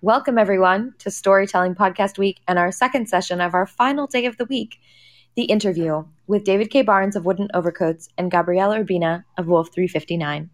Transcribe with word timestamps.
Welcome, 0.00 0.38
everyone, 0.38 0.94
to 1.00 1.10
Storytelling 1.10 1.74
Podcast 1.74 2.18
Week 2.18 2.38
and 2.46 2.56
our 2.56 2.70
second 2.70 3.08
session 3.08 3.40
of 3.40 3.52
our 3.52 3.66
final 3.66 4.06
day 4.06 4.26
of 4.26 4.36
the 4.36 4.44
week 4.44 4.78
the 5.34 5.42
interview 5.46 6.04
with 6.28 6.44
David 6.44 6.70
K. 6.70 6.82
Barnes 6.82 7.16
of 7.16 7.26
Wooden 7.26 7.48
Overcoats 7.52 8.08
and 8.16 8.30
Gabriel 8.30 8.70
Urbina 8.70 9.24
of 9.38 9.48
Wolf 9.48 9.72
359. 9.74 10.50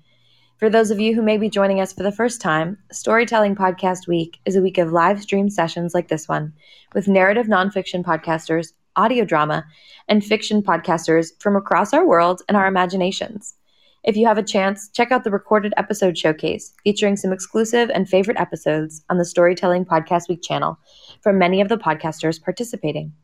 For 0.57 0.71
those 0.71 0.91
of 0.91 0.99
you 0.99 1.15
who 1.15 1.21
may 1.21 1.37
be 1.37 1.51
joining 1.51 1.79
us 1.79 1.93
for 1.93 2.03
the 2.03 2.11
first 2.11 2.41
time, 2.41 2.79
Storytelling 2.91 3.55
Podcast 3.55 4.09
Week 4.09 4.39
is 4.47 4.57
a 4.57 4.63
week 4.63 4.79
of 4.79 4.93
live 4.93 5.21
stream 5.21 5.51
sessions 5.51 5.93
like 5.93 6.09
this 6.09 6.27
one 6.27 6.55
with 6.95 7.07
narrative 7.07 7.47
nonfiction 7.47 8.03
podcasters, 8.03 8.73
audio 8.97 9.27
drama, 9.27 9.67
and 10.09 10.25
fiction 10.25 10.63
podcasters 10.63 11.33
from 11.43 11.55
across 11.55 11.93
our 11.93 12.07
world 12.07 12.41
and 12.49 12.57
our 12.57 12.67
imaginations. 12.67 13.57
If 14.05 14.19
you 14.19 14.27
have 14.27 14.37
a 14.37 14.43
chance, 14.43 14.91
check 14.91 15.11
out 15.13 15.25
the 15.25 15.31
recorded 15.31 15.73
episode 15.79 16.19
showcase 16.19 16.75
featuring 16.85 17.17
some 17.17 17.33
exclusive 17.33 17.91
and 17.95 18.07
favorite 18.07 18.39
episodes 18.39 19.03
on 19.09 19.17
the 19.17 19.25
Storytelling 19.25 19.87
Podcast 19.87 20.29
Week 20.29 20.43
channel 20.43 20.79
from 21.23 21.39
many 21.39 21.63
of 21.63 21.71
the 21.71 21.79
podcasters 21.79 22.43
participating. 22.43 23.15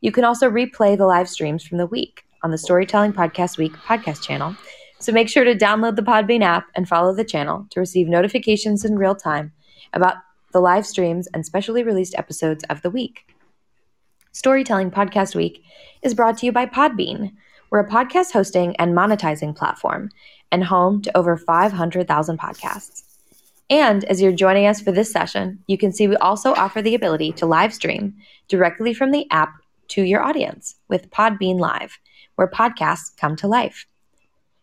You 0.00 0.10
can 0.10 0.24
also 0.24 0.48
replay 0.48 0.96
the 0.96 1.04
live 1.04 1.28
streams 1.28 1.62
from 1.62 1.76
the 1.76 1.86
week 1.86 2.24
on 2.42 2.50
the 2.50 2.56
Storytelling 2.56 3.12
Podcast 3.12 3.58
Week 3.58 3.74
podcast 3.74 4.22
channel, 4.22 4.56
so 4.98 5.12
make 5.12 5.28
sure 5.28 5.44
to 5.44 5.54
download 5.54 5.96
the 5.96 6.02
Podbean 6.02 6.42
app 6.42 6.68
and 6.74 6.88
follow 6.88 7.14
the 7.14 7.22
channel 7.22 7.66
to 7.68 7.80
receive 7.80 8.08
notifications 8.08 8.86
in 8.86 8.96
real 8.96 9.14
time 9.14 9.52
about 9.92 10.16
the 10.54 10.60
live 10.60 10.86
streams 10.86 11.28
and 11.34 11.44
specially 11.44 11.82
released 11.82 12.14
episodes 12.16 12.64
of 12.70 12.80
the 12.80 12.90
week. 12.90 13.34
Storytelling 14.32 14.90
Podcast 14.90 15.34
Week 15.34 15.62
is 16.00 16.14
brought 16.14 16.38
to 16.38 16.46
you 16.46 16.52
by 16.52 16.64
Podbean 16.64 17.32
we're 17.70 17.80
a 17.80 17.88
podcast 17.88 18.32
hosting 18.32 18.74
and 18.76 18.96
monetizing 18.96 19.54
platform 19.54 20.10
and 20.50 20.64
home 20.64 21.02
to 21.02 21.16
over 21.16 21.36
500,000 21.36 22.38
podcasts. 22.38 23.02
And 23.70 24.04
as 24.04 24.20
you're 24.20 24.32
joining 24.32 24.66
us 24.66 24.80
for 24.80 24.92
this 24.92 25.12
session, 25.12 25.62
you 25.66 25.76
can 25.76 25.92
see 25.92 26.08
we 26.08 26.16
also 26.16 26.54
offer 26.54 26.80
the 26.80 26.94
ability 26.94 27.32
to 27.32 27.46
live 27.46 27.74
stream 27.74 28.14
directly 28.48 28.94
from 28.94 29.10
the 29.10 29.26
app 29.30 29.52
to 29.88 30.02
your 30.02 30.22
audience 30.22 30.76
with 30.88 31.10
Podbean 31.10 31.58
Live, 31.58 31.98
where 32.36 32.48
podcasts 32.48 33.14
come 33.16 33.36
to 33.36 33.48
life. 33.48 33.86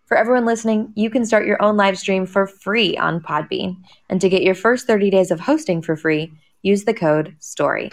For 0.05 0.17
everyone 0.17 0.45
listening, 0.45 0.93
you 0.95 1.09
can 1.09 1.25
start 1.25 1.47
your 1.47 1.61
own 1.61 1.77
live 1.77 1.97
stream 1.97 2.25
for 2.25 2.45
free 2.45 2.95
on 2.97 3.21
Podbean. 3.21 3.77
And 4.09 4.21
to 4.21 4.29
get 4.29 4.43
your 4.43 4.55
first 4.55 4.85
30 4.87 5.09
days 5.09 5.31
of 5.31 5.39
hosting 5.39 5.81
for 5.81 5.95
free, 5.95 6.31
use 6.61 6.83
the 6.83 6.93
code 6.93 7.35
STORY. 7.39 7.91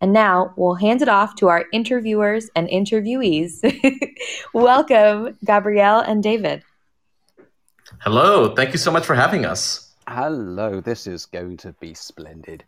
And 0.00 0.12
now 0.12 0.54
we'll 0.56 0.74
hand 0.74 1.02
it 1.02 1.08
off 1.08 1.36
to 1.36 1.48
our 1.48 1.66
interviewers 1.72 2.48
and 2.56 2.68
interviewees. 2.68 3.60
Welcome, 4.54 5.36
Gabriel 5.44 6.00
and 6.00 6.22
David. 6.22 6.62
Hello. 7.98 8.54
Thank 8.54 8.72
you 8.72 8.78
so 8.78 8.90
much 8.90 9.04
for 9.04 9.14
having 9.14 9.44
us. 9.44 9.92
Hello. 10.08 10.80
This 10.80 11.06
is 11.06 11.26
going 11.26 11.58
to 11.58 11.72
be 11.80 11.92
splendid. 11.92 12.64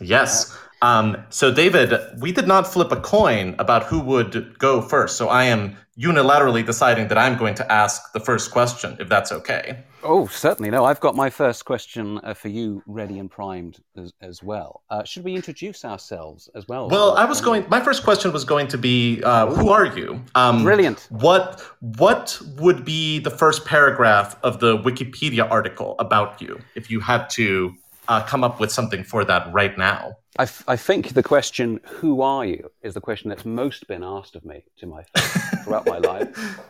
Yes. 0.00 0.56
Um, 0.82 1.16
so, 1.30 1.52
David, 1.52 1.94
we 2.20 2.32
did 2.32 2.46
not 2.46 2.66
flip 2.66 2.92
a 2.92 3.00
coin 3.00 3.54
about 3.58 3.84
who 3.84 3.98
would 4.00 4.58
go 4.58 4.82
first. 4.82 5.16
So, 5.16 5.28
I 5.28 5.44
am 5.44 5.76
unilaterally 5.98 6.64
deciding 6.64 7.08
that 7.08 7.16
I'm 7.16 7.38
going 7.38 7.54
to 7.54 7.72
ask 7.72 8.12
the 8.12 8.20
first 8.20 8.50
question, 8.50 8.96
if 9.00 9.08
that's 9.08 9.32
okay. 9.32 9.78
Oh, 10.02 10.26
certainly. 10.26 10.70
No, 10.70 10.84
I've 10.84 11.00
got 11.00 11.16
my 11.16 11.30
first 11.30 11.64
question 11.64 12.20
uh, 12.22 12.34
for 12.34 12.48
you 12.48 12.82
ready 12.86 13.18
and 13.18 13.30
primed 13.30 13.78
as, 13.96 14.12
as 14.20 14.42
well. 14.42 14.82
Uh, 14.90 15.02
should 15.04 15.24
we 15.24 15.34
introduce 15.34 15.84
ourselves 15.84 16.50
as 16.54 16.68
well? 16.68 16.88
Well, 16.90 17.16
I 17.16 17.24
was 17.24 17.40
going. 17.40 17.64
My 17.68 17.80
first 17.80 18.04
question 18.04 18.32
was 18.32 18.44
going 18.44 18.68
to 18.68 18.78
be, 18.78 19.22
uh, 19.24 19.46
"Who 19.46 19.70
are 19.70 19.86
you?" 19.86 20.22
Um, 20.34 20.62
Brilliant. 20.62 21.08
What 21.10 21.62
What 21.80 22.38
would 22.58 22.84
be 22.84 23.18
the 23.18 23.30
first 23.30 23.64
paragraph 23.64 24.36
of 24.42 24.60
the 24.60 24.76
Wikipedia 24.76 25.50
article 25.50 25.96
about 25.98 26.40
you 26.40 26.60
if 26.74 26.90
you 26.90 27.00
had 27.00 27.30
to 27.30 27.74
uh, 28.08 28.22
come 28.24 28.44
up 28.44 28.60
with 28.60 28.72
something 28.72 29.04
for 29.04 29.24
that 29.24 29.52
right 29.52 29.76
now? 29.76 30.16
I, 30.38 30.42
f- 30.42 30.64
I 30.68 30.76
think 30.76 31.14
the 31.14 31.22
question 31.22 31.80
"Who 31.86 32.22
are 32.22 32.44
you?" 32.44 32.70
is 32.82 32.94
the 32.94 33.00
question 33.00 33.30
that's 33.30 33.44
most 33.44 33.86
been 33.88 34.04
asked 34.04 34.36
of 34.36 34.44
me 34.44 34.64
to 34.78 34.86
my 34.86 35.02
face 35.02 35.64
throughout 35.64 35.86
my 35.86 35.98
life 36.12 36.60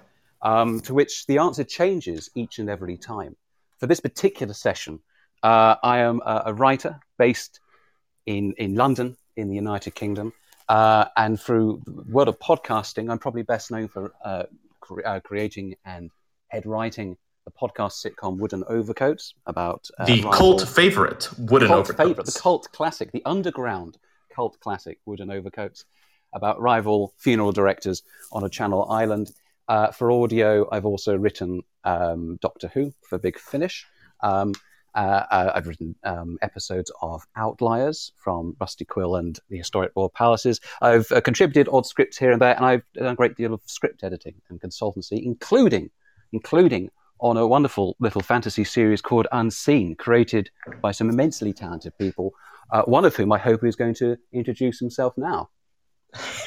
um, 0.42 0.80
to 0.80 0.94
which 0.94 1.26
the 1.26 1.38
answer 1.38 1.64
changes 1.64 2.30
each 2.34 2.58
and 2.58 2.70
every 2.70 2.96
time. 2.96 3.36
For 3.78 3.86
this 3.86 4.00
particular 4.00 4.54
session, 4.54 5.00
uh, 5.42 5.76
I 5.82 5.98
am 5.98 6.20
a, 6.24 6.44
a, 6.46 6.54
writer 6.54 7.00
based 7.18 7.60
in, 8.26 8.54
in 8.54 8.74
London, 8.74 9.16
in 9.36 9.48
the 9.48 9.54
United 9.54 9.94
Kingdom. 9.94 10.32
Uh, 10.68 11.06
and 11.16 11.40
through 11.40 11.82
the 11.84 12.02
world 12.10 12.28
of 12.28 12.38
podcasting, 12.38 13.10
I'm 13.10 13.18
probably 13.18 13.42
best 13.42 13.70
known 13.70 13.88
for 13.88 14.12
uh, 14.24 14.44
cre- 14.80 15.04
uh, 15.04 15.20
creating 15.20 15.74
and 15.84 16.10
head 16.48 16.64
writing 16.64 17.16
the 17.46 17.52
podcast 17.52 18.04
sitcom 18.04 18.36
Wooden 18.38 18.64
Overcoats 18.64 19.32
about 19.46 19.88
uh, 19.98 20.04
the 20.04 20.16
rival, 20.16 20.32
cult 20.32 20.68
favorite 20.68 21.28
Wooden 21.38 21.68
cult 21.68 21.86
Overcoats, 21.86 22.08
favorite, 22.08 22.26
the 22.26 22.38
cult 22.38 22.68
classic, 22.72 23.12
the 23.12 23.22
underground 23.24 23.96
cult 24.34 24.58
classic 24.60 24.98
Wooden 25.06 25.30
Overcoats 25.30 25.84
about 26.34 26.60
rival 26.60 27.14
funeral 27.16 27.52
directors 27.52 28.02
on 28.32 28.44
a 28.44 28.48
Channel 28.48 28.90
Island. 28.90 29.30
Uh, 29.68 29.90
for 29.90 30.10
audio, 30.10 30.68
I've 30.70 30.84
also 30.84 31.16
written 31.16 31.62
um, 31.84 32.38
Doctor 32.42 32.68
Who 32.68 32.92
for 33.08 33.18
Big 33.18 33.38
Finish. 33.38 33.86
Um, 34.20 34.52
uh, 34.94 35.24
uh, 35.30 35.52
I've 35.54 35.66
written 35.66 35.94
um, 36.04 36.38
episodes 36.42 36.90
of 37.02 37.22
Outliers 37.36 38.12
from 38.16 38.56
Rusty 38.58 38.84
Quill 38.84 39.16
and 39.16 39.38
the 39.50 39.58
Historic 39.58 39.92
Royal 39.94 40.08
Palaces. 40.08 40.60
I've 40.80 41.10
uh, 41.12 41.20
contributed 41.20 41.68
odd 41.70 41.86
scripts 41.86 42.16
here 42.16 42.32
and 42.32 42.40
there, 42.40 42.56
and 42.56 42.64
I've 42.64 42.82
done 42.94 43.06
a 43.06 43.14
great 43.14 43.36
deal 43.36 43.52
of 43.52 43.60
script 43.66 44.02
editing 44.02 44.34
and 44.48 44.60
consultancy, 44.60 45.22
including 45.22 45.90
including 46.32 46.90
on 47.20 47.36
a 47.36 47.46
wonderful 47.46 47.96
little 47.98 48.20
fantasy 48.20 48.64
series 48.64 49.00
called 49.00 49.26
Unseen, 49.32 49.96
created 49.96 50.50
by 50.82 50.92
some 50.92 51.08
immensely 51.08 51.52
talented 51.52 51.96
people. 51.98 52.32
Uh, 52.70 52.82
one 52.82 53.04
of 53.04 53.14
whom 53.14 53.32
I 53.32 53.38
hope 53.38 53.64
is 53.64 53.76
going 53.76 53.94
to 53.94 54.16
introduce 54.32 54.80
himself 54.80 55.14
now. 55.16 55.48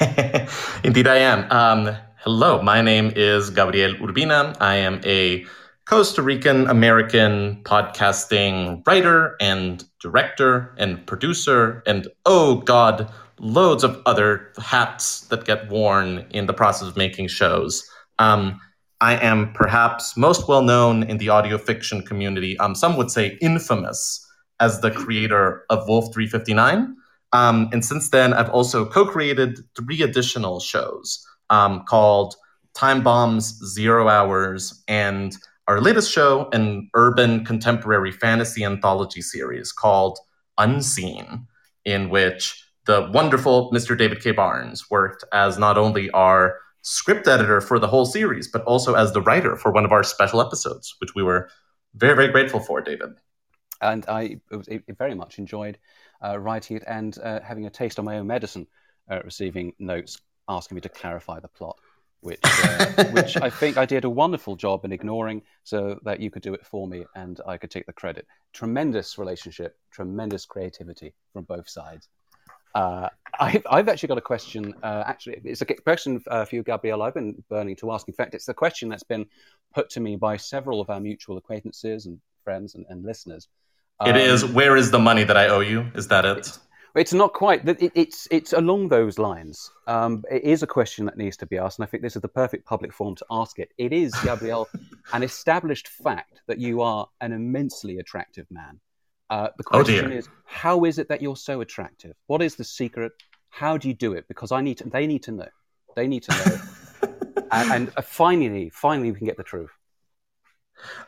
Indeed, 0.84 1.06
I 1.06 1.16
am. 1.16 1.50
Um, 1.50 1.96
Hello, 2.22 2.60
my 2.60 2.82
name 2.82 3.14
is 3.16 3.48
Gabriel 3.48 3.94
Urbina. 3.94 4.54
I 4.60 4.74
am 4.74 5.00
a 5.06 5.46
Costa 5.86 6.20
Rican 6.20 6.66
American 6.68 7.62
podcasting 7.62 8.86
writer 8.86 9.36
and 9.40 9.82
director 10.00 10.74
and 10.76 11.06
producer, 11.06 11.82
and 11.86 12.08
oh 12.26 12.56
God, 12.56 13.10
loads 13.38 13.84
of 13.84 14.02
other 14.04 14.52
hats 14.58 15.22
that 15.28 15.46
get 15.46 15.70
worn 15.70 16.26
in 16.28 16.44
the 16.44 16.52
process 16.52 16.88
of 16.88 16.98
making 16.98 17.28
shows. 17.28 17.88
Um, 18.18 18.60
I 19.00 19.16
am 19.16 19.52
perhaps 19.52 20.16
most 20.16 20.46
well 20.46 20.62
known 20.62 21.04
in 21.04 21.18
the 21.18 21.30
audio 21.30 21.56
fiction 21.56 22.02
community. 22.02 22.58
Um, 22.58 22.74
some 22.74 22.96
would 22.96 23.10
say 23.10 23.38
infamous 23.40 24.26
as 24.60 24.80
the 24.80 24.90
creator 24.90 25.64
of 25.70 25.88
Wolf 25.88 26.12
359. 26.12 26.94
Um, 27.32 27.68
and 27.72 27.84
since 27.84 28.10
then, 28.10 28.34
I've 28.34 28.50
also 28.50 28.84
co 28.84 29.06
created 29.06 29.60
three 29.76 30.02
additional 30.02 30.60
shows 30.60 31.24
um, 31.48 31.84
called 31.88 32.34
Time 32.74 33.02
Bombs 33.02 33.58
Zero 33.64 34.08
Hours 34.08 34.82
and 34.86 35.36
our 35.66 35.80
latest 35.80 36.10
show, 36.10 36.48
an 36.52 36.90
urban 36.94 37.44
contemporary 37.44 38.10
fantasy 38.10 38.64
anthology 38.64 39.22
series 39.22 39.70
called 39.72 40.18
Unseen, 40.58 41.46
in 41.84 42.10
which 42.10 42.66
the 42.86 43.08
wonderful 43.14 43.70
Mr. 43.70 43.96
David 43.96 44.20
K. 44.20 44.32
Barnes 44.32 44.90
worked 44.90 45.24
as 45.32 45.58
not 45.58 45.78
only 45.78 46.10
our 46.10 46.58
script 46.82 47.28
editor 47.28 47.60
for 47.60 47.78
the 47.78 47.88
whole 47.88 48.06
series, 48.06 48.48
but 48.48 48.62
also 48.64 48.94
as 48.94 49.12
the 49.12 49.22
writer 49.22 49.56
for 49.56 49.72
one 49.72 49.84
of 49.84 49.92
our 49.92 50.02
special 50.02 50.40
episodes, 50.40 50.94
which 50.98 51.14
we 51.14 51.22
were 51.22 51.50
very, 51.94 52.14
very 52.14 52.28
grateful 52.28 52.60
for, 52.60 52.80
David. 52.80 53.10
And 53.80 54.04
I 54.08 54.40
very 54.98 55.14
much 55.14 55.38
enjoyed 55.38 55.78
uh, 56.22 56.38
writing 56.38 56.76
it 56.76 56.84
and 56.86 57.16
uh, 57.18 57.40
having 57.40 57.66
a 57.66 57.70
taste 57.70 57.98
of 57.98 58.04
my 58.04 58.18
own 58.18 58.26
medicine, 58.26 58.66
uh, 59.10 59.20
receiving 59.24 59.72
notes 59.78 60.20
asking 60.48 60.74
me 60.74 60.80
to 60.82 60.88
clarify 60.88 61.40
the 61.40 61.48
plot, 61.48 61.78
which 62.20 62.40
uh, 62.44 63.04
which 63.10 63.36
I 63.36 63.48
think 63.48 63.78
I 63.78 63.86
did 63.86 64.04
a 64.04 64.10
wonderful 64.10 64.56
job 64.56 64.84
in 64.84 64.92
ignoring, 64.92 65.42
so 65.64 65.98
that 66.04 66.20
you 66.20 66.30
could 66.30 66.42
do 66.42 66.54
it 66.54 66.66
for 66.66 66.86
me 66.86 67.04
and 67.14 67.40
I 67.46 67.56
could 67.56 67.70
take 67.70 67.86
the 67.86 67.92
credit. 67.92 68.26
Tremendous 68.52 69.16
relationship, 69.16 69.78
tremendous 69.90 70.44
creativity 70.44 71.14
from 71.32 71.44
both 71.44 71.68
sides. 71.68 72.08
Uh, 72.74 73.08
I've, 73.38 73.66
I've, 73.70 73.88
actually 73.88 74.08
got 74.08 74.18
a 74.18 74.22
question. 74.22 74.74
Uh, 74.82 75.04
actually, 75.06 75.40
it's 75.44 75.60
a 75.60 75.66
question 75.66 76.22
uh, 76.28 76.44
for 76.44 76.56
you, 76.56 76.62
Gabriel. 76.62 77.02
I've 77.02 77.14
been 77.14 77.42
burning 77.48 77.76
to 77.76 77.92
ask. 77.92 78.06
In 78.08 78.14
fact, 78.14 78.34
it's 78.34 78.48
a 78.48 78.54
question 78.54 78.88
that's 78.88 79.02
been 79.02 79.26
put 79.74 79.90
to 79.90 80.00
me 80.00 80.16
by 80.16 80.36
several 80.36 80.80
of 80.80 80.90
our 80.90 81.00
mutual 81.00 81.36
acquaintances 81.36 82.06
and 82.06 82.20
friends 82.44 82.74
and, 82.74 82.84
and 82.88 83.04
listeners. 83.04 83.48
Um, 84.00 84.10
it 84.10 84.16
is. 84.16 84.44
Where 84.44 84.76
is 84.76 84.90
the 84.90 84.98
money 84.98 85.24
that 85.24 85.36
I 85.36 85.48
owe 85.48 85.60
you? 85.60 85.86
Is 85.94 86.08
that 86.08 86.24
it? 86.24 86.58
It's 86.96 87.12
not 87.12 87.32
quite. 87.32 87.68
It, 87.68 87.92
it's 87.94 88.26
it's 88.30 88.52
along 88.52 88.88
those 88.88 89.18
lines. 89.18 89.70
Um, 89.86 90.24
it 90.30 90.42
is 90.42 90.62
a 90.62 90.66
question 90.66 91.04
that 91.06 91.16
needs 91.16 91.36
to 91.38 91.46
be 91.46 91.56
asked, 91.56 91.78
and 91.78 91.86
I 91.86 91.88
think 91.88 92.02
this 92.02 92.16
is 92.16 92.22
the 92.22 92.28
perfect 92.28 92.66
public 92.66 92.92
forum 92.92 93.14
to 93.16 93.26
ask 93.30 93.58
it. 93.58 93.70
It 93.78 93.92
is, 93.92 94.14
Gabriel, 94.24 94.68
an 95.12 95.22
established 95.22 95.88
fact 95.88 96.40
that 96.48 96.58
you 96.58 96.80
are 96.80 97.06
an 97.20 97.32
immensely 97.32 97.98
attractive 97.98 98.46
man. 98.50 98.80
Uh, 99.30 99.48
the 99.56 99.64
oh, 99.68 99.84
question 99.84 100.12
oh 100.12 100.16
is, 100.16 100.28
how 100.44 100.84
is 100.84 100.98
it 100.98 101.08
that 101.08 101.22
you're 101.22 101.36
so 101.36 101.60
attractive? 101.60 102.14
What 102.26 102.42
is 102.42 102.56
the 102.56 102.64
secret? 102.64 103.12
How 103.48 103.76
do 103.76 103.86
you 103.86 103.94
do 103.94 104.12
it? 104.12 104.26
Because 104.26 104.50
I 104.50 104.60
need 104.60 104.78
to. 104.78 104.84
They 104.90 105.06
need 105.06 105.22
to 105.24 105.32
know. 105.32 105.48
They 105.94 106.08
need 106.08 106.24
to 106.24 106.32
know. 106.32 107.42
and, 107.52 107.72
and 107.72 107.92
uh, 107.96 108.02
finally, 108.02 108.70
finally, 108.70 109.12
we 109.12 109.18
can 109.18 109.26
get 109.26 109.36
the 109.36 109.44
truth. 109.44 109.70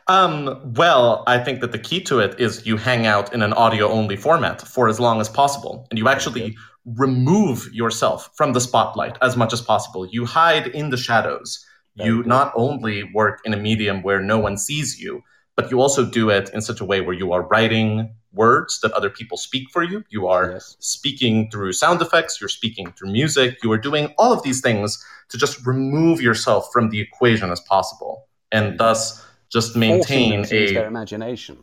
Um, 0.07 0.73
well, 0.75 1.23
I 1.27 1.39
think 1.39 1.59
that 1.61 1.71
the 1.71 1.79
key 1.79 2.01
to 2.03 2.19
it 2.19 2.39
is 2.39 2.65
you 2.65 2.77
hang 2.77 3.05
out 3.05 3.33
in 3.33 3.41
an 3.41 3.53
audio 3.53 3.89
only 3.89 4.15
format 4.15 4.61
for 4.61 4.87
as 4.87 4.99
long 4.99 5.19
as 5.19 5.27
possible, 5.27 5.87
and 5.89 5.97
you 5.97 6.07
actually 6.07 6.55
remove 6.85 7.67
yourself 7.73 8.29
from 8.35 8.53
the 8.53 8.61
spotlight 8.61 9.17
as 9.21 9.35
much 9.35 9.51
as 9.51 9.61
possible. 9.61 10.05
You 10.05 10.25
hide 10.25 10.67
in 10.67 10.91
the 10.91 10.97
shadows. 10.97 11.65
Very 11.97 12.09
you 12.09 12.17
good. 12.17 12.27
not 12.27 12.53
only 12.55 13.03
work 13.13 13.41
in 13.45 13.53
a 13.53 13.57
medium 13.57 14.01
where 14.01 14.21
no 14.21 14.37
one 14.39 14.57
sees 14.57 14.99
you, 14.99 15.23
but 15.55 15.69
you 15.71 15.81
also 15.81 16.05
do 16.05 16.29
it 16.29 16.49
in 16.53 16.61
such 16.61 16.81
a 16.81 16.85
way 16.85 17.01
where 17.01 17.15
you 17.15 17.31
are 17.31 17.43
writing 17.43 18.13
words 18.33 18.79
that 18.81 18.91
other 18.93 19.09
people 19.09 19.37
speak 19.37 19.69
for 19.69 19.83
you. 19.83 20.03
You 20.09 20.27
are 20.27 20.53
yes. 20.53 20.75
speaking 20.79 21.49
through 21.51 21.73
sound 21.73 22.01
effects, 22.01 22.41
you're 22.41 22.49
speaking 22.49 22.91
through 22.93 23.11
music, 23.11 23.57
you 23.63 23.71
are 23.71 23.77
doing 23.77 24.13
all 24.17 24.33
of 24.33 24.43
these 24.43 24.61
things 24.61 25.03
to 25.29 25.37
just 25.37 25.65
remove 25.65 26.21
yourself 26.21 26.69
from 26.73 26.89
the 26.89 26.99
equation 26.99 27.51
as 27.51 27.59
possible 27.61 28.27
and 28.51 28.79
thus 28.79 29.25
just 29.51 29.75
maintain 29.75 30.45
a 30.51 30.73
their 30.73 30.87
imagination. 30.87 31.57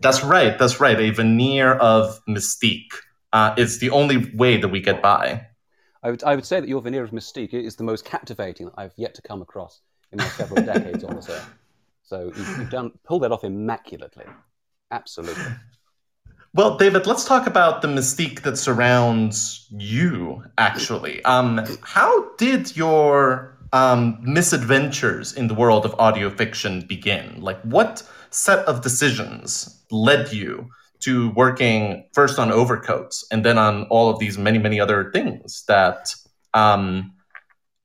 That's 0.00 0.22
right, 0.24 0.58
that's 0.58 0.80
right. 0.80 0.98
A 0.98 1.10
veneer 1.10 1.74
of 1.74 2.20
mystique. 2.26 2.92
Uh, 3.32 3.54
it's 3.56 3.78
the 3.78 3.90
only 3.90 4.30
way 4.34 4.56
that 4.56 4.68
we 4.68 4.80
get 4.80 5.00
by. 5.00 5.46
I 6.02 6.10
would, 6.10 6.24
I 6.24 6.34
would 6.34 6.44
say 6.44 6.60
that 6.60 6.68
your 6.68 6.80
veneer 6.82 7.04
of 7.04 7.10
mystique 7.10 7.54
is 7.54 7.76
the 7.76 7.84
most 7.84 8.04
captivating 8.04 8.66
that 8.66 8.74
I've 8.76 8.92
yet 8.96 9.14
to 9.14 9.22
come 9.22 9.42
across 9.42 9.80
in 10.10 10.18
my 10.18 10.26
several 10.28 10.64
decades 10.64 11.04
on 11.04 11.14
this 11.16 11.28
earth. 11.28 11.48
So 12.12 12.30
you've, 12.36 12.68
done 12.68 12.92
pulled 13.04 13.22
that 13.22 13.32
off 13.32 13.42
immaculately. 13.42 14.26
Absolutely. 14.90 15.44
Well, 16.54 16.76
David, 16.76 17.06
let's 17.06 17.24
talk 17.24 17.46
about 17.46 17.80
the 17.80 17.88
mystique 17.88 18.42
that 18.42 18.58
surrounds 18.58 19.66
you, 19.70 20.44
actually. 20.58 21.24
Um, 21.24 21.64
how 21.80 22.34
did 22.36 22.76
your 22.76 23.56
um, 23.72 24.18
misadventures 24.20 25.32
in 25.32 25.48
the 25.48 25.54
world 25.54 25.86
of 25.86 25.94
audio 25.98 26.28
fiction 26.28 26.82
begin? 26.86 27.40
Like, 27.40 27.58
what 27.62 28.02
set 28.28 28.66
of 28.66 28.82
decisions 28.82 29.82
led 29.90 30.30
you 30.30 30.68
to 31.00 31.30
working 31.30 32.04
first 32.12 32.38
on 32.38 32.52
overcoats 32.52 33.24
and 33.32 33.46
then 33.46 33.56
on 33.56 33.84
all 33.84 34.10
of 34.10 34.18
these 34.18 34.36
many, 34.36 34.58
many 34.58 34.78
other 34.78 35.10
things 35.10 35.64
that 35.68 36.14
um, 36.52 37.14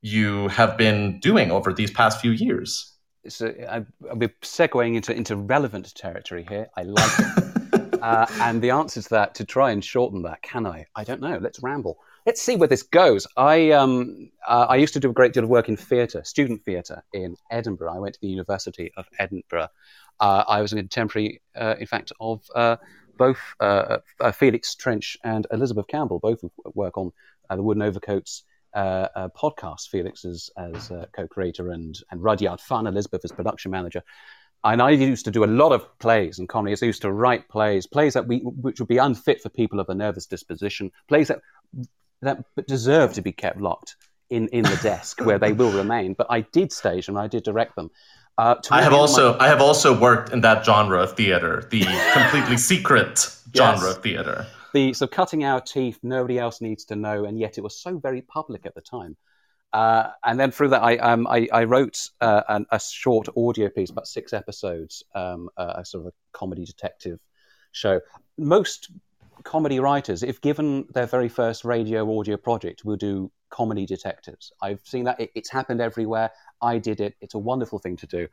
you 0.01 0.50
have 0.50 0.75
been 0.75 1.21
doing 1.21 1.51
over 1.51 1.71
these 1.71 1.91
past 1.91 2.19
few 2.19 2.31
years? 2.31 2.96
So 3.29 3.53
I, 3.69 3.85
I'll 4.09 4.15
be 4.15 4.27
segueing 4.41 4.95
into, 4.95 5.13
into 5.13 5.35
relevant 5.35 5.94
territory 5.95 6.45
here. 6.47 6.69
I 6.75 6.83
like 6.83 7.12
it. 7.19 7.44
Uh, 8.01 8.27
and 8.41 8.62
the 8.62 8.69
answer 8.69 9.01
to 9.01 9.09
that, 9.09 9.33
to 9.35 9.44
try 9.44 9.71
and 9.71 9.83
shorten 9.83 10.21
that, 10.21 10.41
can 10.41 10.65
I? 10.65 10.85
I 10.95 11.03
don't 11.03 11.19
know. 11.19 11.39
Let's 11.41 11.62
ramble. 11.63 11.97
Let's 12.27 12.41
see 12.41 12.56
where 12.56 12.68
this 12.68 12.83
goes. 12.83 13.25
I 13.38 13.71
um, 13.71 14.29
uh, 14.47 14.68
I 14.69 14.75
used 14.75 14.94
to 14.94 15.00
do 15.00 15.09
a 15.09 15.13
great 15.13 15.33
deal 15.33 15.44
of 15.44 15.50
work 15.50 15.68
in 15.68 15.77
theatre, 15.77 16.24
student 16.24 16.63
theatre 16.63 17.03
in 17.12 17.35
Edinburgh. 17.50 17.94
I 17.94 18.00
went 18.00 18.13
to 18.13 18.21
the 18.21 18.27
University 18.27 18.91
of 18.97 19.07
Edinburgh. 19.18 19.69
Uh, 20.19 20.44
I 20.47 20.62
was 20.62 20.74
a 20.74 20.75
contemporary, 20.75 21.41
uh, 21.56 21.75
in 21.79 21.88
fact, 21.88 22.12
of 22.19 22.44
uh, 22.56 22.77
both 23.18 23.39
uh, 23.59 23.97
Felix 24.33 24.75
Trench 24.75 25.18
and 25.24 25.47
Elizabeth 25.51 25.88
Campbell, 25.88 26.19
both 26.19 26.44
work 26.75 26.97
on 26.97 27.12
the 27.50 27.63
Wooden 27.63 27.83
Overcoats 27.83 28.44
podcast. 28.75 29.89
Felix 29.89 30.25
as, 30.25 30.49
as 30.57 30.91
co-creator 31.15 31.71
and 31.71 31.97
and 32.11 32.23
Rudyard 32.23 32.59
Funn, 32.59 32.87
Elizabeth 32.87 33.21
as 33.23 33.31
production 33.31 33.71
manager 33.71 34.03
and 34.63 34.81
I 34.81 34.91
used 34.91 35.25
to 35.25 35.31
do 35.31 35.43
a 35.43 35.45
lot 35.45 35.71
of 35.71 35.99
plays 35.99 36.39
and 36.39 36.49
comedies. 36.49 36.81
I 36.81 36.87
used 36.87 37.03
to 37.03 37.11
write 37.11 37.47
plays, 37.47 37.85
plays 37.85 38.13
that 38.13 38.27
we, 38.27 38.39
which 38.39 38.79
would 38.79 38.89
be 38.89 38.97
unfit 38.97 39.41
for 39.41 39.49
people 39.49 39.79
of 39.79 39.89
a 39.89 39.95
nervous 39.95 40.25
disposition, 40.25 40.91
plays 41.07 41.27
that 41.27 41.39
that 42.21 42.43
deserve 42.67 43.13
to 43.13 43.21
be 43.21 43.31
kept 43.31 43.61
locked 43.61 43.95
in, 44.29 44.47
in 44.47 44.63
the 44.63 44.79
desk 44.81 45.23
where 45.23 45.37
they 45.37 45.53
will 45.53 45.71
remain. 45.71 46.13
But 46.13 46.27
I 46.29 46.41
did 46.41 46.71
stage 46.71 47.05
them, 47.05 47.17
I 47.17 47.27
did 47.27 47.43
direct 47.43 47.75
them. 47.75 47.91
Uh, 48.39 48.55
I 48.71 48.81
have 48.81 48.93
also 48.93 49.37
my... 49.37 49.45
I 49.45 49.47
have 49.47 49.61
also 49.61 49.97
worked 49.97 50.33
in 50.33 50.41
that 50.41 50.65
genre 50.65 51.01
of 51.01 51.15
theater, 51.15 51.67
the 51.69 51.85
completely 52.13 52.57
secret 52.57 53.29
genre 53.55 53.91
of 53.91 54.01
theater. 54.01 54.47
The 54.73 54.93
so 54.93 55.07
cutting 55.07 55.43
our 55.43 55.61
teeth, 55.61 55.99
nobody 56.03 56.37
else 56.39 56.61
needs 56.61 56.85
to 56.85 56.95
know, 56.95 57.25
and 57.25 57.39
yet 57.39 57.57
it 57.57 57.61
was 57.61 57.79
so 57.79 57.97
very 57.97 58.21
public 58.21 58.65
at 58.65 58.75
the 58.75 58.81
time. 58.81 59.17
Uh, 59.73 60.11
and 60.23 60.39
then 60.39 60.51
through 60.51 60.69
that, 60.69 60.81
I, 60.81 60.97
um, 60.97 61.27
I, 61.27 61.47
I, 61.51 61.63
wrote 61.65 62.09
uh, 62.21 62.41
an, 62.47 62.65
a 62.71 62.79
short 62.79 63.27
audio 63.35 63.69
piece, 63.69 63.89
about 63.89 64.07
six 64.07 64.31
episodes, 64.31 65.03
um, 65.13 65.49
uh, 65.57 65.73
a 65.77 65.85
sort 65.85 66.05
of 66.05 66.07
a 66.07 66.13
comedy 66.31 66.63
detective 66.63 67.19
show. 67.73 67.99
Most 68.37 68.89
comedy 69.43 69.79
writers, 69.79 70.23
if 70.23 70.39
given 70.41 70.87
their 70.93 71.05
very 71.05 71.27
first 71.27 71.65
radio 71.65 72.17
audio 72.17 72.37
project, 72.37 72.85
will 72.85 72.95
do 72.95 73.29
comedy 73.49 73.85
detectives. 73.85 74.51
I've 74.61 74.81
seen 74.83 75.03
that; 75.03 75.19
it, 75.19 75.31
it's 75.35 75.49
happened 75.49 75.81
everywhere. 75.81 76.31
I 76.61 76.77
did 76.77 77.01
it. 77.01 77.15
It's 77.19 77.35
a 77.35 77.39
wonderful 77.39 77.79
thing 77.79 77.97
to 77.97 78.07
do. 78.07 78.27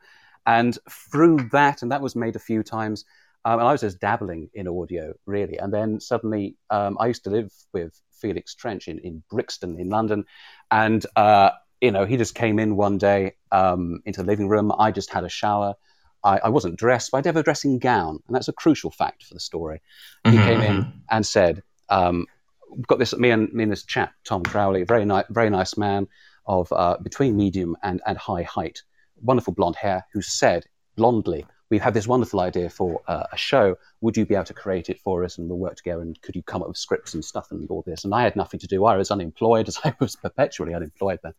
And 0.45 0.77
through 0.89 1.49
that, 1.51 1.81
and 1.81 1.91
that 1.91 2.01
was 2.01 2.15
made 2.15 2.35
a 2.35 2.39
few 2.39 2.63
times. 2.63 3.03
Um, 3.45 3.59
and 3.59 3.67
I 3.67 3.71
was 3.71 3.81
just 3.81 3.99
dabbling 3.99 4.49
in 4.55 4.67
audio, 4.67 5.13
really. 5.27 5.57
And 5.57 5.71
then 5.71 5.99
suddenly, 5.99 6.57
um, 6.71 6.97
I 6.99 7.05
used 7.05 7.23
to 7.25 7.29
live 7.29 7.53
with 7.73 7.93
Felix 8.19 8.55
Trench 8.55 8.87
in, 8.87 8.97
in 8.99 9.23
Brixton 9.29 9.79
in 9.79 9.89
London. 9.89 10.25
And, 10.71 11.05
uh, 11.15 11.51
you 11.79 11.91
know, 11.91 12.05
he 12.05 12.17
just 12.17 12.33
came 12.33 12.57
in 12.57 12.75
one 12.75 12.97
day 12.97 13.35
um, 13.51 14.01
into 14.03 14.23
the 14.23 14.27
living 14.27 14.47
room. 14.47 14.71
I 14.77 14.89
just 14.91 15.11
had 15.11 15.23
a 15.23 15.29
shower. 15.29 15.75
I, 16.23 16.39
I, 16.39 16.49
wasn't 16.49 16.79
dressed, 16.79 17.11
but 17.11 17.23
I 17.23 17.29
had 17.29 17.37
a 17.37 17.43
dressing 17.43 17.77
gown. 17.77 18.19
And 18.27 18.35
that's 18.35 18.47
a 18.47 18.53
crucial 18.53 18.89
fact 18.89 19.23
for 19.23 19.35
the 19.35 19.39
story. 19.39 19.79
Mm-hmm. 20.25 20.37
He 20.37 20.43
came 20.43 20.61
in 20.61 20.77
mm-hmm. 20.77 20.97
and 21.11 21.23
said, 21.23 21.61
um, 21.89 22.25
We've 22.71 22.87
got 22.87 22.97
this, 22.97 23.15
me 23.15 23.29
and, 23.29 23.53
me 23.53 23.63
and 23.63 23.71
this 23.71 23.85
chap, 23.85 24.11
Tom 24.25 24.41
Crowley, 24.41 24.83
very, 24.83 25.05
ni- 25.05 25.23
very 25.29 25.51
nice 25.51 25.77
man 25.77 26.07
of 26.47 26.73
uh, 26.73 26.97
between 26.97 27.37
medium 27.37 27.77
and, 27.83 28.01
and 28.07 28.17
high 28.17 28.41
height, 28.41 28.81
wonderful 29.21 29.53
blonde 29.53 29.75
hair, 29.75 30.05
who 30.13 30.21
said 30.21 30.65
blondly, 30.97 31.45
we 31.69 31.77
have 31.77 31.85
had 31.85 31.93
this 31.93 32.07
wonderful 32.07 32.39
idea 32.41 32.69
for 32.69 33.01
uh, 33.07 33.23
a 33.31 33.37
show. 33.37 33.77
Would 34.01 34.17
you 34.17 34.25
be 34.25 34.35
able 34.35 34.45
to 34.45 34.53
create 34.53 34.89
it 34.89 34.99
for 34.99 35.23
us 35.23 35.37
and 35.37 35.49
we'll 35.49 35.57
work 35.57 35.75
together? 35.75 36.01
And 36.01 36.19
could 36.21 36.35
you 36.35 36.43
come 36.43 36.61
up 36.61 36.67
with 36.67 36.77
scripts 36.77 37.13
and 37.13 37.25
stuff 37.25 37.51
and 37.51 37.67
all 37.69 37.81
this? 37.81 38.03
And 38.03 38.13
I 38.13 38.23
had 38.23 38.35
nothing 38.35 38.59
to 38.59 38.67
do. 38.67 38.85
I 38.85 38.95
was 38.95 39.11
unemployed, 39.11 39.67
as 39.67 39.79
I 39.83 39.93
was 39.99 40.15
perpetually 40.15 40.73
unemployed 40.73 41.19
then, 41.23 41.33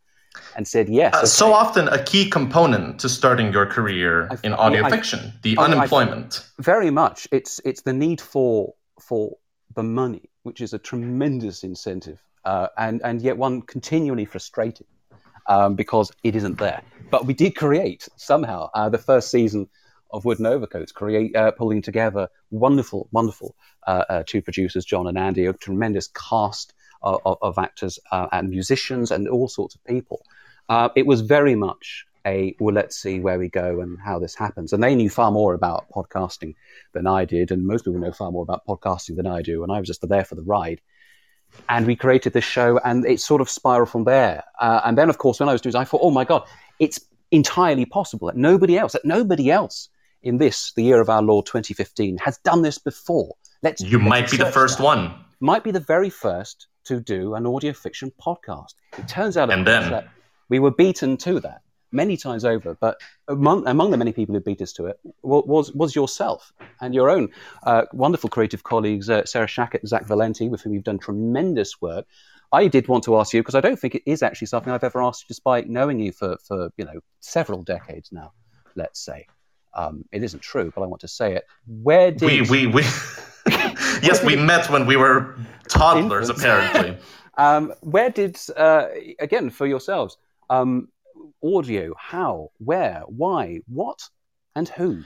and 0.56 0.66
said 0.66 0.88
yes. 0.88 1.14
Uh, 1.14 1.18
okay. 1.18 1.26
So 1.26 1.52
often, 1.52 1.88
a 1.88 2.02
key 2.02 2.28
component 2.28 2.98
to 3.00 3.08
starting 3.08 3.52
your 3.52 3.66
career 3.66 4.28
I, 4.30 4.38
in 4.42 4.52
audio 4.54 4.84
I, 4.84 4.90
fiction, 4.90 5.32
the 5.42 5.56
I, 5.58 5.64
unemployment. 5.64 6.46
very 6.58 6.90
much. 6.90 7.28
It's 7.30 7.60
it's 7.64 7.82
the 7.82 7.92
need 7.92 8.20
for 8.20 8.74
for 9.00 9.36
the 9.74 9.82
money, 9.82 10.28
which 10.42 10.60
is 10.60 10.72
a 10.72 10.78
tremendous 10.78 11.62
incentive, 11.62 12.20
uh, 12.44 12.68
and 12.76 13.00
and 13.04 13.22
yet 13.22 13.36
one 13.36 13.62
continually 13.62 14.24
frustrated. 14.24 14.86
Um, 15.48 15.76
because 15.76 16.10
it 16.24 16.34
isn't 16.34 16.58
there. 16.58 16.82
But 17.08 17.24
we 17.24 17.32
did 17.32 17.54
create 17.54 18.08
somehow 18.16 18.68
uh, 18.74 18.88
the 18.88 18.98
first 18.98 19.30
season 19.30 19.68
of 20.10 20.24
Wooden 20.24 20.46
Overcoats, 20.46 20.92
create, 20.92 21.34
uh, 21.34 21.50
pulling 21.50 21.82
together 21.82 22.28
wonderful, 22.50 23.08
wonderful 23.12 23.54
uh, 23.86 24.04
uh, 24.08 24.22
two 24.26 24.42
producers, 24.42 24.84
John 24.84 25.06
and 25.06 25.18
Andy, 25.18 25.46
a 25.46 25.52
tremendous 25.52 26.08
cast 26.08 26.74
of, 27.02 27.38
of, 27.42 27.58
actors 27.58 27.98
uh, 28.10 28.26
and 28.32 28.50
musicians 28.50 29.10
and 29.10 29.28
all 29.28 29.48
sorts 29.48 29.74
of 29.74 29.84
people. 29.84 30.22
Uh, 30.68 30.88
it 30.96 31.06
was 31.06 31.20
very 31.20 31.54
much 31.54 32.04
a 32.26 32.56
well, 32.58 32.74
let's 32.74 32.96
see 32.96 33.20
where 33.20 33.38
we 33.38 33.48
go 33.48 33.80
and 33.80 33.98
how 34.00 34.18
this 34.18 34.34
happens. 34.34 34.72
And 34.72 34.82
they 34.82 34.94
knew 34.94 35.08
far 35.08 35.30
more 35.30 35.54
about 35.54 35.86
podcasting 35.90 36.56
than 36.92 37.06
I 37.06 37.24
did, 37.24 37.52
and 37.52 37.64
most 37.64 37.84
people 37.84 38.00
know 38.00 38.12
far 38.12 38.32
more 38.32 38.42
about 38.42 38.66
podcasting 38.66 39.16
than 39.16 39.26
I 39.26 39.42
do. 39.42 39.62
And 39.62 39.72
I 39.72 39.78
was 39.78 39.86
just 39.86 40.06
there 40.08 40.24
for 40.24 40.34
the 40.34 40.42
ride. 40.42 40.80
And 41.68 41.86
we 41.86 41.94
created 41.94 42.32
this 42.32 42.44
show, 42.44 42.78
and 42.78 43.06
it 43.06 43.20
sort 43.20 43.40
of 43.40 43.48
spiraled 43.48 43.90
from 43.90 44.04
there. 44.04 44.42
Uh, 44.60 44.80
and 44.84 44.98
then, 44.98 45.08
of 45.08 45.18
course, 45.18 45.38
when 45.38 45.48
I 45.48 45.52
was 45.52 45.60
doing, 45.60 45.74
it, 45.74 45.78
I 45.78 45.84
thought, 45.84 46.00
oh 46.02 46.10
my 46.10 46.24
god, 46.24 46.42
it's 46.80 46.98
entirely 47.30 47.86
possible 47.86 48.26
that 48.26 48.36
nobody 48.36 48.76
else, 48.76 48.92
that 48.92 49.04
nobody 49.04 49.50
else 49.50 49.88
in 50.22 50.38
this, 50.38 50.72
the 50.74 50.82
year 50.82 51.00
of 51.00 51.08
our 51.08 51.22
Lord 51.22 51.46
2015, 51.46 52.18
has 52.18 52.38
done 52.38 52.62
this 52.62 52.78
before. 52.78 53.34
Let's 53.62 53.82
you 53.82 53.98
let's 53.98 54.08
might 54.08 54.30
be 54.30 54.36
the 54.36 54.50
first 54.50 54.78
that. 54.78 54.84
one. 54.84 55.14
Might 55.40 55.64
be 55.64 55.70
the 55.70 55.80
very 55.80 56.10
first 56.10 56.68
to 56.84 57.00
do 57.00 57.34
an 57.34 57.46
audio 57.46 57.72
fiction 57.72 58.12
podcast. 58.20 58.74
It 58.96 59.08
turns 59.08 59.36
out, 59.36 59.50
and 59.50 59.66
then 59.66 59.90
that 59.90 60.08
we 60.48 60.58
were 60.58 60.70
beaten 60.70 61.16
to 61.18 61.40
that 61.40 61.62
many 61.92 62.16
times 62.16 62.44
over. 62.44 62.76
But 62.80 63.00
among, 63.28 63.66
among 63.66 63.90
the 63.90 63.96
many 63.96 64.12
people 64.12 64.34
who 64.34 64.40
beat 64.40 64.60
us 64.62 64.72
to 64.74 64.86
it 64.86 64.98
was 65.22 65.72
was 65.72 65.94
yourself 65.94 66.52
and 66.80 66.94
your 66.94 67.10
own 67.10 67.28
uh, 67.64 67.82
wonderful 67.92 68.30
creative 68.30 68.62
colleagues, 68.62 69.10
uh, 69.10 69.24
Sarah 69.24 69.46
Shachat 69.46 69.80
and 69.80 69.88
Zach 69.88 70.06
Valenti, 70.06 70.48
with 70.48 70.62
whom 70.62 70.74
you've 70.74 70.84
done 70.84 70.98
tremendous 70.98 71.80
work. 71.80 72.06
I 72.52 72.68
did 72.68 72.86
want 72.86 73.04
to 73.04 73.16
ask 73.18 73.34
you 73.34 73.42
because 73.42 73.56
I 73.56 73.60
don't 73.60 73.78
think 73.78 73.96
it 73.96 74.02
is 74.06 74.22
actually 74.22 74.46
something 74.46 74.72
I've 74.72 74.84
ever 74.84 75.02
asked 75.02 75.24
you, 75.24 75.28
despite 75.28 75.68
knowing 75.68 75.98
you 75.98 76.12
for, 76.12 76.36
for 76.46 76.70
you 76.76 76.84
know 76.84 77.00
several 77.20 77.62
decades 77.62 78.10
now. 78.12 78.32
Let's 78.76 79.00
say. 79.00 79.26
Um, 79.76 80.04
it 80.10 80.24
isn't 80.24 80.40
true, 80.40 80.72
but 80.74 80.82
I 80.82 80.86
want 80.86 81.00
to 81.02 81.08
say 81.08 81.34
it. 81.34 81.44
Where 81.66 82.10
did 82.10 82.22
we 82.22 82.40
we, 82.42 82.66
we 82.66 82.82
yes 84.02 84.24
we 84.24 84.34
met 84.34 84.68
when 84.70 84.86
we 84.86 84.96
were 84.96 85.36
toddlers 85.68 86.28
apparently. 86.30 86.96
um, 87.38 87.72
where 87.80 88.10
did 88.10 88.38
uh, 88.56 88.88
again 89.20 89.50
for 89.50 89.66
yourselves 89.66 90.16
um, 90.50 90.88
audio? 91.44 91.94
How? 91.98 92.50
Where? 92.58 93.02
Why? 93.06 93.60
What? 93.68 94.08
And 94.56 94.68
who? 94.68 95.02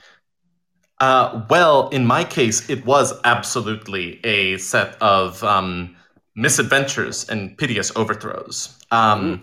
Uh, 1.00 1.45
well, 1.49 1.89
in 1.89 2.07
my 2.07 2.23
case, 2.25 2.69
it 2.69 2.85
was 2.85 3.19
absolutely 3.25 4.21
a 4.25 4.59
set 4.59 4.97
of 5.00 5.43
um, 5.43 5.97
misadventures 6.35 7.29
and 7.29 7.57
piteous 7.57 7.91
overthrows. 7.97 8.79
Um, 8.91 9.39
mm. 9.39 9.41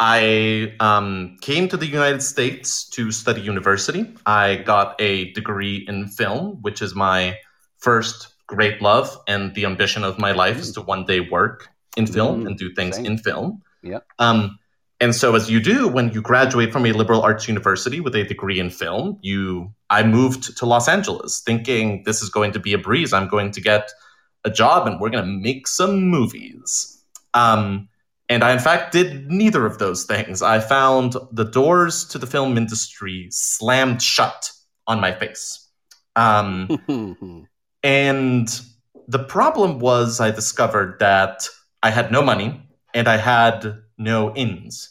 I 0.00 0.74
um, 0.80 1.36
came 1.40 1.68
to 1.68 1.76
the 1.76 1.86
United 1.86 2.22
States 2.22 2.88
to 2.90 3.12
study 3.12 3.40
university. 3.40 4.12
I 4.26 4.56
got 4.56 5.00
a 5.00 5.32
degree 5.32 5.84
in 5.88 6.08
film, 6.08 6.58
which 6.62 6.82
is 6.82 6.94
my 6.94 7.38
first 7.78 8.28
great 8.46 8.82
love 8.82 9.16
and 9.28 9.54
the 9.54 9.64
ambition 9.64 10.04
of 10.04 10.18
my 10.18 10.32
life 10.32 10.58
is 10.58 10.72
to 10.72 10.80
one 10.82 11.04
day 11.06 11.20
work 11.20 11.68
in 11.96 12.06
film 12.06 12.42
Mm, 12.42 12.46
and 12.48 12.58
do 12.58 12.74
things 12.74 12.96
same. 12.96 13.06
in 13.06 13.18
film. 13.18 13.62
Yeah. 13.82 14.00
Um, 14.18 14.58
and 15.00 15.14
so, 15.14 15.34
as 15.34 15.50
you 15.50 15.60
do 15.60 15.88
when 15.88 16.10
you 16.12 16.22
graduate 16.22 16.72
from 16.72 16.86
a 16.86 16.92
liberal 16.92 17.22
arts 17.22 17.46
university 17.48 18.00
with 18.00 18.14
a 18.14 18.24
degree 18.24 18.58
in 18.58 18.70
film, 18.70 19.18
you 19.22 19.72
I 19.90 20.02
moved 20.02 20.56
to 20.56 20.66
Los 20.66 20.88
Angeles 20.88 21.40
thinking 21.40 22.02
this 22.04 22.22
is 22.22 22.30
going 22.30 22.52
to 22.52 22.58
be 22.58 22.72
a 22.72 22.78
breeze. 22.78 23.12
I'm 23.12 23.28
going 23.28 23.50
to 23.52 23.60
get 23.60 23.90
a 24.44 24.50
job 24.50 24.86
and 24.86 25.00
we're 25.00 25.10
going 25.10 25.24
to 25.24 25.30
make 25.30 25.66
some 25.66 26.02
movies. 26.08 27.00
Um, 27.34 27.88
and 28.34 28.42
I, 28.42 28.52
in 28.52 28.58
fact, 28.58 28.90
did 28.90 29.30
neither 29.30 29.64
of 29.64 29.78
those 29.78 30.04
things. 30.06 30.42
I 30.42 30.58
found 30.58 31.14
the 31.30 31.44
doors 31.44 32.04
to 32.06 32.18
the 32.18 32.26
film 32.26 32.56
industry 32.56 33.28
slammed 33.30 34.02
shut 34.02 34.50
on 34.88 35.00
my 35.00 35.12
face. 35.12 35.70
Um, 36.16 37.46
and 37.84 38.60
the 39.06 39.20
problem 39.20 39.78
was, 39.78 40.20
I 40.20 40.32
discovered 40.32 40.98
that 40.98 41.46
I 41.80 41.90
had 41.90 42.10
no 42.10 42.22
money 42.22 42.60
and 42.92 43.06
I 43.06 43.18
had 43.18 43.78
no 43.98 44.34
ins. 44.34 44.90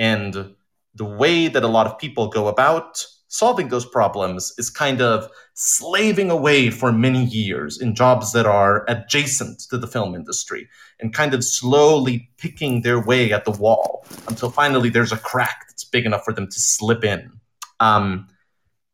And 0.00 0.56
the 0.96 1.04
way 1.04 1.46
that 1.46 1.62
a 1.62 1.68
lot 1.68 1.86
of 1.86 1.96
people 1.96 2.26
go 2.26 2.48
about 2.48 3.06
solving 3.30 3.68
those 3.68 3.86
problems 3.86 4.52
is 4.58 4.68
kind 4.68 5.00
of 5.00 5.30
slaving 5.54 6.32
away 6.32 6.68
for 6.68 6.90
many 6.90 7.24
years 7.24 7.80
in 7.80 7.94
jobs 7.94 8.32
that 8.32 8.44
are 8.44 8.84
adjacent 8.88 9.60
to 9.70 9.78
the 9.78 9.86
film 9.86 10.16
industry 10.16 10.68
and 10.98 11.14
kind 11.14 11.32
of 11.32 11.44
slowly 11.44 12.28
picking 12.38 12.82
their 12.82 13.00
way 13.00 13.32
at 13.32 13.44
the 13.44 13.52
wall 13.52 14.04
until 14.28 14.50
finally 14.50 14.90
there's 14.90 15.12
a 15.12 15.16
crack 15.16 15.64
that's 15.68 15.84
big 15.84 16.06
enough 16.06 16.24
for 16.24 16.34
them 16.34 16.48
to 16.48 16.58
slip 16.58 17.04
in. 17.04 17.30
Um, 17.78 18.26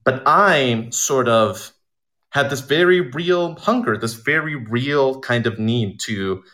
but 0.05 0.23
I 0.27 0.89
sort 0.91 1.29
of 1.29 1.73
had 2.31 2.51
this 2.51 2.61
very 2.61 3.01
real 3.01 3.57
hunger, 3.57 3.97
this 3.97 4.15
very 4.15 4.55
real 4.55 5.19
kind 5.21 5.47
of 5.47 5.59
need 5.59 5.99
to, 6.01 6.45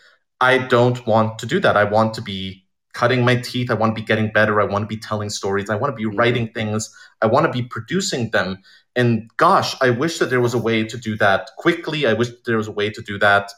I 0.41 0.59
don't 0.59 1.05
want 1.05 1.41
to 1.41 1.47
do 1.47 1.59
that. 1.59 1.77
I 1.77 1.83
want 1.83 2.15
to 2.15 2.23
be 2.23 2.65
cutting 2.95 3.25
my 3.25 3.37
teeth. 3.37 3.71
I 3.71 3.75
want 3.75 3.97
to 3.97 4.01
be 4.01 4.07
getting 4.07 4.31
better. 4.31 4.61
I 4.61 4.65
want 4.65 4.83
to 4.83 4.87
be 4.87 4.99
telling 4.99 5.31
stories. 5.31 5.71
I 5.71 5.77
want 5.77 5.97
to 5.97 5.97
be 5.97 6.05
Mhm. 6.15 6.19
writing 6.19 6.49
things. 6.53 6.95
I 7.23 7.27
want 7.27 7.47
to 7.47 7.53
be 7.53 7.63
producing 7.63 8.31
them. 8.31 8.59
And 8.95 9.31
gosh, 9.37 9.75
I 9.81 9.91
wish 9.91 10.19
that 10.19 10.31
there 10.31 10.41
was 10.41 10.55
a 10.55 10.59
way 10.59 10.85
to 10.85 10.99
do 10.99 11.17
that 11.17 11.51
quickly. 11.57 12.07
I 12.07 12.13
wish 12.13 12.29
there 12.45 12.57
was 12.57 12.69
a 12.69 12.73
way 12.73 12.91
to 12.91 13.01
do 13.03 13.19
that 13.19 13.51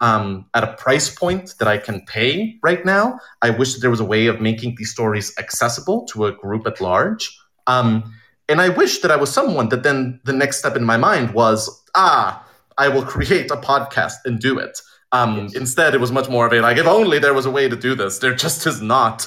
um, 0.00 0.46
at 0.54 0.62
a 0.62 0.74
price 0.74 1.12
point 1.12 1.54
that 1.58 1.68
I 1.68 1.78
can 1.78 2.04
pay 2.06 2.58
right 2.62 2.84
now. 2.84 3.18
I 3.42 3.50
wish 3.50 3.74
that 3.74 3.80
there 3.80 3.90
was 3.90 4.00
a 4.00 4.04
way 4.04 4.26
of 4.26 4.40
making 4.40 4.76
these 4.76 4.90
stories 4.90 5.32
accessible 5.38 6.04
to 6.12 6.26
a 6.26 6.32
group 6.32 6.66
at 6.66 6.80
large. 6.80 7.36
Um, 7.66 8.14
and 8.48 8.60
I 8.60 8.68
wish 8.68 9.00
that 9.00 9.10
I 9.10 9.16
was 9.16 9.32
someone 9.32 9.68
that 9.70 9.82
then 9.82 10.20
the 10.24 10.32
next 10.32 10.58
step 10.58 10.76
in 10.76 10.84
my 10.84 10.96
mind 10.96 11.32
was, 11.32 11.82
ah, 11.94 12.46
I 12.78 12.88
will 12.88 13.02
create 13.04 13.50
a 13.50 13.56
podcast 13.56 14.16
and 14.24 14.38
do 14.38 14.58
it. 14.58 14.80
Um, 15.12 15.38
Yes. 15.38 15.54
Instead, 15.54 15.94
it 15.94 16.00
was 16.00 16.12
much 16.12 16.28
more 16.28 16.46
of 16.46 16.52
a 16.52 16.60
like, 16.60 16.76
if 16.76 16.86
only 16.86 17.18
there 17.18 17.34
was 17.34 17.46
a 17.46 17.50
way 17.50 17.68
to 17.68 17.76
do 17.76 17.94
this. 17.94 18.18
There 18.18 18.34
just 18.34 18.66
is 18.66 18.82
not. 18.82 19.26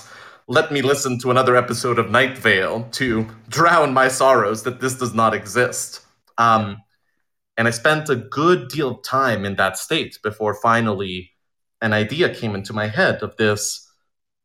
Let 0.51 0.71
me 0.71 0.81
listen 0.81 1.19
to 1.19 1.29
another 1.29 1.55
episode 1.55 1.99
of 1.99 2.09
Night 2.09 2.35
Vale 2.35 2.87
to 2.93 3.27
drown 3.49 3.93
my 3.93 4.07
sorrows 4.07 4.63
that 4.63 4.81
this 4.81 4.95
does 4.95 5.13
not 5.13 5.35
exist. 5.35 6.03
Um, 6.39 6.81
and 7.55 7.67
I 7.67 7.71
spent 7.71 8.09
a 8.09 8.15
good 8.15 8.67
deal 8.67 8.89
of 8.89 9.03
time 9.03 9.45
in 9.45 9.57
that 9.57 9.77
state 9.77 10.17
before 10.23 10.55
finally 10.55 11.33
an 11.83 11.93
idea 11.93 12.33
came 12.33 12.55
into 12.55 12.73
my 12.73 12.87
head 12.87 13.21
of 13.21 13.37
this 13.37 13.87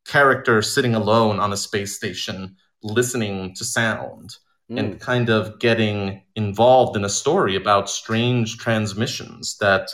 character 0.07 0.61
sitting 0.61 0.95
alone 0.95 1.41
on 1.41 1.55
a 1.55 1.57
space 1.57 1.97
station, 1.97 2.57
listening 2.83 3.55
to 3.55 3.65
sound 3.65 4.37
Mm. 4.71 4.79
and 4.79 5.01
kind 5.01 5.29
of 5.29 5.59
getting 5.59 6.23
involved 6.37 6.97
in 6.97 7.05
a 7.05 7.09
story 7.11 7.55
about 7.55 7.91
strange 7.91 8.57
transmissions 8.57 9.59
that 9.59 9.91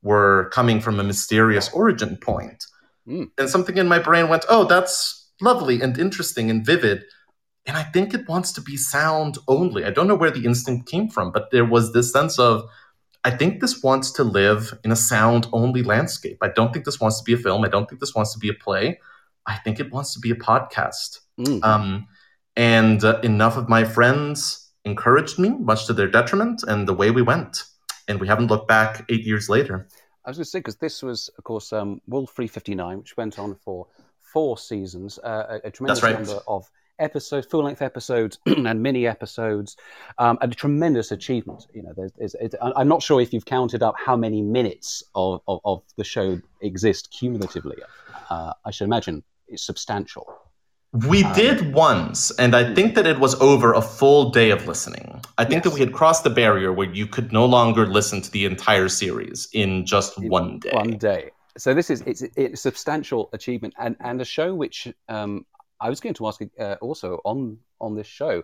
were 0.00 0.48
coming 0.52 0.80
from 0.80 1.00
a 1.00 1.04
mysterious 1.04 1.68
origin 1.72 2.16
point. 2.16 2.64
Mm. 3.06 3.30
And 3.36 3.50
something 3.50 3.76
in 3.78 3.88
my 3.88 3.98
brain 3.98 4.28
went, 4.28 4.44
oh, 4.48 4.64
that's 4.64 5.21
lovely 5.42 5.80
and 5.80 5.98
interesting 5.98 6.50
and 6.50 6.64
vivid. 6.64 7.04
And 7.66 7.76
I 7.76 7.84
think 7.84 8.14
it 8.14 8.28
wants 8.28 8.52
to 8.52 8.60
be 8.60 8.76
sound 8.76 9.38
only. 9.46 9.84
I 9.84 9.90
don't 9.90 10.08
know 10.08 10.16
where 10.16 10.30
the 10.30 10.44
instinct 10.44 10.90
came 10.90 11.08
from, 11.08 11.30
but 11.30 11.50
there 11.50 11.64
was 11.64 11.92
this 11.92 12.12
sense 12.12 12.38
of, 12.38 12.64
I 13.24 13.30
think 13.30 13.60
this 13.60 13.82
wants 13.82 14.10
to 14.12 14.24
live 14.24 14.76
in 14.84 14.90
a 14.90 14.96
sound 14.96 15.46
only 15.52 15.82
landscape. 15.82 16.38
I 16.42 16.48
don't 16.48 16.72
think 16.72 16.84
this 16.84 17.00
wants 17.00 17.18
to 17.18 17.24
be 17.24 17.34
a 17.34 17.36
film. 17.36 17.64
I 17.64 17.68
don't 17.68 17.88
think 17.88 18.00
this 18.00 18.14
wants 18.14 18.32
to 18.32 18.38
be 18.38 18.48
a 18.48 18.54
play. 18.54 18.98
I 19.46 19.56
think 19.58 19.78
it 19.78 19.92
wants 19.92 20.12
to 20.14 20.20
be 20.20 20.30
a 20.30 20.34
podcast. 20.34 21.20
Mm. 21.38 21.64
Um, 21.64 22.06
and 22.56 23.04
uh, 23.04 23.20
enough 23.22 23.56
of 23.56 23.68
my 23.68 23.84
friends 23.84 24.70
encouraged 24.84 25.38
me, 25.38 25.50
much 25.50 25.86
to 25.86 25.92
their 25.92 26.08
detriment, 26.08 26.64
and 26.66 26.88
the 26.88 26.92
way 26.92 27.10
we 27.10 27.22
went. 27.22 27.64
And 28.08 28.20
we 28.20 28.26
haven't 28.26 28.48
looked 28.48 28.66
back 28.66 29.04
eight 29.08 29.24
years 29.24 29.48
later. 29.48 29.86
I 30.24 30.30
was 30.30 30.36
going 30.36 30.44
to 30.44 30.50
say 30.50 30.58
because 30.58 30.76
this 30.76 31.02
was, 31.02 31.30
of 31.38 31.44
course, 31.44 31.72
um, 31.72 32.00
Wolf 32.06 32.30
359, 32.34 32.98
which 32.98 33.16
went 33.16 33.38
on 33.38 33.54
for 33.54 33.86
four 34.32 34.58
seasons, 34.58 35.18
uh, 35.18 35.58
a, 35.64 35.68
a 35.68 35.70
tremendous 35.70 36.02
right. 36.02 36.14
number 36.14 36.40
of 36.46 36.70
episodes, 36.98 37.46
full-length 37.46 37.82
episodes, 37.82 38.38
and 38.46 38.82
mini 38.82 39.06
episodes, 39.06 39.76
um, 40.18 40.38
and 40.40 40.52
a 40.52 40.54
tremendous 40.54 41.10
achievement. 41.12 41.66
You 41.74 41.82
know, 41.82 41.92
there's, 41.96 42.12
there's, 42.18 42.34
it, 42.36 42.54
I- 42.62 42.72
I'm 42.76 42.88
not 42.88 43.02
sure 43.02 43.20
if 43.20 43.32
you've 43.32 43.44
counted 43.46 43.82
up 43.82 43.94
how 43.98 44.16
many 44.16 44.40
minutes 44.42 45.02
of, 45.14 45.40
of, 45.48 45.60
of 45.64 45.82
the 45.96 46.04
show 46.04 46.40
exist 46.60 47.10
cumulatively. 47.18 47.76
Uh, 48.30 48.52
I 48.64 48.70
should 48.70 48.84
imagine 48.84 49.22
it's 49.48 49.62
substantial. 49.64 50.26
We 51.08 51.24
Um, 51.24 51.32
did 51.32 51.72
once, 51.74 52.30
and 52.38 52.54
I 52.54 52.74
think 52.74 52.94
that 52.96 53.06
it 53.06 53.18
was 53.18 53.34
over 53.40 53.72
a 53.72 53.80
full 53.80 54.30
day 54.30 54.50
of 54.50 54.66
listening. 54.66 55.22
I 55.38 55.44
think 55.46 55.62
that 55.64 55.72
we 55.72 55.80
had 55.80 55.92
crossed 55.94 56.22
the 56.22 56.30
barrier 56.30 56.70
where 56.70 56.92
you 56.92 57.06
could 57.06 57.32
no 57.32 57.46
longer 57.46 57.86
listen 57.86 58.20
to 58.20 58.30
the 58.30 58.44
entire 58.44 58.90
series 58.90 59.48
in 59.54 59.86
just 59.86 60.18
in 60.18 60.28
one 60.28 60.58
day. 60.58 60.70
One 60.72 60.98
day. 60.98 61.30
So 61.58 61.74
this 61.74 61.90
is 61.90 62.00
it's, 62.02 62.22
it's 62.22 62.54
a 62.54 62.56
substantial 62.56 63.28
achievement, 63.32 63.74
and 63.78 63.96
and 64.00 64.20
a 64.20 64.24
show 64.24 64.54
which 64.54 64.88
um, 65.08 65.44
I 65.80 65.90
was 65.90 66.00
going 66.00 66.14
to 66.14 66.26
ask 66.26 66.40
uh, 66.58 66.76
also 66.80 67.20
on 67.24 67.58
on 67.80 67.94
this 67.94 68.06
show. 68.06 68.42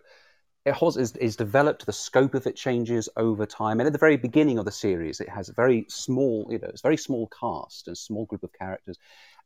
It 0.67 0.75
has 0.75 0.99
is, 0.99 1.17
is 1.17 1.37
developed. 1.37 1.87
The 1.87 1.93
scope 1.93 2.35
of 2.35 2.47
it 2.47 2.57
changes 2.57 3.09
over 3.17 3.47
time, 3.47 3.81
and 3.81 3.87
at 3.87 3.93
the 3.93 3.99
very 3.99 4.19
beginning 4.19 4.59
of 4.59 4.67
the 4.67 4.73
series, 4.73 5.21
it 5.21 5.29
has 5.31 5.49
a 5.49 5.55
very 5.55 5.87
small, 5.89 6.47
you 6.51 6.59
know, 6.59 6.69
it's 6.69 6.83
very 6.83 6.99
small 6.99 7.29
cast 7.29 7.89
and 7.89 7.97
small 7.97 8.27
group 8.27 8.43
of 8.43 8.53
characters, 8.53 8.99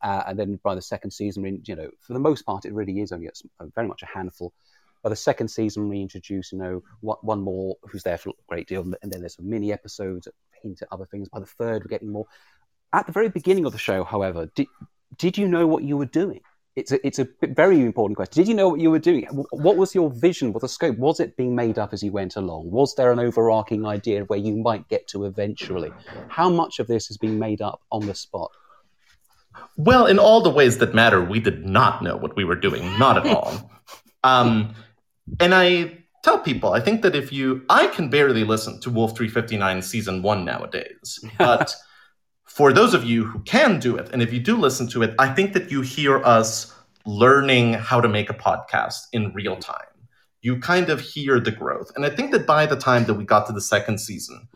uh, 0.03 0.25
and 0.27 0.37
then 0.37 0.59
by 0.65 0.75
the 0.75 0.83
second 0.83 1.13
season, 1.13 1.63
you 1.65 1.77
know, 1.77 1.91
for 2.01 2.15
the 2.15 2.19
most 2.19 2.45
part, 2.45 2.65
it 2.65 2.73
really 2.73 3.01
is 3.01 3.13
only 3.13 3.29
a 3.29 3.67
very 3.67 3.87
much 3.87 4.03
a 4.03 4.07
handful. 4.07 4.53
By 5.05 5.11
the 5.11 5.17
second 5.17 5.49
season, 5.49 5.89
we 5.89 6.01
introduce, 6.01 6.51
you 6.51 6.59
know, 6.59 6.83
one, 7.01 7.19
one 7.23 7.41
more 7.41 7.77
who's 7.83 8.03
there 8.03 8.19
for 8.19 8.31
a 8.31 8.33
great 8.49 8.67
deal, 8.67 8.83
and 8.83 9.13
then 9.13 9.21
there's 9.21 9.37
some 9.37 9.49
mini 9.49 9.73
episodes 9.73 10.27
hint 10.63 10.83
at 10.83 10.89
other 10.91 11.07
things. 11.07 11.29
By 11.29 11.41
the 11.41 11.47
third, 11.47 11.85
we're 11.85 11.91
getting 11.91 12.11
more. 12.11 12.27
At 12.93 13.07
the 13.07 13.13
very 13.13 13.29
beginning 13.29 13.65
of 13.65 13.73
the 13.73 13.79
show, 13.79 14.05
however, 14.05 14.47
did, 14.55 14.67
did 15.19 15.39
you 15.39 15.49
know 15.49 15.67
what 15.67 15.83
you 15.83 15.97
were 15.97 16.07
doing? 16.07 16.41
It's 16.75 16.91
a, 16.91 17.07
it's 17.07 17.19
a 17.19 17.29
very 17.43 17.81
important 17.81 18.17
question. 18.17 18.43
Did 18.43 18.49
you 18.49 18.55
know 18.55 18.69
what 18.71 18.81
you 18.81 18.91
were 18.91 18.99
doing? 18.99 19.25
What 19.51 19.77
was 19.77 19.95
your 19.95 20.11
vision? 20.11 20.53
What 20.53 20.63
the 20.63 20.69
scope? 20.69 20.97
Was 20.97 21.21
it 21.21 21.37
being 21.37 21.55
made 21.55 21.79
up 21.79 21.93
as 21.93 22.03
you 22.03 22.13
went 22.13 22.37
along? 22.37 22.71
Was 22.71 22.95
there 22.95 23.13
an 23.13 23.19
overarching 23.19 23.85
idea 23.85 24.25
where 24.25 24.39
you 24.39 24.57
might 24.57 24.89
get 24.89 25.07
to 25.09 25.27
eventually? 25.27 25.93
How 26.29 26.49
much 26.49 26.79
of 26.79 26.87
this 26.87 27.09
has 27.09 27.19
been 27.19 27.39
made 27.39 27.61
up 27.61 27.83
on 27.91 28.07
the 28.07 28.15
spot? 28.15 28.51
Well, 29.77 30.07
in 30.07 30.19
all 30.19 30.41
the 30.41 30.51
ways 30.51 30.79
that 30.79 30.95
matter, 30.95 31.23
we 31.23 31.41
did 31.41 31.67
not 31.67 32.03
know 32.03 32.17
what 32.17 32.37
we 32.37 32.45
were 32.45 32.57
doing, 32.57 32.99
not 32.99 33.19
at 33.19 33.27
all. 33.27 33.71
Um, 34.25 34.77
and 35.41 35.53
I 35.53 35.99
tell 36.23 36.39
people, 36.39 36.75
I 36.75 36.79
think 36.79 37.03
that 37.03 37.17
if 37.17 37.33
you, 37.33 37.65
I 37.69 37.89
can 37.89 38.09
barely 38.09 38.45
listen 38.45 38.79
to 38.83 38.89
Wolf 38.89 39.17
359 39.17 39.83
season 39.83 40.23
one 40.23 40.45
nowadays, 40.45 41.19
but 41.39 41.75
for 42.55 42.71
those 42.71 42.93
of 42.93 43.03
you 43.03 43.25
who 43.25 43.39
can 43.41 43.81
do 43.81 43.97
it, 43.97 44.11
and 44.13 44.21
if 44.21 44.31
you 44.31 44.39
do 44.39 44.59
listen 44.59 44.87
to 44.89 45.03
it, 45.03 45.15
I 45.19 45.33
think 45.33 45.55
that 45.55 45.71
you 45.71 45.81
hear 45.81 46.23
us 46.23 46.71
learning 47.07 47.73
how 47.73 47.99
to 47.99 48.09
make 48.09 48.29
a 48.29 48.35
podcast 48.35 49.07
in 49.15 49.33
real 49.33 49.57
time. 49.57 49.87
You 50.43 50.59
kind 50.59 50.91
of 50.91 51.01
hear 51.01 51.41
the 51.41 51.51
growth. 51.51 51.91
And 51.97 52.05
I 52.05 52.11
think 52.11 52.31
that 52.33 52.47
by 52.47 52.67
the 52.67 52.77
time 52.77 53.07
that 53.07 53.15
we 53.15 53.25
got 53.25 53.47
to 53.47 53.55
the 53.55 53.63
second 53.63 54.01
season, 54.01 54.49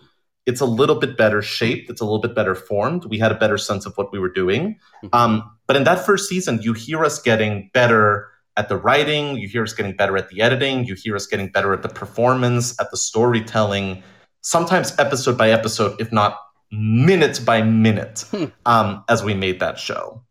it's 0.44 0.60
a 0.60 0.66
little 0.66 0.96
bit 0.96 1.16
better 1.16 1.40
shaped. 1.40 1.88
It's 1.88 2.02
a 2.02 2.04
little 2.04 2.20
bit 2.20 2.34
better 2.34 2.54
formed. 2.54 3.06
We 3.06 3.18
had 3.18 3.32
a 3.32 3.34
better 3.34 3.56
sense 3.56 3.86
of 3.86 3.96
what 3.96 4.12
we 4.12 4.18
were 4.18 4.28
doing. 4.28 4.78
Um, 5.14 5.50
but 5.66 5.76
in 5.76 5.84
that 5.84 6.04
first 6.04 6.28
season, 6.28 6.60
you 6.60 6.74
hear 6.74 7.02
us 7.02 7.18
getting 7.22 7.70
better 7.72 8.28
at 8.58 8.68
the 8.68 8.76
writing, 8.76 9.38
you 9.38 9.48
hear 9.48 9.62
us 9.62 9.72
getting 9.72 9.96
better 9.96 10.18
at 10.18 10.28
the 10.28 10.42
editing, 10.42 10.84
you 10.84 10.94
hear 10.94 11.16
us 11.16 11.26
getting 11.26 11.48
better 11.48 11.72
at 11.72 11.82
the 11.82 11.88
performance, 11.88 12.78
at 12.78 12.90
the 12.90 12.96
storytelling, 12.98 14.02
sometimes 14.42 14.94
episode 14.98 15.38
by 15.38 15.50
episode, 15.50 15.98
if 15.98 16.12
not 16.12 16.38
minute 16.70 17.40
by 17.44 17.62
minute, 17.62 18.24
Hmm. 18.30 18.44
um, 18.64 19.04
as 19.08 19.22
we 19.24 19.34
made 19.34 19.60
that 19.60 19.78
show. 19.78 20.22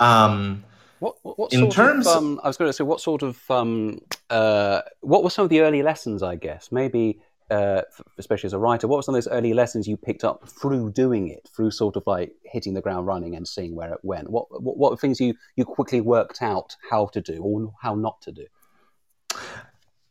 Um, 0.00 0.64
What, 1.00 1.16
what, 1.22 1.52
In 1.52 1.68
terms- 1.70 2.06
of, 2.06 2.16
um, 2.16 2.40
I 2.42 2.48
was 2.48 2.56
going 2.56 2.68
to 2.68 2.72
say, 2.72 2.84
what 2.84 3.00
sort 3.00 3.22
of, 3.22 3.38
um, 3.50 4.00
uh, 4.30 4.80
what 5.02 5.22
were 5.22 5.28
some 5.30 5.44
of 5.44 5.50
the 5.50 5.60
early 5.60 5.82
lessons? 5.82 6.22
I 6.22 6.36
guess 6.36 6.72
maybe, 6.72 7.20
uh, 7.50 7.82
especially 8.16 8.46
as 8.48 8.54
a 8.54 8.58
writer, 8.58 8.88
what 8.88 8.96
were 8.96 9.02
some 9.02 9.14
of 9.14 9.22
those 9.22 9.30
early 9.30 9.52
lessons 9.52 9.86
you 9.86 9.98
picked 9.98 10.24
up 10.24 10.48
through 10.48 10.92
doing 10.92 11.28
it, 11.28 11.46
through 11.54 11.72
sort 11.72 11.96
of 11.96 12.04
like 12.06 12.32
hitting 12.44 12.72
the 12.72 12.80
ground 12.80 13.06
running 13.06 13.36
and 13.36 13.46
seeing 13.46 13.74
where 13.76 13.92
it 13.92 14.00
went? 14.02 14.30
What 14.30 14.46
what, 14.62 14.78
what 14.78 14.98
things 15.00 15.20
you 15.20 15.34
you 15.56 15.64
quickly 15.66 16.00
worked 16.00 16.40
out 16.40 16.74
how 16.90 17.06
to 17.08 17.20
do 17.20 17.42
or 17.42 17.72
how 17.82 17.94
not 17.94 18.22
to 18.22 18.32
do? 18.32 18.46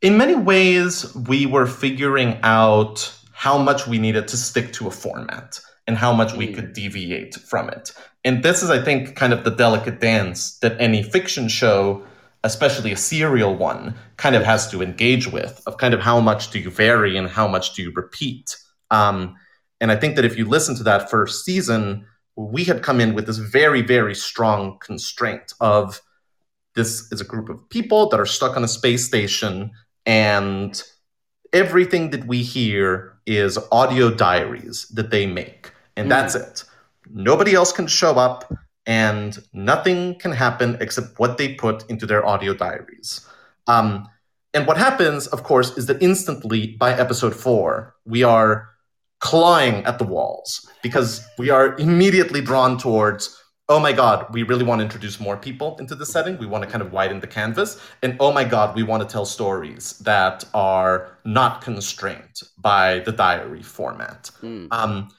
In 0.01 0.17
many 0.17 0.35
ways, 0.35 1.15
we 1.15 1.45
were 1.47 1.65
figuring 1.65 2.37
out 2.43 3.11
how 3.31 3.57
much 3.57 3.87
we 3.87 3.97
needed 3.97 4.27
to 4.27 4.37
stick 4.37 4.73
to 4.73 4.87
a 4.87 4.91
format 4.91 5.59
and 5.87 5.97
how 5.97 6.13
much 6.13 6.33
we 6.33 6.53
could 6.53 6.73
deviate 6.73 7.35
from 7.35 7.69
it. 7.69 7.91
And 8.23 8.43
this 8.43 8.63
is, 8.63 8.69
I 8.69 8.81
think, 8.81 9.15
kind 9.15 9.33
of 9.33 9.43
the 9.43 9.51
delicate 9.51 9.99
dance 9.99 10.57
that 10.59 10.79
any 10.79 11.03
fiction 11.03 11.47
show, 11.47 12.03
especially 12.43 12.91
a 12.91 12.97
serial 12.97 13.55
one, 13.55 13.95
kind 14.17 14.35
of 14.35 14.43
has 14.43 14.69
to 14.71 14.81
engage 14.81 15.27
with 15.27 15.61
of 15.67 15.77
kind 15.77 15.93
of 15.93 15.99
how 15.99 16.19
much 16.19 16.51
do 16.51 16.59
you 16.59 16.69
vary 16.69 17.17
and 17.17 17.27
how 17.27 17.47
much 17.47 17.73
do 17.73 17.81
you 17.81 17.91
repeat. 17.95 18.55
Um, 18.91 19.35
and 19.81 19.91
I 19.91 19.97
think 19.97 20.15
that 20.15 20.25
if 20.25 20.37
you 20.37 20.45
listen 20.45 20.75
to 20.77 20.83
that 20.83 21.09
first 21.09 21.43
season, 21.43 22.05
we 22.37 22.63
had 22.63 22.81
come 22.81 23.01
in 23.01 23.13
with 23.13 23.27
this 23.27 23.37
very, 23.37 23.81
very 23.81 24.15
strong 24.15 24.77
constraint 24.79 25.53
of 25.59 26.01
this 26.75 27.11
is 27.11 27.21
a 27.21 27.25
group 27.25 27.49
of 27.49 27.69
people 27.69 28.09
that 28.09 28.19
are 28.19 28.25
stuck 28.25 28.55
on 28.55 28.63
a 28.63 28.67
space 28.67 29.05
station 29.05 29.71
and 30.05 30.81
everything 31.51 32.09
that 32.09 32.25
we 32.25 32.41
hear 32.41 33.17
is 33.25 33.59
audio 33.71 34.09
diaries 34.09 34.87
that 34.87 35.11
they 35.11 35.25
make 35.25 35.71
and 35.95 36.07
mm. 36.07 36.09
that's 36.09 36.35
it. 36.35 36.63
Nobody 37.11 37.53
else 37.53 37.71
can 37.71 37.87
show 37.87 38.15
up 38.15 38.51
and 38.85 39.39
nothing 39.53 40.15
can 40.19 40.31
happen 40.31 40.77
except 40.79 41.19
what 41.19 41.37
they 41.37 41.53
put 41.53 41.89
into 41.89 42.05
their 42.05 42.25
audio 42.25 42.53
diaries. 42.53 43.27
Um, 43.67 44.07
and 44.53 44.67
what 44.67 44.77
happens 44.77 45.27
of 45.27 45.43
course 45.43 45.77
is 45.77 45.85
that 45.87 46.01
instantly 46.01 46.75
by 46.77 46.93
episode 46.93 47.35
four 47.35 47.95
we 48.05 48.23
are 48.23 48.69
clawing 49.19 49.85
at 49.85 49.97
the 49.99 50.05
walls 50.05 50.69
because 50.81 51.25
we 51.37 51.49
are 51.49 51.77
immediately 51.77 52.41
drawn 52.41 52.77
towards 52.77 53.41
oh 53.69 53.79
my 53.79 53.93
god 53.93 54.25
we 54.33 54.43
really 54.43 54.65
want 54.65 54.79
to 54.79 54.83
introduce 54.83 55.19
more 55.19 55.37
people 55.37 55.77
into 55.77 55.95
the 55.95 56.05
setting. 56.05 56.37
We 56.37 56.45
want 56.45 56.63
to 56.63 56.69
kind 56.69 56.81
of 56.81 56.91
widen 56.91 57.19
the 57.19 57.27
canvas. 57.27 57.79
And 58.03 58.17
oh 58.19 58.31
my 58.33 58.43
god 58.43 58.75
we 58.75 58.83
want 58.83 59.01
to 59.01 59.11
tell 59.11 59.25
stories 59.25 59.97
that 59.99 60.43
are 60.53 61.17
not 61.23 61.61
constrained 61.61 62.41
by 62.57 62.99
the 62.99 63.11
diary 63.11 63.63
format. 63.63 64.29
Mm. 64.41 64.67
um, 64.71 65.09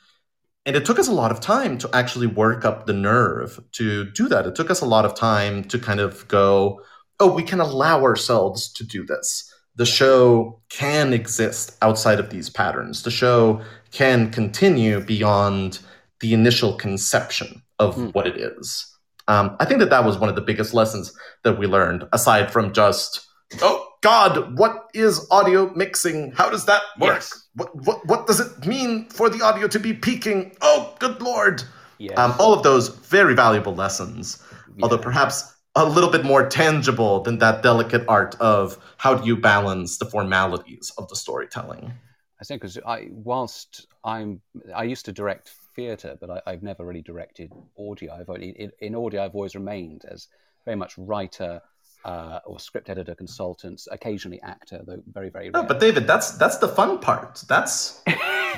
and 0.67 0.77
it 0.77 0.85
took 0.85 0.99
us 0.99 1.09
a 1.09 1.13
lot 1.13 1.31
of 1.31 1.41
time 1.41 1.77
to 1.79 1.91
actually 1.93 2.27
work 2.27 2.65
up 2.65 2.87
the 2.87 2.93
nerve 2.93 3.63
to 3.73 4.11
do 4.13 4.29
that 4.29 4.47
it 4.47 4.55
took 4.55 4.71
us 4.71 4.81
a 4.81 4.87
lot 4.87 5.05
of 5.05 5.15
time 5.15 5.65
to 5.65 5.79
kind 5.79 6.01
of 6.01 6.27
go 6.29 6.81
oh 7.21 7.33
we 7.33 7.43
can 7.43 7.61
allow 7.61 8.03
ourselves 8.03 8.73
to 8.73 8.85
do 8.85 9.05
this 9.05 9.51
the 9.77 9.87
show 9.87 10.61
can 10.69 11.13
exist 11.13 11.77
outside 11.83 12.21
of 12.21 12.31
these 12.31 12.49
patterns 12.49 13.03
the 13.03 13.11
show 13.11 13.61
can 13.91 14.31
continue 14.31 15.01
beyond 15.01 15.79
the 16.21 16.33
initial 16.33 16.73
conception 16.75 17.63
of 17.79 17.97
mm. 17.97 18.15
what 18.15 18.27
it 18.27 18.37
is. 18.37 18.91
Um, 19.29 19.57
I 19.61 19.65
think 19.65 19.81
that 19.81 19.91
that 19.91 20.05
was 20.05 20.19
one 20.19 20.29
of 20.29 20.35
the 20.35 20.41
biggest 20.41 20.75
lessons 20.75 21.13
that 21.43 21.59
we 21.59 21.67
learned, 21.67 22.05
aside 22.13 22.51
from 22.51 22.73
just, 22.73 23.27
oh 23.63 23.87
God, 24.03 24.59
what 24.59 24.87
is 24.95 25.27
audio 25.31 25.73
mixing? 25.75 26.33
How 26.33 26.51
does 26.51 26.67
that 26.67 26.83
work? 26.99 27.15
Yes. 27.15 27.44
What, 27.55 27.75
what, 27.85 28.07
what 28.07 28.27
does 28.27 28.41
it 28.41 28.67
mean 28.67 29.09
for 29.11 29.29
the 29.29 29.43
audio 29.43 29.69
to 29.69 29.79
be 29.79 29.93
peaking? 29.93 30.57
Oh, 30.61 30.95
good 30.99 31.23
Lord. 31.23 31.63
Yes. 31.99 32.19
Um, 32.19 32.35
all 32.39 32.53
of 32.53 32.63
those 32.63 32.89
very 32.89 33.35
valuable 33.35 33.75
lessons, 33.75 34.43
yeah. 34.77 34.83
although 34.83 34.99
perhaps 34.99 35.55
a 35.77 35.85
little 35.85 36.11
bit 36.11 36.25
more 36.25 36.49
tangible 36.49 37.21
than 37.21 37.39
that 37.39 37.63
delicate 37.63 38.05
art 38.09 38.37
of 38.41 38.79
how 38.99 39.15
do 39.15 39.27
you 39.27 39.37
balance 39.37 39.99
the 39.99 40.07
formalities 40.07 40.93
of 40.99 41.09
the 41.09 41.17
storytelling. 41.17 41.93
I 42.41 42.45
think 42.45 42.61
because 42.61 42.79
I, 42.87 43.09
whilst 43.11 43.87
I'm, 44.05 44.41
I 44.75 44.85
used 44.85 45.05
to 45.07 45.13
direct 45.13 45.51
theatre, 45.75 46.17
but 46.21 46.43
I, 46.47 46.51
have 46.51 46.63
never 46.63 46.85
really 46.85 47.03
directed 47.03 47.53
audio. 47.79 48.13
I've 48.15 48.29
only, 48.29 48.51
in, 48.51 48.71
in, 48.81 48.95
audio, 48.95 49.25
I've 49.25 49.35
always 49.35 49.55
remained 49.55 50.05
as 50.09 50.29
very 50.65 50.77
much 50.77 50.97
writer 50.97 51.61
uh, 52.05 52.41
or 52.45 52.61
script 52.61 52.91
editor, 52.91 53.15
consultants, 53.15 53.89
occasionally 53.91 54.41
actor, 54.43 54.83
though 54.87 55.03
very, 55.13 55.31
very 55.31 55.51
rare. 55.51 55.63
No, 55.63 55.67
but 55.67 55.81
David, 55.81 56.07
that's 56.07 56.33
that's 56.33 56.59
the 56.59 56.69
fun 56.69 56.99
part. 56.99 57.43
That's 57.49 58.03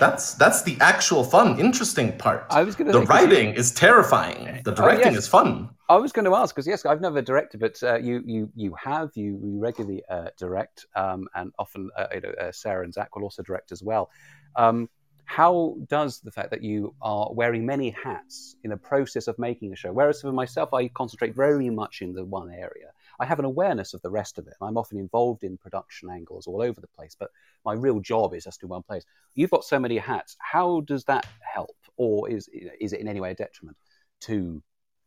that's 0.00 0.34
that's 0.34 0.62
the 0.62 0.76
actual 0.80 1.24
fun, 1.24 1.58
interesting 1.58 2.16
part. 2.18 2.46
I 2.50 2.62
was 2.62 2.74
going 2.74 2.90
to. 2.90 2.98
The 2.98 3.06
writing 3.06 3.54
is 3.54 3.72
terrifying. 3.72 4.62
The 4.64 4.72
oh, 4.72 4.74
directing 4.74 5.08
oh, 5.08 5.12
yes. 5.12 5.24
is 5.24 5.28
fun. 5.28 5.70
I 5.88 5.96
was 5.96 6.12
going 6.12 6.24
to 6.24 6.34
ask 6.34 6.54
because 6.54 6.66
yes, 6.66 6.84
I've 6.84 7.00
never 7.00 7.22
directed, 7.22 7.60
but 7.60 7.80
uh, 7.82 7.96
you 7.98 8.22
you 8.26 8.50
you 8.54 8.74
have 8.74 9.10
you, 9.14 9.40
you 9.42 9.58
regularly 9.58 10.02
uh, 10.10 10.30
direct, 10.36 10.86
um, 10.96 11.28
and 11.34 11.52
often 11.58 11.90
uh, 11.96 12.06
you 12.14 12.20
know 12.22 12.30
uh, 12.30 12.52
Sarah 12.52 12.84
and 12.84 12.92
Zach 12.92 13.14
will 13.14 13.22
also 13.22 13.42
direct 13.42 13.70
as 13.72 13.82
well. 13.82 14.10
Um, 14.56 14.88
how 15.26 15.76
does 15.88 16.20
the 16.20 16.30
fact 16.30 16.50
that 16.50 16.62
you 16.62 16.94
are 17.02 17.32
wearing 17.32 17.66
many 17.66 17.90
hats 17.90 18.56
in 18.62 18.70
the 18.70 18.76
process 18.76 19.26
of 19.26 19.38
making 19.38 19.72
a 19.72 19.76
show, 19.76 19.92
whereas 19.92 20.20
for 20.20 20.32
myself, 20.32 20.72
I 20.72 20.86
concentrate 20.88 21.34
very 21.34 21.68
much 21.68 22.00
in 22.00 22.12
the 22.14 22.24
one 22.24 22.48
area, 22.48 22.92
I 23.18 23.24
have 23.24 23.38
an 23.38 23.44
awareness 23.44 23.94
of 23.94 24.02
the 24.02 24.10
rest 24.10 24.38
of 24.38 24.46
it. 24.46 24.54
I'm 24.60 24.76
often 24.76 24.98
involved 24.98 25.42
in 25.44 25.56
production 25.56 26.10
angles 26.10 26.46
all 26.46 26.62
over 26.62 26.80
the 26.80 26.86
place, 26.88 27.16
but 27.18 27.30
my 27.64 27.72
real 27.72 28.00
job 28.00 28.34
is 28.34 28.44
just 28.44 28.62
in 28.62 28.68
one 28.68 28.82
place. 28.82 29.04
You've 29.34 29.50
got 29.50 29.64
so 29.64 29.78
many 29.78 29.98
hats. 29.98 30.36
How 30.38 30.80
does 30.80 31.04
that 31.04 31.26
help, 31.40 31.76
or 31.96 32.30
is 32.30 32.48
is 32.80 32.92
it 32.92 33.00
in 33.00 33.08
any 33.08 33.20
way 33.20 33.30
a 33.30 33.34
detriment 33.34 33.76
to 34.22 34.62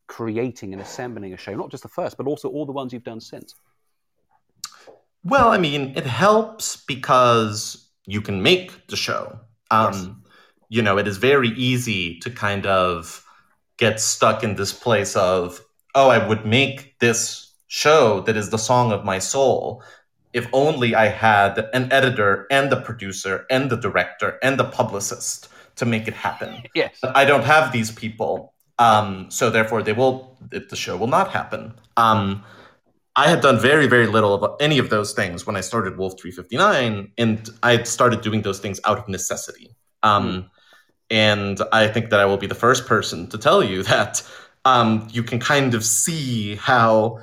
creating 0.07 0.73
and 0.73 0.81
assembling 0.81 1.33
a 1.33 1.37
show? 1.37 1.53
Not 1.53 1.71
just 1.71 1.83
the 1.83 1.89
first, 1.89 2.17
but 2.17 2.27
also 2.27 2.49
all 2.49 2.65
the 2.65 2.71
ones 2.71 2.93
you've 2.93 3.03
done 3.03 3.21
since. 3.21 3.55
Well, 5.23 5.49
I 5.49 5.57
mean, 5.57 5.93
it 5.95 6.05
helps 6.05 6.77
because 6.77 7.89
you 8.05 8.21
can 8.21 8.41
make 8.41 8.87
the 8.87 8.95
show. 8.95 9.39
Um, 9.69 9.93
yes. 9.93 10.09
You 10.69 10.81
know, 10.81 10.97
it 10.97 11.07
is 11.07 11.17
very 11.17 11.49
easy 11.49 12.19
to 12.19 12.29
kind 12.29 12.65
of 12.65 13.25
get 13.77 13.99
stuck 13.99 14.43
in 14.43 14.55
this 14.55 14.73
place 14.73 15.15
of, 15.15 15.61
oh, 15.95 16.09
I 16.09 16.25
would 16.25 16.45
make 16.45 16.97
this 16.99 17.48
show 17.69 18.19
that 18.21 18.35
is 18.35 18.49
the 18.49 18.57
song 18.57 18.91
of 18.91 19.05
my 19.05 19.19
soul 19.19 19.81
if 20.33 20.47
only 20.53 20.93
I 20.93 21.07
had 21.07 21.69
an 21.73 21.91
editor 21.91 22.45
and 22.51 22.71
the 22.71 22.81
producer 22.81 23.45
and 23.49 23.69
the 23.69 23.77
director 23.77 24.37
and 24.43 24.59
the 24.59 24.65
publicist 24.65 25.49
to 25.75 25.85
make 25.85 26.07
it 26.07 26.13
happen. 26.13 26.63
Yes. 26.75 26.97
But 27.01 27.15
I 27.15 27.25
don't 27.25 27.45
have 27.45 27.71
these 27.71 27.91
people. 27.91 28.53
Um, 28.77 29.29
so 29.31 29.49
therefore 29.49 29.81
they 29.81 29.93
will 29.93 30.37
the 30.51 30.75
show 30.75 30.97
will 30.97 31.07
not 31.07 31.29
happen. 31.31 31.73
Um, 31.97 32.43
I 33.15 33.27
had 33.27 33.41
done 33.41 33.59
very, 33.59 33.87
very 33.87 34.07
little 34.07 34.33
of 34.33 34.55
any 34.61 34.77
of 34.77 34.89
those 34.89 35.13
things 35.13 35.45
when 35.45 35.57
I 35.57 35.61
started 35.61 35.97
Wolf 35.97 36.13
359, 36.21 37.11
and 37.17 37.49
I 37.61 37.83
started 37.83 38.21
doing 38.21 38.43
those 38.43 38.59
things 38.59 38.79
out 38.85 38.97
of 38.97 39.09
necessity. 39.09 39.75
Um, 40.03 40.25
mm. 40.25 40.49
And 41.09 41.61
I 41.73 41.87
think 41.87 42.11
that 42.11 42.19
I 42.21 42.25
will 42.25 42.37
be 42.37 42.47
the 42.47 42.55
first 42.55 42.85
person 42.85 43.27
to 43.29 43.37
tell 43.37 43.61
you 43.61 43.83
that 43.93 44.23
um, 44.63 45.07
you 45.11 45.23
can 45.23 45.39
kind 45.39 45.73
of 45.73 45.83
see 45.83 46.55
how 46.55 47.19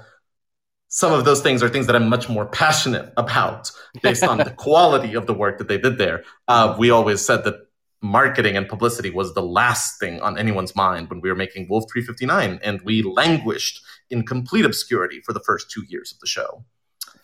some 0.97 1.13
of 1.13 1.27
those 1.27 1.43
things 1.43 1.63
are 1.63 1.69
things 1.69 1.87
that 1.87 1.95
I'm 1.95 2.09
much 2.09 2.27
more 2.31 2.47
passionate 2.47 3.13
about 3.19 3.71
based 4.03 4.25
on 4.25 4.39
the 4.39 4.51
quality 4.67 5.13
of 5.13 5.27
the 5.27 5.35
work 5.35 5.59
that 5.59 5.69
they 5.69 5.77
did 5.77 5.99
there. 5.99 6.25
Uh, 6.49 6.75
we 6.79 6.89
always 6.89 7.23
said 7.23 7.45
that 7.45 7.69
marketing 8.01 8.57
and 8.57 8.67
publicity 8.67 9.11
was 9.11 9.35
the 9.35 9.43
last 9.43 10.01
thing 10.01 10.23
on 10.23 10.39
anyone's 10.39 10.75
mind 10.75 11.11
when 11.11 11.21
we 11.21 11.29
were 11.29 11.35
making 11.35 11.69
Wolf 11.69 11.85
359, 11.93 12.61
and 12.63 12.81
we 12.81 13.03
languished 13.03 13.85
in 14.09 14.25
complete 14.25 14.65
obscurity 14.65 15.21
for 15.21 15.35
the 15.35 15.41
first 15.41 15.71
two 15.71 15.85
years 15.87 16.13
of 16.13 16.19
the 16.21 16.27
show. 16.27 16.65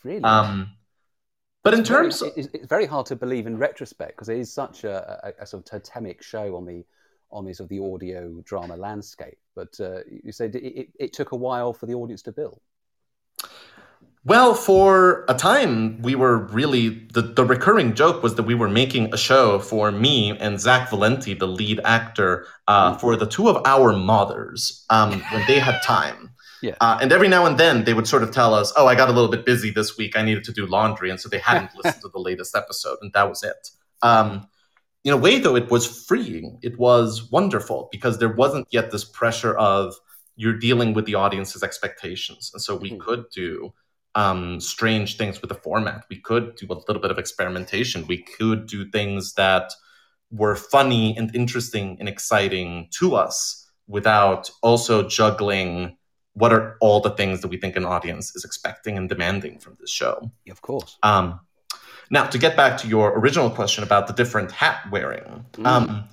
Really? 0.05 0.23
Um, 0.23 0.73
but 1.63 1.73
in 1.73 1.83
terms, 1.83 2.21
very, 2.21 2.33
of, 2.33 2.51
it's 2.53 2.67
very 2.67 2.85
hard 2.85 3.07
to 3.07 3.17
believe 3.17 3.47
in 3.47 3.57
retrospect 3.57 4.17
because 4.17 4.29
it 4.29 4.37
is 4.37 4.53
such 4.53 4.85
a, 4.85 5.33
a, 5.39 5.45
a, 5.45 5.47
sort 5.47 5.63
of 5.63 5.71
totemic 5.71 6.23
show 6.23 6.57
on 6.57 6.67
the 6.67 6.85
on 7.31 7.47
the 7.47 7.55
sort 7.55 7.65
of 7.65 7.69
the 7.71 7.83
audio 7.83 8.43
drama 8.45 8.77
landscape. 8.77 9.39
But 9.55 9.81
uh, 9.81 10.01
you 10.11 10.31
said 10.31 10.57
it, 10.57 10.63
it, 10.63 10.89
it 11.01 11.13
took 11.15 11.33
a 11.33 11.37
while 11.37 11.73
for 11.73 11.87
the 11.87 11.95
audience 11.95 12.21
to 12.25 12.33
build. 12.33 12.61
Well, 14.25 14.55
for 14.55 15.25
a 15.29 15.35
time, 15.35 16.01
we 16.01 16.15
were 16.15 16.39
really 16.39 16.91
the, 17.13 17.23
the 17.23 17.45
recurring 17.45 17.95
joke 17.95 18.23
was 18.23 18.37
that 18.37 18.45
we 18.45 18.55
were 18.55 18.69
making 18.69 19.13
a 19.13 19.17
show 19.17 19.59
for 19.59 19.91
me 19.91 20.39
and 20.39 20.61
Zach 20.61 20.91
Valenti, 20.91 21.35
the 21.35 21.49
lead 21.49 21.81
actor, 21.85 22.47
uh, 22.69 22.91
mm-hmm. 22.91 23.01
for 23.01 23.17
the 23.17 23.27
two 23.27 23.49
of 23.49 23.61
our 23.65 23.97
mothers 23.97 24.87
um, 24.91 25.21
when 25.33 25.45
they 25.47 25.59
had 25.59 25.81
time. 25.83 26.29
Yeah. 26.65 26.77
Uh, 26.81 26.97
and 27.03 27.11
every 27.11 27.27
now 27.27 27.45
and 27.45 27.59
then 27.59 27.83
they 27.83 27.93
would 27.93 28.07
sort 28.07 28.23
of 28.23 28.31
tell 28.31 28.55
us, 28.55 28.73
"Oh, 28.77 28.87
I 28.87 28.95
got 28.95 29.09
a 29.09 29.13
little 29.13 29.29
bit 29.29 29.45
busy 29.45 29.73
this 29.73 29.99
week. 29.99 30.17
I 30.17 30.23
needed 30.23 30.45
to 30.45 30.53
do 30.53 30.65
laundry," 30.65 31.11
and 31.11 31.19
so 31.19 31.29
they 31.29 31.41
hadn't 31.41 31.75
listened 31.77 32.03
to 32.03 32.09
the 32.09 32.21
latest 32.21 32.57
episode, 32.57 32.99
and 33.03 33.13
that 33.15 33.29
was 33.29 33.43
it. 33.43 33.71
Um, 34.01 34.47
in 35.03 35.13
a 35.13 35.17
way, 35.17 35.41
though, 35.41 35.57
it 35.57 35.73
was 35.73 36.05
freeing. 36.07 36.61
It 36.63 36.79
was 36.79 37.29
wonderful 37.33 37.89
because 37.91 38.19
there 38.21 38.33
wasn't 38.33 38.69
yet 38.71 38.93
this 38.93 39.03
pressure 39.03 39.59
of 39.59 39.97
you're 40.37 40.57
dealing 40.57 40.95
with 40.95 41.05
the 41.05 41.17
audience's 41.17 41.65
expectations, 41.65 42.53
and 42.55 42.63
so 42.63 42.77
we 42.77 42.91
mm-hmm. 42.93 43.01
could 43.01 43.25
do 43.35 43.73
um, 44.15 44.61
strange 44.61 45.17
things 45.17 45.41
with 45.41 45.49
the 45.49 45.55
format. 45.55 46.05
We 46.09 46.17
could 46.17 46.57
do 46.57 46.67
a 46.71 46.75
little 46.75 47.01
bit 47.01 47.11
of 47.11 47.19
experimentation. 47.19 48.07
We 48.07 48.19
could 48.19 48.67
do 48.67 48.91
things 48.91 49.35
that 49.35 49.73
were 50.31 50.57
funny 50.57 51.17
and 51.17 51.35
interesting 51.35 51.97
and 52.01 52.09
exciting 52.09 52.89
to 52.99 53.15
us 53.15 53.71
without 53.87 54.51
also 54.63 55.07
juggling 55.09 55.97
what 56.35 56.53
are 56.53 56.77
all 56.81 57.01
the 57.01 57.11
things 57.11 57.43
that 57.43 57.49
we 57.49 57.59
think 57.59 57.77
an 57.77 57.85
audience 57.85 58.35
is 58.35 58.45
expecting 58.45 58.97
and 58.97 59.09
demanding 59.09 59.59
from 59.59 59.77
this 59.79 59.91
show. 59.91 60.31
Of 60.51 60.63
course. 60.63 60.97
Um, 61.03 61.41
now, 62.11 62.25
to 62.27 62.39
get 62.39 62.57
back 62.57 62.79
to 62.79 62.89
your 62.89 63.19
original 63.19 63.51
question 63.51 63.85
about 63.85 64.07
the 64.07 64.13
different 64.13 64.51
hat 64.51 64.83
wearing, 64.91 65.47
mm. 65.53 65.67
um, 65.67 66.05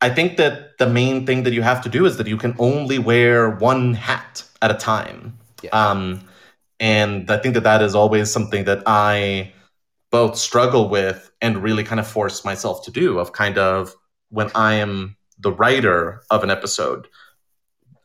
I 0.00 0.10
think 0.10 0.36
that 0.36 0.78
the 0.78 0.88
main 0.88 1.26
thing 1.26 1.42
that 1.44 1.52
you 1.52 1.62
have 1.62 1.82
to 1.82 1.88
do 1.88 2.06
is 2.06 2.16
that 2.16 2.26
you 2.26 2.36
can 2.36 2.54
only 2.58 2.98
wear 2.98 3.50
one 3.50 3.94
hat 3.94 4.44
at 4.62 4.70
a 4.70 4.74
time. 4.74 5.38
Yeah. 5.62 5.70
Um, 5.70 6.27
and 6.80 7.30
I 7.30 7.38
think 7.38 7.54
that 7.54 7.64
that 7.64 7.82
is 7.82 7.94
always 7.94 8.30
something 8.30 8.64
that 8.64 8.82
I 8.86 9.52
both 10.10 10.36
struggle 10.36 10.88
with 10.88 11.30
and 11.40 11.62
really 11.62 11.84
kind 11.84 12.00
of 12.00 12.06
force 12.06 12.44
myself 12.44 12.84
to 12.84 12.90
do 12.90 13.18
of 13.18 13.32
kind 13.32 13.58
of 13.58 13.94
when 14.30 14.50
I 14.54 14.74
am 14.74 15.16
the 15.38 15.52
writer 15.52 16.22
of 16.30 16.42
an 16.42 16.50
episode, 16.50 17.08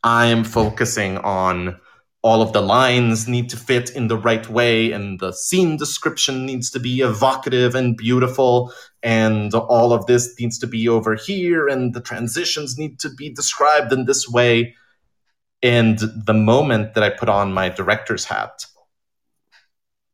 I 0.03 0.27
am 0.27 0.43
focusing 0.43 1.17
on 1.19 1.79
all 2.23 2.41
of 2.41 2.53
the 2.53 2.61
lines 2.61 3.27
need 3.27 3.49
to 3.49 3.57
fit 3.57 3.89
in 3.91 4.07
the 4.07 4.17
right 4.17 4.47
way 4.47 4.91
and 4.91 5.19
the 5.19 5.33
scene 5.33 5.75
description 5.75 6.45
needs 6.45 6.71
to 6.71 6.79
be 6.79 7.01
evocative 7.01 7.75
and 7.75 7.97
beautiful 7.97 8.73
and 9.01 9.53
all 9.53 9.91
of 9.91 10.05
this 10.05 10.33
needs 10.39 10.57
to 10.57 10.67
be 10.67 10.87
over 10.87 11.15
here 11.15 11.67
and 11.67 11.93
the 11.93 11.99
transitions 12.01 12.77
need 12.77 12.97
to 12.99 13.09
be 13.09 13.29
described 13.29 13.91
in 13.91 14.05
this 14.05 14.27
way 14.27 14.73
and 15.63 15.99
the 16.25 16.33
moment 16.33 16.93
that 16.93 17.03
i 17.03 17.09
put 17.09 17.29
on 17.29 17.53
my 17.53 17.69
director's 17.69 18.25
hat 18.25 18.65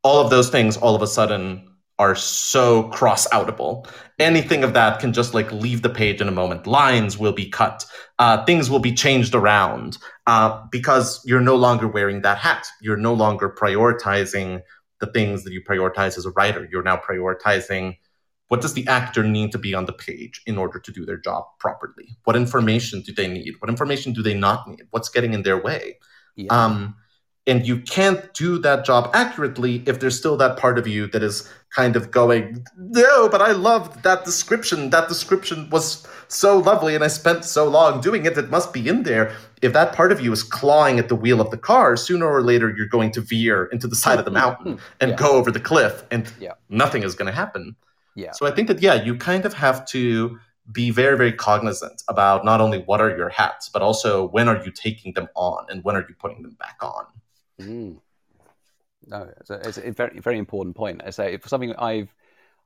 all 0.04 0.24
of 0.24 0.30
those 0.30 0.50
things 0.50 0.78
all 0.78 0.96
of 0.96 1.02
a 1.02 1.08
sudden 1.08 1.70
are 2.00 2.16
so 2.16 2.84
cross 2.84 3.28
outable. 3.28 3.86
Anything 4.20 4.64
of 4.64 4.74
that 4.74 5.02
can 5.02 5.12
just 5.12 5.34
like 5.34 5.52
leave 5.52 5.82
the 5.82 5.90
page 5.90 6.22
in 6.22 6.30
a 6.30 6.32
moment. 6.32 6.66
Lines 6.66 7.18
will 7.18 7.34
be 7.34 7.50
cut. 7.50 7.86
Uh, 8.18 8.44
things 8.46 8.70
will 8.70 8.80
be 8.80 8.94
changed 8.94 9.36
around 9.36 9.98
uh, 10.26 10.64
because 10.72 11.22
you're 11.26 11.42
no 11.42 11.58
longer 11.58 11.88
wearing 11.88 12.22
that 12.22 12.38
hat. 12.38 12.66
You're 12.82 12.98
no 12.98 13.14
longer 13.14 13.50
prioritizing 13.50 14.62
the 15.02 15.08
things 15.08 15.44
that 15.44 15.52
you 15.52 15.62
prioritize 15.62 16.18
as 16.18 16.26
a 16.26 16.32
writer. 16.32 16.68
You're 16.72 16.84
now 16.84 16.98
prioritizing 16.98 17.98
what 18.50 18.62
does 18.62 18.74
the 18.74 18.88
actor 18.88 19.24
need 19.24 19.52
to 19.54 19.58
be 19.58 19.74
on 19.74 19.86
the 19.86 19.94
page 19.94 20.42
in 20.46 20.58
order 20.58 20.80
to 20.80 20.92
do 20.92 21.06
their 21.06 21.18
job 21.18 21.46
properly? 21.60 22.18
What 22.26 22.36
information 22.36 23.02
do 23.02 23.14
they 23.14 23.28
need? 23.28 23.56
What 23.60 23.70
information 23.70 24.12
do 24.12 24.22
they 24.22 24.34
not 24.34 24.68
need? 24.68 24.84
What's 24.92 25.10
getting 25.10 25.34
in 25.34 25.44
their 25.44 25.62
way? 25.62 25.98
Yeah. 26.36 26.52
Um, 26.52 26.96
and 27.48 27.68
you 27.68 27.80
can't 27.82 28.34
do 28.34 28.60
that 28.60 28.86
job 28.86 29.10
accurately 29.14 29.84
if 29.88 30.00
there's 30.00 30.18
still 30.18 30.38
that 30.38 30.58
part 30.58 30.78
of 30.78 30.88
you 30.88 31.08
that 31.08 31.24
is 31.24 31.50
kind 31.76 31.96
of 31.96 32.12
going 32.12 32.66
no 32.78 33.30
but 33.30 33.42
i 33.42 33.52
loved 33.52 34.04
that 34.04 34.26
description 34.26 34.90
that 34.90 35.08
description 35.08 35.70
was 35.70 36.06
so 36.28 36.58
lovely 36.58 36.96
and 36.96 37.04
i 37.04 37.08
spent 37.08 37.46
so 37.46 37.68
long 37.68 38.02
doing 38.02 38.26
it 38.26 38.38
it 38.38 38.50
must 38.50 38.74
be 38.74 38.88
in 38.88 39.04
there 39.04 39.36
if 39.62 39.74
that 39.74 39.94
part 39.94 40.12
of 40.12 40.20
you 40.22 40.32
is 40.32 40.44
clawing 40.44 41.00
at 41.00 41.10
the 41.10 41.16
wheel 41.16 41.42
of 41.42 41.50
the 41.52 41.58
car 41.58 41.96
sooner 41.96 42.28
or 42.28 42.42
later 42.42 42.74
you're 42.76 42.88
going 42.88 43.12
to 43.12 43.22
veer 43.22 43.66
into 43.66 43.88
the 43.88 43.96
side 43.96 44.20
of 44.20 44.26
the 44.26 44.32
mountain 44.32 44.80
and 45.00 45.12
yeah. 45.12 45.18
go 45.18 45.32
over 45.32 45.52
the 45.52 45.60
cliff 45.60 46.04
and 46.12 46.32
yeah. 46.40 46.54
nothing 46.70 47.04
is 47.04 47.16
going 47.16 47.32
to 47.32 47.36
happen 47.36 47.76
yeah 48.15 48.32
so 48.32 48.45
i 48.45 48.52
think 48.52 48.67
that 48.67 48.82
yeah 48.82 48.95
you 48.95 49.15
kind 49.15 49.45
of 49.45 49.54
have 49.54 49.86
to 49.86 50.38
be 50.72 50.91
very 50.91 51.17
very 51.17 51.34
cognizant 51.34 52.04
about 52.08 52.45
not 52.45 52.62
only 52.62 52.80
what 52.84 53.02
are 53.02 53.15
your 53.17 53.30
hats 53.30 53.69
but 53.69 53.82
also 53.82 54.28
when 54.30 54.48
are 54.48 54.63
you 54.63 54.72
taking 54.72 55.13
them 55.13 55.28
on 55.36 55.65
and 55.69 55.84
when 55.84 55.95
are 55.95 56.06
you 56.08 56.15
putting 56.19 56.41
them 56.41 56.56
back 56.60 56.78
on 56.82 57.06
Mm. 57.60 58.00
No, 59.08 59.30
it's 59.39 59.50
a, 59.50 59.67
it's 59.67 59.78
a, 59.78 59.91
very 59.91 60.19
very 60.19 60.38
important 60.38 60.76
point. 60.76 61.02
I 61.06 61.10
say 61.10 61.38
for 61.38 61.50
something 61.50 61.74
I've, 61.76 62.13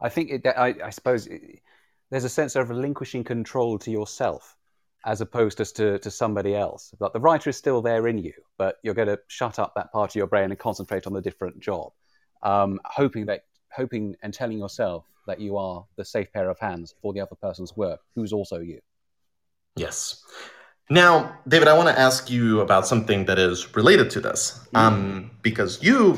I 0.02 0.10
think 0.10 0.32
it, 0.32 0.46
I, 0.46 0.76
I 0.84 0.90
suppose 0.90 1.28
it, 1.28 1.62
there's 2.10 2.24
a 2.24 2.30
sense 2.30 2.56
of 2.56 2.70
relinquishing 2.70 3.24
control 3.24 3.80
to 3.80 3.92
yourself 3.92 4.56
as 5.06 5.22
opposed 5.22 5.58
to, 5.58 5.66
to, 5.66 6.00
to 6.00 6.12
somebody 6.12 6.56
else. 6.56 6.94
But 7.00 7.14
the 7.14 7.20
writer 7.20 7.50
is 7.50 7.58
still 7.58 7.82
there 7.82 8.08
in 8.08 8.18
you, 8.18 8.34
but 8.58 8.78
you're 8.84 8.94
going 8.94 9.10
to 9.10 9.20
shut 9.28 9.60
up 9.60 9.74
that 9.76 9.92
part 9.92 10.12
of 10.12 10.16
your 10.16 10.28
brain 10.28 10.50
and 10.50 10.60
concentrate 10.60 11.08
on 11.08 11.14
the 11.14 11.22
different 11.22 11.60
job, 11.60 11.92
um, 12.42 12.80
hoping 12.86 13.26
that 13.28 13.46
hoping 13.72 14.16
and 14.22 14.34
telling 14.34 14.60
yourself 14.60 15.06
that 15.28 15.40
you 15.40 15.58
are 15.58 15.86
the 15.98 16.06
safe 16.06 16.32
pair 16.34 16.50
of 16.50 16.60
hands 16.60 16.96
for 17.02 17.14
the 17.14 17.22
other 17.22 17.36
person's 17.36 17.76
work, 17.76 18.00
who's 18.16 18.34
also 18.34 18.60
you. 18.60 18.80
Yes. 19.76 20.24
Now, 20.90 21.38
David, 21.48 21.68
I 21.68 21.78
want 21.78 21.90
to 21.90 22.00
ask 22.00 22.30
you 22.30 22.62
about 22.62 22.86
something 22.86 23.26
that 23.26 23.40
is 23.40 23.76
related 23.76 24.10
to 24.12 24.20
this, 24.20 24.68
mm. 24.74 24.80
um, 24.80 25.32
because 25.42 25.82
you 25.82 26.18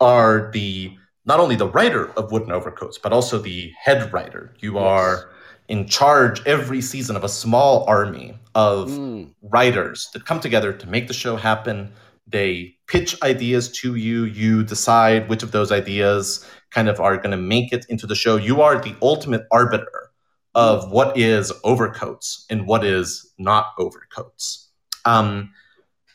are 0.00 0.50
the 0.52 0.96
not 1.24 1.38
only 1.40 1.56
the 1.56 1.68
writer 1.68 2.10
of 2.12 2.32
Wooden 2.32 2.50
Overcoats, 2.50 2.98
but 2.98 3.12
also 3.12 3.38
the 3.38 3.72
head 3.80 4.12
writer. 4.12 4.54
You 4.60 4.74
yes. 4.74 4.82
are 4.82 5.30
in 5.68 5.86
charge 5.86 6.44
every 6.46 6.80
season 6.80 7.16
of 7.16 7.24
a 7.24 7.28
small 7.28 7.84
army 7.86 8.36
of 8.54 8.90
mm. 8.90 9.32
writers 9.42 10.10
that 10.12 10.26
come 10.26 10.40
together 10.40 10.72
to 10.72 10.86
make 10.88 11.06
the 11.06 11.14
show 11.14 11.36
happen. 11.36 11.92
They 12.26 12.76
pitch 12.88 13.20
ideas 13.22 13.70
to 13.80 13.94
you. 13.94 14.24
You 14.24 14.64
decide 14.64 15.28
which 15.28 15.42
of 15.42 15.52
those 15.52 15.70
ideas 15.70 16.46
kind 16.72 16.88
of 16.88 17.00
are 17.00 17.16
going 17.16 17.30
to 17.30 17.36
make 17.36 17.72
it 17.72 17.86
into 17.88 18.06
the 18.06 18.14
show. 18.14 18.36
You 18.36 18.62
are 18.62 18.80
the 18.80 18.96
ultimate 19.02 19.46
arbiter 19.50 20.10
of 20.54 20.90
what 20.90 21.16
is 21.16 21.52
overcoats 21.64 22.44
and 22.50 22.66
what 22.66 22.84
is 22.84 23.32
not 23.38 23.72
overcoats. 23.78 24.68
Um, 25.04 25.52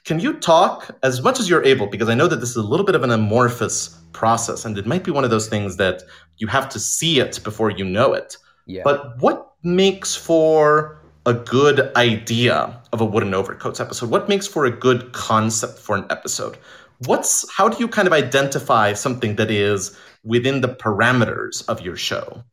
can 0.05 0.19
you 0.19 0.33
talk 0.33 0.95
as 1.03 1.21
much 1.21 1.39
as 1.39 1.49
you're 1.49 1.63
able? 1.65 1.87
Because 1.87 2.07
I 2.07 2.13
know 2.13 2.27
that 2.27 2.39
this 2.39 2.51
is 2.51 2.55
a 2.55 2.63
little 2.63 2.85
bit 2.85 2.95
of 2.95 3.03
an 3.03 3.11
amorphous 3.11 3.89
process, 4.13 4.63
and 4.63 4.77
it 4.77 4.85
might 4.85 5.03
be 5.03 5.11
one 5.11 5.23
of 5.23 5.29
those 5.29 5.47
things 5.47 5.77
that 5.77 6.03
you 6.37 6.47
have 6.47 6.69
to 6.69 6.79
see 6.79 7.19
it 7.19 7.43
before 7.43 7.71
you 7.71 7.83
know 7.83 8.13
it. 8.13 8.37
Yeah. 8.67 8.83
But 8.83 9.21
what 9.21 9.53
makes 9.63 10.15
for 10.15 11.01
a 11.25 11.33
good 11.33 11.93
idea 11.97 12.81
of 12.93 13.01
a 13.01 13.05
wooden 13.05 13.33
overcoats 13.33 13.81
episode? 13.81 14.09
What 14.09 14.29
makes 14.29 14.47
for 14.47 14.65
a 14.65 14.71
good 14.71 15.11
concept 15.11 15.77
for 15.77 15.97
an 15.97 16.05
episode? 16.09 16.57
What's 17.05 17.49
how 17.51 17.69
do 17.69 17.77
you 17.79 17.87
kind 17.87 18.07
of 18.07 18.13
identify 18.13 18.93
something 18.93 19.35
that 19.35 19.51
is 19.51 19.97
within 20.23 20.61
the 20.61 20.69
parameters 20.69 21.67
of 21.67 21.81
your 21.81 21.95
show? 21.95 22.43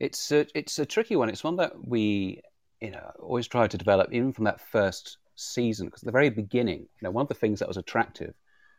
It's 0.00 0.30
a, 0.32 0.46
it's 0.54 0.78
a 0.78 0.86
tricky 0.86 1.16
one. 1.16 1.28
It's 1.28 1.44
one 1.44 1.56
that 1.56 1.72
we 1.86 2.42
you 2.80 2.90
know 2.90 3.12
always 3.20 3.46
try 3.46 3.66
to 3.66 3.78
develop 3.78 4.12
even 4.12 4.32
from 4.32 4.44
that 4.44 4.60
first 4.60 5.18
season 5.36 5.86
because 5.86 6.02
at 6.02 6.06
the 6.06 6.12
very 6.12 6.30
beginning, 6.30 6.80
you 6.80 7.02
know, 7.02 7.10
one 7.10 7.22
of 7.22 7.28
the 7.28 7.34
things 7.34 7.60
that 7.60 7.68
was 7.68 7.76
attractive 7.76 8.34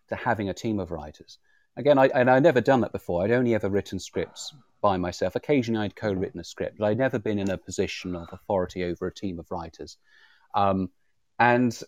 to 0.09 0.15
having 0.15 0.49
a 0.49 0.53
team 0.53 0.79
of 0.79 0.91
writers. 0.91 1.37
Again, 1.77 1.99
I, 1.99 2.07
and 2.07 2.29
I'd 2.29 2.43
never 2.43 2.61
done 2.61 2.81
that 2.81 2.91
before. 2.91 3.23
I'd 3.23 3.31
only 3.31 3.53
ever 3.53 3.69
written 3.69 3.99
scripts 3.99 4.53
by 4.81 4.97
myself. 4.97 5.35
Occasionally, 5.35 5.85
I'd 5.85 5.95
co-written 5.95 6.39
a 6.39 6.43
script, 6.43 6.77
but 6.79 6.85
I'd 6.85 6.97
never 6.97 7.19
been 7.19 7.39
in 7.39 7.51
a 7.51 7.57
position 7.57 8.15
of 8.15 8.27
authority 8.31 8.83
over 8.83 9.05
a 9.05 9.13
team 9.13 9.37
of 9.37 9.51
writers. 9.51 9.97
Um, 10.55 10.89
and 11.39 11.79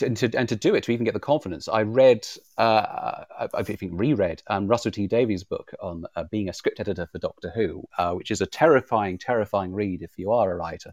and 0.00 0.16
to, 0.16 0.30
and 0.36 0.48
to 0.48 0.56
do 0.56 0.74
it, 0.74 0.84
to 0.84 0.92
even 0.92 1.04
get 1.04 1.14
the 1.14 1.20
confidence, 1.20 1.68
I 1.68 1.82
read, 1.82 2.26
uh, 2.56 3.24
I've 3.54 3.70
even 3.70 3.96
reread 3.96 4.42
um, 4.46 4.66
Russell 4.66 4.90
T 4.90 5.06
Davies' 5.06 5.44
book 5.44 5.72
on 5.80 6.04
uh, 6.16 6.24
being 6.24 6.48
a 6.48 6.52
script 6.52 6.80
editor 6.80 7.06
for 7.06 7.18
Doctor 7.18 7.50
Who, 7.54 7.84
uh, 7.98 8.14
which 8.14 8.30
is 8.30 8.40
a 8.40 8.46
terrifying, 8.46 9.18
terrifying 9.18 9.72
read 9.72 10.02
if 10.02 10.18
you 10.18 10.32
are 10.32 10.50
a 10.50 10.56
writer, 10.56 10.92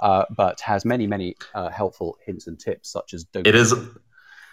uh, 0.00 0.24
but 0.36 0.60
has 0.60 0.84
many, 0.84 1.06
many 1.06 1.36
uh, 1.54 1.68
helpful 1.70 2.18
hints 2.24 2.46
and 2.46 2.58
tips, 2.58 2.90
such 2.90 3.14
as 3.14 3.24
don't. 3.24 3.46
It 3.46 3.54
is 3.54 3.74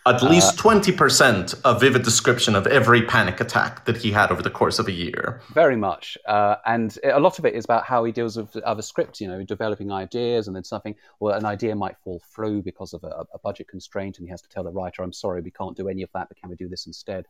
at 0.05 0.23
least 0.23 0.53
uh, 0.53 0.61
twenty 0.61 0.91
percent 0.91 1.53
a 1.65 1.77
vivid 1.77 2.03
description 2.03 2.55
of 2.55 2.65
every 2.67 3.01
panic 3.01 3.39
attack 3.39 3.85
that 3.85 3.97
he 3.97 4.11
had 4.11 4.31
over 4.31 4.41
the 4.41 4.49
course 4.49 4.79
of 4.79 4.87
a 4.87 4.91
year. 4.91 5.41
Very 5.53 5.75
much, 5.75 6.17
uh, 6.27 6.55
and 6.65 6.97
a 7.03 7.19
lot 7.19 7.39
of 7.39 7.45
it 7.45 7.53
is 7.53 7.65
about 7.65 7.85
how 7.85 8.03
he 8.03 8.11
deals 8.11 8.37
with 8.37 8.55
other 8.57 8.81
scripts. 8.81 9.19
You 9.21 9.27
know, 9.27 9.43
developing 9.43 9.91
ideas, 9.91 10.47
and 10.47 10.55
then 10.55 10.63
something. 10.63 10.95
Well, 11.19 11.35
an 11.35 11.45
idea 11.45 11.75
might 11.75 11.97
fall 12.03 12.21
through 12.33 12.63
because 12.63 12.93
of 12.93 13.03
a, 13.03 13.25
a 13.33 13.39
budget 13.39 13.67
constraint, 13.67 14.17
and 14.17 14.27
he 14.27 14.31
has 14.31 14.41
to 14.41 14.49
tell 14.49 14.63
the 14.63 14.71
writer, 14.71 15.03
"I'm 15.03 15.13
sorry, 15.13 15.41
we 15.41 15.51
can't 15.51 15.75
do 15.75 15.89
any 15.89 16.01
of 16.01 16.09
that, 16.13 16.27
but 16.29 16.37
can 16.37 16.49
we 16.49 16.55
do 16.55 16.69
this 16.69 16.87
instead?" 16.87 17.25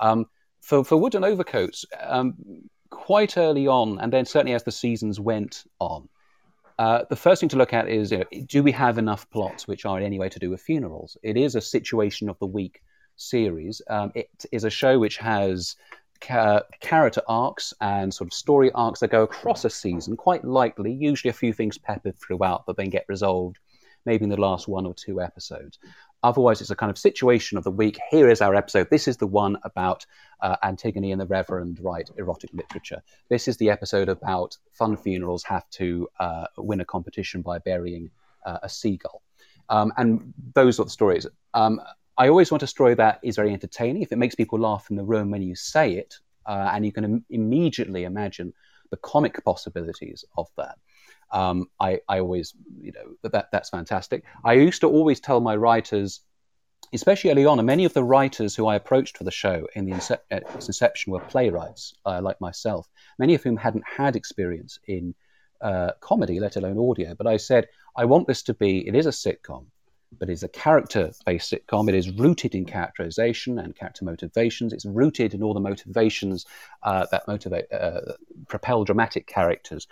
Um, 0.00 0.26
for 0.60 0.84
for 0.84 0.96
Wooden 0.96 1.24
Overcoats, 1.24 1.84
um, 2.02 2.34
quite 2.90 3.36
early 3.36 3.66
on, 3.66 3.98
and 4.00 4.12
then 4.12 4.24
certainly 4.24 4.54
as 4.54 4.64
the 4.64 4.72
seasons 4.72 5.20
went 5.20 5.64
on, 5.78 6.08
uh, 6.78 7.04
the 7.08 7.16
first 7.16 7.40
thing 7.40 7.48
to 7.48 7.56
look 7.56 7.72
at 7.72 7.88
is 7.88 8.12
you 8.12 8.18
know, 8.18 8.24
do 8.46 8.62
we 8.62 8.72
have 8.72 8.98
enough 8.98 9.28
plots 9.30 9.66
which 9.66 9.86
are 9.86 9.98
in 9.98 10.04
any 10.04 10.18
way 10.18 10.28
to 10.28 10.38
do 10.38 10.50
with 10.50 10.60
funerals? 10.60 11.16
It 11.22 11.36
is 11.36 11.54
a 11.54 11.60
situation 11.60 12.28
of 12.28 12.38
the 12.38 12.46
week 12.46 12.82
series. 13.16 13.80
Um, 13.88 14.12
it 14.14 14.44
is 14.52 14.64
a 14.64 14.70
show 14.70 14.98
which 14.98 15.16
has 15.16 15.76
ca- 16.20 16.62
character 16.80 17.22
arcs 17.28 17.72
and 17.80 18.12
sort 18.12 18.28
of 18.28 18.34
story 18.34 18.70
arcs 18.72 19.00
that 19.00 19.10
go 19.10 19.22
across 19.22 19.64
a 19.64 19.70
season, 19.70 20.16
quite 20.16 20.44
likely, 20.44 20.92
usually 20.92 21.30
a 21.30 21.34
few 21.34 21.52
things 21.52 21.78
peppered 21.78 22.18
throughout, 22.18 22.64
but 22.66 22.76
then 22.76 22.90
get 22.90 23.06
resolved 23.08 23.58
maybe 24.04 24.24
in 24.24 24.30
the 24.30 24.40
last 24.40 24.68
one 24.68 24.86
or 24.86 24.94
two 24.94 25.20
episodes. 25.20 25.78
Otherwise, 26.22 26.60
it's 26.60 26.70
a 26.70 26.76
kind 26.76 26.90
of 26.90 26.98
situation 26.98 27.58
of 27.58 27.64
the 27.64 27.70
week. 27.70 27.98
Here 28.10 28.28
is 28.28 28.40
our 28.40 28.54
episode. 28.54 28.88
This 28.90 29.06
is 29.06 29.16
the 29.16 29.26
one 29.26 29.56
about 29.62 30.04
uh, 30.40 30.56
Antigone 30.62 31.12
and 31.12 31.20
the 31.20 31.26
Reverend 31.26 31.78
write 31.80 32.10
erotic 32.16 32.50
literature. 32.52 33.02
This 33.28 33.48
is 33.48 33.56
the 33.58 33.70
episode 33.70 34.08
about 34.08 34.56
Funn 34.72 34.96
Funerals 34.96 35.44
have 35.44 35.68
to 35.70 36.08
uh, 36.18 36.46
win 36.56 36.80
a 36.80 36.84
competition 36.84 37.42
by 37.42 37.58
burying 37.58 38.10
uh, 38.44 38.58
a 38.62 38.68
seagull. 38.68 39.22
Um, 39.68 39.92
and 39.96 40.32
those 40.54 40.80
are 40.80 40.84
the 40.84 40.90
stories. 40.90 41.26
Um, 41.54 41.80
I 42.18 42.28
always 42.28 42.50
want 42.50 42.62
a 42.62 42.66
story 42.66 42.94
that 42.94 43.20
is 43.22 43.36
very 43.36 43.52
entertaining. 43.52 44.02
If 44.02 44.12
it 44.12 44.16
makes 44.16 44.34
people 44.34 44.58
laugh 44.58 44.86
in 44.90 44.96
the 44.96 45.04
room 45.04 45.30
when 45.30 45.42
you 45.42 45.54
say 45.54 45.92
it, 45.94 46.18
uh, 46.46 46.70
and 46.72 46.86
you 46.86 46.92
can 46.92 47.04
Im- 47.04 47.24
immediately 47.30 48.04
imagine 48.04 48.52
the 48.90 48.96
comic 48.98 49.44
possibilities 49.44 50.24
of 50.38 50.48
that. 50.56 50.78
Um, 51.32 51.68
I, 51.80 52.00
I 52.08 52.20
always, 52.20 52.54
you 52.80 52.92
know, 52.92 53.30
that 53.30 53.48
that's 53.52 53.70
fantastic. 53.70 54.24
I 54.44 54.54
used 54.54 54.80
to 54.82 54.88
always 54.88 55.20
tell 55.20 55.40
my 55.40 55.56
writers, 55.56 56.20
especially 56.92 57.30
early 57.30 57.46
on, 57.46 57.58
and 57.58 57.66
many 57.66 57.84
of 57.84 57.94
the 57.94 58.04
writers 58.04 58.54
who 58.54 58.66
I 58.66 58.76
approached 58.76 59.18
for 59.18 59.24
the 59.24 59.30
show 59.30 59.66
in 59.74 59.86
the 59.86 60.20
its 60.30 60.66
inception 60.66 61.12
were 61.12 61.20
playwrights 61.20 61.94
uh, 62.04 62.20
like 62.22 62.40
myself, 62.40 62.88
many 63.18 63.34
of 63.34 63.42
whom 63.42 63.56
hadn't 63.56 63.84
had 63.86 64.16
experience 64.16 64.78
in 64.86 65.14
uh, 65.60 65.92
comedy, 66.00 66.40
let 66.40 66.56
alone 66.56 66.78
audio. 66.78 67.14
But 67.14 67.26
I 67.26 67.36
said, 67.36 67.66
I 67.96 68.04
want 68.04 68.26
this 68.26 68.42
to 68.44 68.54
be, 68.54 68.86
it 68.86 68.94
is 68.94 69.06
a 69.06 69.10
sitcom, 69.10 69.66
but 70.18 70.30
it's 70.30 70.42
a 70.42 70.48
character 70.48 71.10
based 71.24 71.52
sitcom. 71.52 71.88
It 71.88 71.94
is 71.94 72.10
rooted 72.10 72.54
in 72.54 72.64
characterization 72.64 73.58
and 73.58 73.74
character 73.74 74.04
motivations. 74.04 74.72
It's 74.72 74.86
rooted 74.86 75.34
in 75.34 75.42
all 75.42 75.54
the 75.54 75.60
motivations 75.60 76.46
uh, 76.82 77.06
that 77.10 77.26
motivate, 77.26 77.72
uh, 77.72 78.12
propel 78.48 78.84
dramatic 78.84 79.26
characters. 79.26 79.88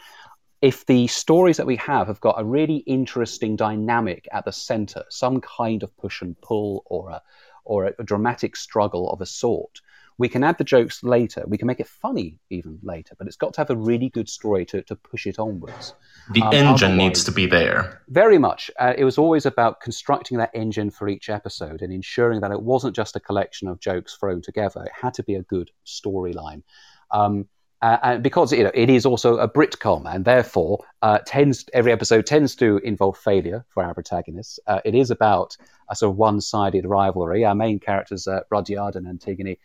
If 0.65 0.87
the 0.87 1.07
stories 1.09 1.59
that 1.59 1.67
we 1.67 1.77
have 1.77 2.07
have 2.07 2.21
got 2.21 2.41
a 2.41 2.45
really 2.45 2.79
interesting 2.87 3.55
dynamic 3.55 4.27
at 4.33 4.47
the 4.47 4.51
center, 4.51 5.05
some 5.11 5.43
kind 5.43 5.83
of 5.83 5.95
push 5.99 6.23
and 6.23 6.41
pull 6.41 6.85
or 6.87 7.11
a, 7.11 7.23
or 7.67 7.85
a, 7.85 7.93
a 7.99 8.03
dramatic 8.03 8.57
struggle 8.57 9.11
of 9.11 9.21
a 9.21 9.27
sort, 9.27 9.83
we 10.17 10.27
can 10.27 10.43
add 10.43 10.57
the 10.57 10.65
jokes 10.65 11.05
later. 11.05 11.45
We 11.47 11.59
can 11.59 11.67
make 11.67 11.81
it 11.81 11.87
funny 11.87 12.39
even 12.49 12.79
later, 12.83 13.15
but 13.19 13.27
it's 13.27 13.37
got 13.37 13.53
to 13.53 13.61
have 13.61 13.69
a 13.69 13.77
really 13.77 14.09
good 14.09 14.27
story 14.27 14.65
to, 14.65 14.81
to 14.85 14.97
push 14.97 15.27
it 15.27 15.39
onwards. 15.39 15.93
The 16.33 16.41
um, 16.41 16.55
engine 16.55 16.97
needs 16.97 17.25
to 17.25 17.33
be 17.33 17.45
there. 17.45 18.01
Very 18.09 18.39
much. 18.39 18.71
Uh, 18.79 18.95
it 18.97 19.05
was 19.05 19.19
always 19.19 19.45
about 19.45 19.83
constructing 19.83 20.39
that 20.39 20.51
engine 20.55 20.91
for 20.91 21.09
each 21.09 21.29
episode 21.29 21.83
and 21.83 21.93
ensuring 21.93 22.41
that 22.41 22.53
it 22.53 22.63
wasn't 22.63 22.97
just 22.97 23.17
a 23.17 23.21
collection 23.21 23.69
of 23.69 23.81
jokes 23.81 24.15
thrown 24.15 24.41
together. 24.41 24.83
It 24.85 24.93
had 24.99 25.13
to 25.13 25.23
be 25.23 25.35
a 25.35 25.43
good 25.43 25.71
storyline. 25.85 26.63
Um, 27.11 27.49
uh, 27.85 27.99
and 28.03 28.23
because 28.23 28.51
you 28.51 28.65
know 28.65 28.71
it 28.73 28.89
is 28.89 29.05
also 29.05 29.37
a 29.37 29.47
Britcom, 29.47 30.07
and 30.07 30.25
therefore 30.25 30.83
uh, 31.03 31.19
tends 31.27 31.67
every 31.75 31.93
episode 31.93 32.25
tends 32.25 32.57
to 32.57 32.79
involve 32.79 33.19
failure 33.19 33.67
for 33.69 33.85
our 33.85 33.93
protagonists. 33.93 34.59
Uh, 34.67 34.81
it 34.87 34.95
is 34.95 35.11
about 35.11 35.55
a 35.91 35.95
sort 35.95 36.13
of 36.13 36.17
one-sided 36.17 36.87
rivalry. 36.87 37.45
Our 37.45 37.55
main 37.55 37.79
characters, 37.79 38.27
uh, 38.27 38.41
Rudyard 38.51 38.97
and 38.97 39.07
Antigone, 39.07 39.59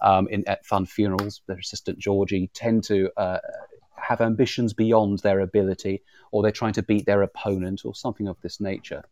um, 0.00 0.26
in, 0.28 0.48
at 0.48 0.64
Funn 0.64 0.86
Funerals, 0.86 1.42
their 1.46 1.58
assistant 1.58 1.98
Georgie 1.98 2.48
tend 2.54 2.84
to 2.84 3.10
uh, 3.18 3.40
have 3.96 4.22
ambitions 4.22 4.72
beyond 4.72 5.18
their 5.18 5.40
ability, 5.40 6.02
or 6.30 6.42
they're 6.42 6.52
trying 6.52 6.72
to 6.72 6.82
beat 6.82 7.04
their 7.04 7.20
opponent, 7.20 7.82
or 7.84 7.94
something 7.94 8.26
of 8.26 8.40
this 8.40 8.58
nature. 8.58 9.04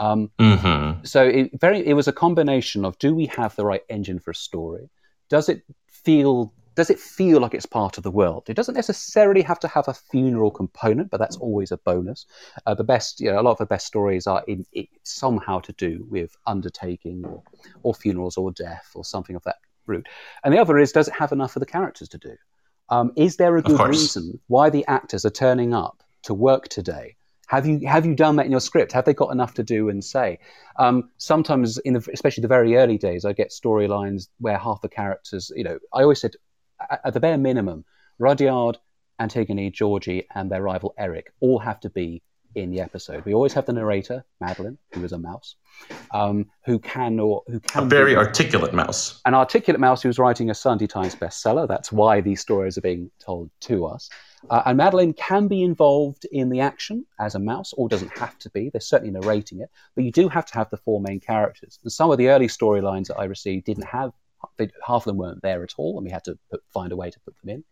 Um, 0.00 0.32
mm-hmm. 0.36 1.04
So 1.04 1.28
it 1.28 1.60
very 1.60 1.86
it 1.86 1.94
was 1.94 2.08
a 2.08 2.12
combination 2.12 2.84
of 2.84 2.98
do 2.98 3.14
we 3.14 3.26
have 3.26 3.54
the 3.54 3.64
right 3.64 3.84
engine 3.88 4.18
for 4.18 4.32
a 4.32 4.34
story? 4.34 4.90
Does 5.28 5.48
it 5.48 5.62
feel 5.86 6.52
does 6.80 6.88
it 6.88 6.98
feel 6.98 7.42
like 7.42 7.52
it's 7.52 7.66
part 7.66 7.98
of 7.98 8.04
the 8.04 8.10
world? 8.10 8.44
It 8.48 8.54
doesn't 8.54 8.74
necessarily 8.74 9.42
have 9.42 9.60
to 9.60 9.68
have 9.68 9.86
a 9.86 9.92
funeral 9.92 10.50
component, 10.50 11.10
but 11.10 11.20
that's 11.20 11.36
always 11.36 11.72
a 11.72 11.76
bonus. 11.76 12.24
Uh, 12.64 12.72
the 12.72 12.84
best, 12.84 13.20
you 13.20 13.30
know, 13.30 13.38
a 13.38 13.42
lot 13.42 13.50
of 13.50 13.58
the 13.58 13.66
best 13.66 13.86
stories 13.86 14.26
are 14.26 14.42
in, 14.48 14.64
somehow 15.02 15.58
to 15.60 15.74
do 15.74 16.06
with 16.08 16.34
undertaking 16.46 17.22
or, 17.26 17.42
or 17.82 17.94
funerals 17.94 18.38
or 18.38 18.50
death 18.50 18.92
or 18.94 19.04
something 19.04 19.36
of 19.36 19.42
that 19.44 19.56
route. 19.84 20.06
And 20.42 20.54
the 20.54 20.58
other 20.58 20.78
is, 20.78 20.90
does 20.90 21.06
it 21.06 21.14
have 21.14 21.32
enough 21.32 21.52
for 21.52 21.58
the 21.58 21.66
characters 21.66 22.08
to 22.08 22.18
do? 22.18 22.34
Um, 22.88 23.12
is 23.14 23.36
there 23.36 23.58
a 23.58 23.62
good 23.62 23.78
reason 23.86 24.40
why 24.46 24.70
the 24.70 24.86
actors 24.86 25.26
are 25.26 25.30
turning 25.30 25.74
up 25.74 26.02
to 26.22 26.32
work 26.32 26.68
today? 26.68 27.16
Have 27.48 27.66
you 27.66 27.86
have 27.86 28.06
you 28.06 28.14
done 28.14 28.36
that 28.36 28.46
in 28.46 28.52
your 28.52 28.60
script? 28.60 28.92
Have 28.92 29.04
they 29.04 29.12
got 29.12 29.32
enough 29.32 29.54
to 29.54 29.62
do 29.64 29.90
and 29.90 30.02
say? 30.02 30.38
Um, 30.76 31.10
sometimes, 31.18 31.78
in 31.78 31.94
the, 31.94 32.08
especially 32.12 32.42
the 32.42 32.48
very 32.48 32.76
early 32.76 32.96
days, 32.96 33.24
I 33.24 33.32
get 33.32 33.50
storylines 33.50 34.28
where 34.38 34.56
half 34.56 34.80
the 34.80 34.88
characters, 34.88 35.52
you 35.54 35.64
know, 35.64 35.78
I 35.92 36.02
always 36.02 36.20
said, 36.20 36.36
at, 37.04 37.14
the 37.14 37.20
bare 37.20 37.38
minimum, 37.38 37.84
Rudyard, 38.18 38.78
Antigone, 39.18 39.70
Georgie, 39.70 40.26
and 40.34 40.50
their 40.50 40.62
rival 40.62 40.94
Eric 40.98 41.32
all 41.40 41.58
have 41.58 41.80
to 41.80 41.90
be 41.90 42.22
in 42.54 42.70
the 42.70 42.80
episode. 42.80 43.24
We 43.24 43.34
always 43.34 43.52
have 43.52 43.66
the 43.66 43.72
narrator, 43.72 44.24
Madeline, 44.40 44.78
who 44.92 45.04
is 45.04 45.12
a 45.12 45.18
mouse, 45.18 45.56
um, 46.12 46.46
who 46.64 46.78
can 46.78 47.20
or 47.20 47.42
who 47.46 47.60
can 47.60 47.84
a 47.84 47.86
very 47.86 48.16
articulate 48.16 48.74
mouse, 48.74 49.20
an 49.24 49.34
articulate 49.34 49.80
mouse 49.80 50.02
who's 50.02 50.18
writing 50.18 50.50
a 50.50 50.54
Sunday 50.54 50.86
Times 50.86 51.14
bestseller. 51.14 51.68
That's 51.68 51.92
why 51.92 52.20
these 52.20 52.40
stories 52.40 52.76
are 52.76 52.80
being 52.82 53.10
told 53.20 53.50
to 53.60 53.86
us. 53.86 54.10
Uh, 54.48 54.62
and 54.66 54.78
Madeline 54.78 55.12
can 55.12 55.48
be 55.48 55.62
involved 55.62 56.24
in 56.32 56.48
the 56.48 56.60
action 56.60 57.04
as 57.20 57.34
a 57.34 57.38
mouse, 57.38 57.72
or 57.74 57.88
doesn't 57.88 58.16
have 58.18 58.38
to 58.38 58.50
be. 58.50 58.70
They're 58.70 58.80
certainly 58.80 59.12
narrating 59.12 59.60
it, 59.60 59.70
but 59.94 60.04
you 60.04 60.10
do 60.10 60.28
have 60.28 60.46
to 60.46 60.54
have 60.54 60.70
the 60.70 60.78
four 60.78 61.00
main 61.00 61.20
characters. 61.20 61.78
And 61.82 61.92
some 61.92 62.10
of 62.10 62.18
the 62.18 62.28
early 62.28 62.48
storylines 62.48 63.08
that 63.08 63.18
I 63.18 63.24
received 63.24 63.66
didn't 63.66 63.86
have 63.86 64.12
half 64.86 65.02
of 65.02 65.04
them 65.04 65.16
weren't 65.16 65.42
there 65.42 65.62
at 65.62 65.74
all, 65.76 65.96
and 65.96 66.04
we 66.04 66.10
had 66.10 66.24
to 66.24 66.38
put, 66.50 66.62
find 66.72 66.92
a 66.92 66.96
way 66.96 67.10
to 67.10 67.20
put 67.20 67.34
them 67.40 67.50
in. 67.50 67.64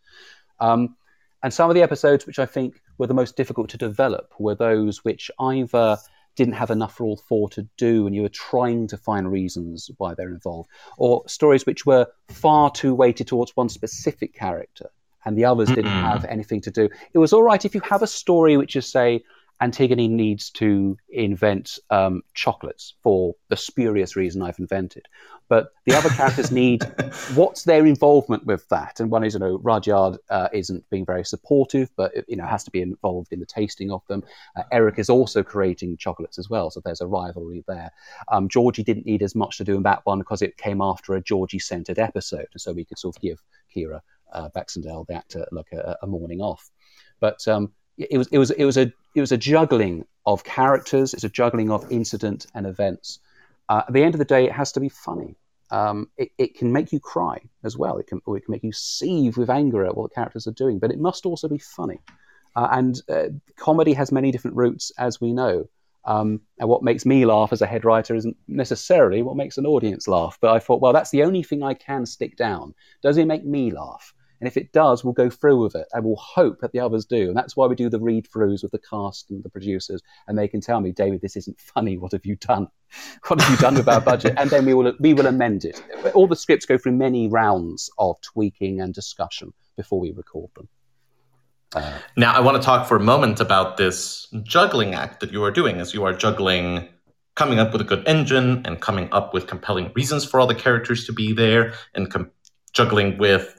Um, 0.60 0.96
and 1.42 1.54
some 1.54 1.70
of 1.70 1.74
the 1.74 1.82
episodes 1.82 2.26
which 2.26 2.38
I 2.38 2.46
think 2.46 2.80
were 2.98 3.06
the 3.06 3.14
most 3.14 3.36
difficult 3.36 3.68
to 3.70 3.76
develop 3.76 4.34
were 4.38 4.54
those 4.54 5.04
which 5.04 5.30
either 5.38 5.98
didn't 6.34 6.54
have 6.54 6.70
enough 6.70 6.94
for 6.94 7.04
all 7.04 7.16
four 7.16 7.48
to 7.50 7.68
do 7.76 8.06
and 8.06 8.14
you 8.14 8.22
were 8.22 8.28
trying 8.28 8.86
to 8.86 8.96
find 8.96 9.30
reasons 9.30 9.90
why 9.98 10.14
they're 10.14 10.28
involved, 10.30 10.68
or 10.96 11.22
stories 11.28 11.66
which 11.66 11.86
were 11.86 12.06
far 12.28 12.70
too 12.70 12.94
weighted 12.94 13.26
towards 13.26 13.56
one 13.56 13.68
specific 13.68 14.34
character 14.34 14.88
and 15.24 15.36
the 15.36 15.44
others 15.44 15.68
didn't 15.68 15.86
have 15.86 16.24
anything 16.24 16.60
to 16.60 16.70
do. 16.70 16.88
It 17.12 17.18
was 17.18 17.32
all 17.32 17.42
right 17.42 17.64
if 17.64 17.74
you 17.74 17.80
have 17.82 18.02
a 18.02 18.06
story 18.06 18.56
which 18.56 18.76
is, 18.76 18.86
say, 18.86 19.22
Antigone 19.60 20.08
needs 20.08 20.50
to 20.50 20.96
invent 21.08 21.78
um, 21.90 22.22
chocolates 22.34 22.94
for 23.02 23.34
the 23.48 23.56
spurious 23.56 24.16
reason 24.16 24.42
I've 24.42 24.58
invented. 24.58 25.06
But 25.48 25.72
the 25.86 25.94
other 25.94 26.10
characters 26.10 26.52
need 26.52 26.82
what's 27.34 27.64
their 27.64 27.86
involvement 27.86 28.44
with 28.44 28.68
that? 28.68 29.00
And 29.00 29.10
one 29.10 29.24
is, 29.24 29.34
you 29.34 29.40
know, 29.40 29.58
Rudyard 29.58 30.18
uh, 30.28 30.48
isn't 30.52 30.88
being 30.90 31.06
very 31.06 31.24
supportive, 31.24 31.90
but 31.96 32.12
you 32.28 32.36
know 32.36 32.44
has 32.44 32.64
to 32.64 32.70
be 32.70 32.82
involved 32.82 33.32
in 33.32 33.40
the 33.40 33.46
tasting 33.46 33.90
of 33.90 34.02
them. 34.08 34.22
Uh, 34.56 34.64
Eric 34.70 34.98
is 34.98 35.08
also 35.08 35.42
creating 35.42 35.96
chocolates 35.96 36.38
as 36.38 36.50
well, 36.50 36.70
so 36.70 36.80
there's 36.84 37.00
a 37.00 37.06
rivalry 37.06 37.64
there. 37.66 37.90
Um, 38.30 38.48
Georgie 38.48 38.84
didn't 38.84 39.06
need 39.06 39.22
as 39.22 39.34
much 39.34 39.56
to 39.58 39.64
do 39.64 39.76
in 39.76 39.82
that 39.84 40.04
one 40.04 40.18
because 40.18 40.42
it 40.42 40.56
came 40.56 40.82
after 40.82 41.14
a 41.14 41.22
Georgie-centered 41.22 41.98
episode, 41.98 42.46
And 42.52 42.60
so 42.60 42.72
we 42.72 42.84
could 42.84 42.98
sort 42.98 43.16
of 43.16 43.22
give 43.22 43.42
Kira 43.74 44.00
uh, 44.32 44.48
Baxendale, 44.50 45.04
the 45.08 45.14
actor, 45.14 45.46
like 45.52 45.72
a, 45.72 45.96
a 46.02 46.06
morning 46.06 46.40
off. 46.40 46.70
But 47.20 47.46
um, 47.48 47.72
it 47.98 48.16
was 48.16 48.28
it 48.28 48.38
was 48.38 48.50
it 48.52 48.64
was 48.64 48.76
a 48.76 48.92
it 49.14 49.20
was 49.20 49.32
a 49.32 49.36
juggling 49.36 50.06
of 50.24 50.44
characters. 50.44 51.14
It's 51.14 51.24
a 51.24 51.28
juggling 51.28 51.70
of 51.70 51.90
incident 51.90 52.46
and 52.54 52.66
events. 52.66 53.18
Uh, 53.68 53.82
at 53.86 53.92
the 53.92 54.02
end 54.02 54.14
of 54.14 54.18
the 54.18 54.24
day, 54.24 54.44
it 54.44 54.52
has 54.52 54.72
to 54.72 54.80
be 54.80 54.88
funny. 54.88 55.36
Um, 55.70 56.08
it, 56.16 56.30
it, 56.38 56.54
can 56.56 56.72
make 56.72 56.92
you 56.92 57.00
cry 57.00 57.42
as 57.62 57.76
well. 57.76 57.98
It 57.98 58.06
can, 58.06 58.22
or 58.24 58.38
it 58.38 58.46
can 58.46 58.52
make 58.52 58.64
you 58.64 58.72
seethe 58.72 59.36
with 59.36 59.50
anger 59.50 59.84
at 59.84 59.94
what 59.94 60.08
the 60.08 60.14
characters 60.14 60.46
are 60.46 60.52
doing, 60.52 60.78
but 60.78 60.90
it 60.90 60.98
must 60.98 61.26
also 61.26 61.46
be 61.46 61.58
funny. 61.58 62.00
Uh, 62.56 62.68
and 62.70 63.02
uh, 63.10 63.28
comedy 63.56 63.92
has 63.92 64.10
many 64.10 64.30
different 64.30 64.56
routes, 64.56 64.90
as 64.98 65.20
we 65.20 65.34
know. 65.34 65.68
Um, 66.06 66.40
and 66.58 66.70
what 66.70 66.82
makes 66.82 67.04
me 67.04 67.26
laugh 67.26 67.52
as 67.52 67.60
a 67.60 67.66
head 67.66 67.84
writer 67.84 68.14
isn't 68.14 68.36
necessarily 68.46 69.22
what 69.22 69.36
makes 69.36 69.58
an 69.58 69.66
audience 69.66 70.08
laugh. 70.08 70.38
But 70.40 70.52
I 70.52 70.58
thought, 70.58 70.80
well, 70.80 70.94
that's 70.94 71.10
the 71.10 71.22
only 71.22 71.42
thing 71.42 71.62
I 71.62 71.74
can 71.74 72.06
stick 72.06 72.38
down. 72.38 72.74
Does 73.02 73.18
it 73.18 73.26
make 73.26 73.44
me 73.44 73.70
laugh? 73.70 74.14
And 74.40 74.48
if 74.48 74.56
it 74.56 74.72
does, 74.72 75.02
we'll 75.02 75.12
go 75.12 75.30
through 75.30 75.62
with 75.62 75.74
it 75.74 75.86
and 75.92 76.04
we'll 76.04 76.16
hope 76.16 76.60
that 76.60 76.72
the 76.72 76.80
others 76.80 77.04
do. 77.04 77.28
And 77.28 77.36
that's 77.36 77.56
why 77.56 77.66
we 77.66 77.74
do 77.74 77.88
the 77.88 78.00
read 78.00 78.28
throughs 78.28 78.62
with 78.62 78.72
the 78.72 78.78
cast 78.78 79.30
and 79.30 79.42
the 79.42 79.48
producers. 79.48 80.02
And 80.26 80.38
they 80.38 80.48
can 80.48 80.60
tell 80.60 80.80
me, 80.80 80.92
David, 80.92 81.20
this 81.20 81.36
isn't 81.36 81.60
funny. 81.60 81.98
What 81.98 82.12
have 82.12 82.26
you 82.26 82.36
done? 82.36 82.68
What 83.26 83.40
have 83.40 83.50
you 83.50 83.58
done 83.58 83.74
with 83.74 83.88
our 83.88 84.00
budget? 84.00 84.34
And 84.38 84.48
then 84.48 84.64
we 84.64 84.72
will, 84.72 84.94
we 84.98 85.12
will 85.12 85.26
amend 85.26 85.66
it. 85.66 85.82
All 86.14 86.26
the 86.26 86.36
scripts 86.36 86.64
go 86.64 86.78
through 86.78 86.92
many 86.92 87.28
rounds 87.28 87.90
of 87.98 88.18
tweaking 88.22 88.80
and 88.80 88.94
discussion 88.94 89.52
before 89.76 90.00
we 90.00 90.10
record 90.12 90.50
them. 90.56 90.68
Uh, 91.74 91.98
now, 92.16 92.32
I 92.32 92.40
want 92.40 92.56
to 92.56 92.64
talk 92.64 92.88
for 92.88 92.96
a 92.96 93.00
moment 93.00 93.40
about 93.40 93.76
this 93.76 94.26
juggling 94.42 94.94
act 94.94 95.20
that 95.20 95.32
you 95.32 95.44
are 95.44 95.50
doing 95.50 95.80
as 95.80 95.92
you 95.92 96.04
are 96.04 96.14
juggling 96.14 96.88
coming 97.38 97.60
up 97.60 97.70
with 97.72 97.80
a 97.80 97.84
good 97.84 98.02
engine 98.08 98.62
and 98.64 98.80
coming 98.80 99.08
up 99.12 99.32
with 99.32 99.46
compelling 99.46 99.92
reasons 99.94 100.24
for 100.24 100.40
all 100.40 100.46
the 100.46 100.54
characters 100.54 101.06
to 101.06 101.12
be 101.12 101.32
there 101.32 101.72
and 101.94 102.10
com- 102.10 102.30
juggling 102.72 103.16
with 103.16 103.57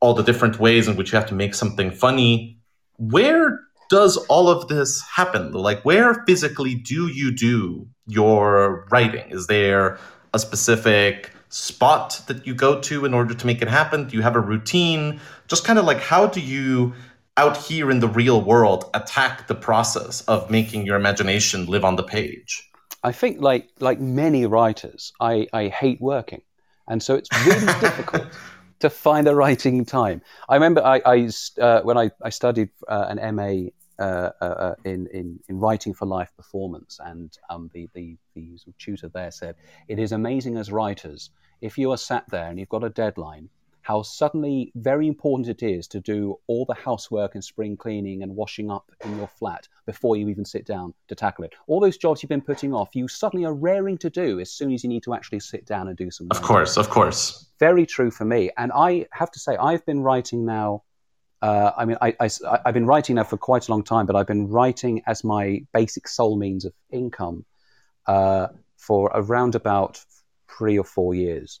all 0.00 0.14
the 0.14 0.22
different 0.22 0.58
ways 0.58 0.88
in 0.88 0.96
which 0.96 1.12
you 1.12 1.18
have 1.18 1.28
to 1.28 1.34
make 1.34 1.54
something 1.54 1.90
funny. 1.90 2.58
Where 2.96 3.60
does 3.90 4.16
all 4.28 4.48
of 4.48 4.68
this 4.68 5.02
happen? 5.02 5.52
Like, 5.52 5.84
where 5.84 6.24
physically 6.26 6.74
do 6.74 7.08
you 7.08 7.30
do 7.34 7.86
your 8.06 8.86
writing? 8.90 9.30
Is 9.30 9.46
there 9.46 9.98
a 10.32 10.38
specific 10.38 11.32
spot 11.50 12.22
that 12.28 12.46
you 12.46 12.54
go 12.54 12.80
to 12.80 13.04
in 13.04 13.12
order 13.12 13.34
to 13.34 13.46
make 13.46 13.60
it 13.60 13.68
happen? 13.68 14.08
Do 14.08 14.16
you 14.16 14.22
have 14.22 14.36
a 14.36 14.40
routine? 14.40 15.20
Just 15.48 15.64
kind 15.64 15.78
of 15.78 15.84
like, 15.84 16.00
how 16.00 16.26
do 16.26 16.40
you 16.40 16.94
out 17.36 17.56
here 17.56 17.90
in 17.90 18.00
the 18.00 18.08
real 18.08 18.40
world 18.40 18.84
attack 18.94 19.48
the 19.48 19.54
process 19.54 20.22
of 20.22 20.50
making 20.50 20.86
your 20.86 20.96
imagination 20.96 21.66
live 21.66 21.84
on 21.84 21.96
the 21.96 22.02
page? 22.02 22.68
I 23.02 23.12
think, 23.12 23.40
like 23.40 23.68
like 23.80 23.98
many 23.98 24.46
writers, 24.46 25.12
I, 25.20 25.46
I 25.52 25.68
hate 25.68 26.00
working, 26.00 26.42
and 26.86 27.02
so 27.02 27.14
it's 27.14 27.30
really 27.46 27.66
difficult 27.80 28.26
to 28.80 28.90
find 28.90 29.28
a 29.28 29.34
writing 29.34 29.84
time. 29.84 30.22
I 30.48 30.54
remember 30.54 30.82
I, 30.82 31.00
I 31.06 31.30
uh, 31.60 31.82
when 31.82 31.96
I, 31.96 32.10
I 32.22 32.30
studied 32.30 32.70
uh, 32.88 33.06
an 33.08 33.36
MA 33.36 33.70
uh, 34.00 34.30
uh, 34.40 34.44
uh, 34.44 34.74
in, 34.84 35.06
in, 35.08 35.38
in 35.48 35.58
writing 35.58 35.92
for 35.92 36.06
life 36.06 36.30
performance, 36.36 36.98
and 37.04 37.36
um, 37.50 37.70
the, 37.74 37.88
the, 37.92 38.16
the 38.34 38.58
tutor 38.78 39.08
there 39.08 39.30
said, 39.30 39.56
It 39.88 39.98
is 39.98 40.12
amazing 40.12 40.56
as 40.56 40.72
writers, 40.72 41.30
if 41.60 41.76
you 41.76 41.90
are 41.90 41.98
sat 41.98 42.24
there 42.30 42.48
and 42.48 42.58
you've 42.58 42.70
got 42.70 42.82
a 42.82 42.88
deadline, 42.88 43.50
how 43.90 44.02
suddenly 44.02 44.70
very 44.76 45.08
important 45.08 45.48
it 45.48 45.64
is 45.66 45.88
to 45.88 45.98
do 45.98 46.38
all 46.46 46.64
the 46.64 46.74
housework 46.74 47.34
and 47.34 47.42
spring 47.42 47.76
cleaning 47.76 48.22
and 48.22 48.36
washing 48.36 48.70
up 48.70 48.88
in 49.04 49.16
your 49.16 49.26
flat 49.26 49.66
before 49.84 50.14
you 50.16 50.28
even 50.28 50.44
sit 50.44 50.64
down 50.64 50.94
to 51.08 51.16
tackle 51.16 51.44
it. 51.44 51.54
All 51.66 51.80
those 51.80 51.96
jobs 51.96 52.22
you've 52.22 52.28
been 52.28 52.40
putting 52.40 52.72
off, 52.72 52.90
you 52.94 53.08
suddenly 53.08 53.44
are 53.46 53.52
raring 53.52 53.98
to 53.98 54.08
do 54.08 54.38
as 54.38 54.52
soon 54.52 54.72
as 54.72 54.84
you 54.84 54.88
need 54.88 55.02
to 55.02 55.12
actually 55.12 55.40
sit 55.40 55.66
down 55.66 55.88
and 55.88 55.96
do 55.96 56.08
some. 56.08 56.28
Of 56.30 56.40
course, 56.40 56.76
of 56.76 56.88
course. 56.88 57.48
Very 57.58 57.84
true 57.84 58.12
for 58.12 58.24
me. 58.24 58.48
And 58.56 58.70
I 58.72 59.06
have 59.10 59.32
to 59.32 59.40
say, 59.40 59.56
I've 59.56 59.84
been 59.84 60.02
writing 60.02 60.46
now 60.46 60.84
Uh, 61.42 61.72
I 61.80 61.84
mean, 61.86 61.98
I, 62.06 62.14
I, 62.20 62.28
have 62.66 62.74
been 62.74 62.90
writing 62.92 63.16
now 63.16 63.24
for 63.24 63.38
quite 63.38 63.66
a 63.68 63.70
long 63.72 63.82
time, 63.82 64.06
but 64.06 64.14
I've 64.14 64.30
been 64.34 64.46
writing 64.58 65.02
as 65.06 65.24
my 65.24 65.44
basic 65.72 66.06
sole 66.06 66.36
means 66.36 66.62
of 66.68 66.72
income 66.90 67.38
uh, 68.06 68.46
for 68.76 69.10
around 69.22 69.54
about 69.54 69.92
three 70.58 70.76
or 70.78 70.84
four 70.84 71.10
years. 71.14 71.60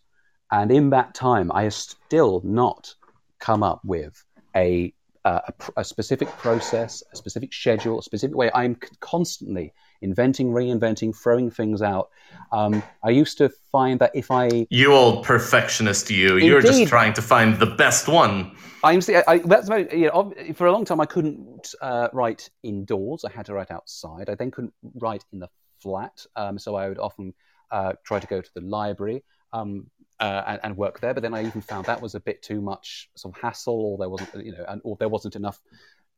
And 0.50 0.70
in 0.70 0.90
that 0.90 1.14
time, 1.14 1.50
I 1.52 1.64
have 1.64 1.74
still 1.74 2.40
not 2.44 2.94
come 3.38 3.62
up 3.62 3.80
with 3.84 4.24
a, 4.56 4.92
uh, 5.24 5.40
a, 5.48 5.80
a, 5.80 5.84
specific 5.84 6.28
process, 6.38 7.02
a 7.12 7.16
specific 7.16 7.52
schedule, 7.52 7.98
a 7.98 8.02
specific 8.02 8.36
way. 8.36 8.50
I'm 8.54 8.76
constantly 9.00 9.72
inventing, 10.02 10.50
reinventing, 10.50 11.16
throwing 11.16 11.50
things 11.50 11.82
out. 11.82 12.10
Um, 12.52 12.82
I 13.04 13.10
used 13.10 13.38
to 13.38 13.50
find 13.70 14.00
that 14.00 14.10
if 14.14 14.30
I. 14.30 14.66
You 14.70 14.92
old 14.92 15.24
perfectionist, 15.24 16.10
you. 16.10 16.34
Indeed. 16.34 16.46
You're 16.46 16.62
just 16.62 16.86
trying 16.88 17.12
to 17.14 17.22
find 17.22 17.58
the 17.58 17.66
best 17.66 18.08
one. 18.08 18.56
I'm 18.82 19.00
I, 19.28 19.38
that's 19.44 19.68
very, 19.68 19.88
you 19.96 20.06
know, 20.06 20.32
for 20.54 20.66
a 20.66 20.72
long 20.72 20.84
time 20.86 21.00
I 21.00 21.06
couldn't 21.06 21.74
uh, 21.82 22.08
write 22.12 22.48
indoors. 22.62 23.24
I 23.24 23.30
had 23.30 23.46
to 23.46 23.54
write 23.54 23.70
outside. 23.70 24.30
I 24.30 24.34
then 24.34 24.50
couldn't 24.50 24.72
write 24.94 25.24
in 25.32 25.38
the 25.38 25.48
flat, 25.80 26.24
um, 26.34 26.58
so 26.58 26.76
I 26.76 26.88
would 26.88 26.98
often 26.98 27.34
uh, 27.70 27.92
try 28.04 28.18
to 28.18 28.26
go 28.26 28.40
to 28.40 28.50
the 28.54 28.62
library 28.62 29.22
um, 29.52 29.90
uh, 30.20 30.44
and, 30.46 30.60
and, 30.62 30.76
work 30.76 31.00
there. 31.00 31.14
But 31.14 31.22
then 31.22 31.34
I 31.34 31.44
even 31.46 31.60
found 31.60 31.86
that 31.86 32.00
was 32.00 32.14
a 32.14 32.20
bit 32.20 32.42
too 32.42 32.60
much 32.60 33.08
sort 33.14 33.34
of 33.34 33.42
hassle, 33.42 33.74
or 33.74 33.98
there 33.98 34.08
wasn't, 34.08 34.44
you 34.44 34.52
know, 34.52 34.64
and, 34.68 34.80
or 34.84 34.96
there 34.98 35.08
wasn't 35.08 35.36
enough. 35.36 35.60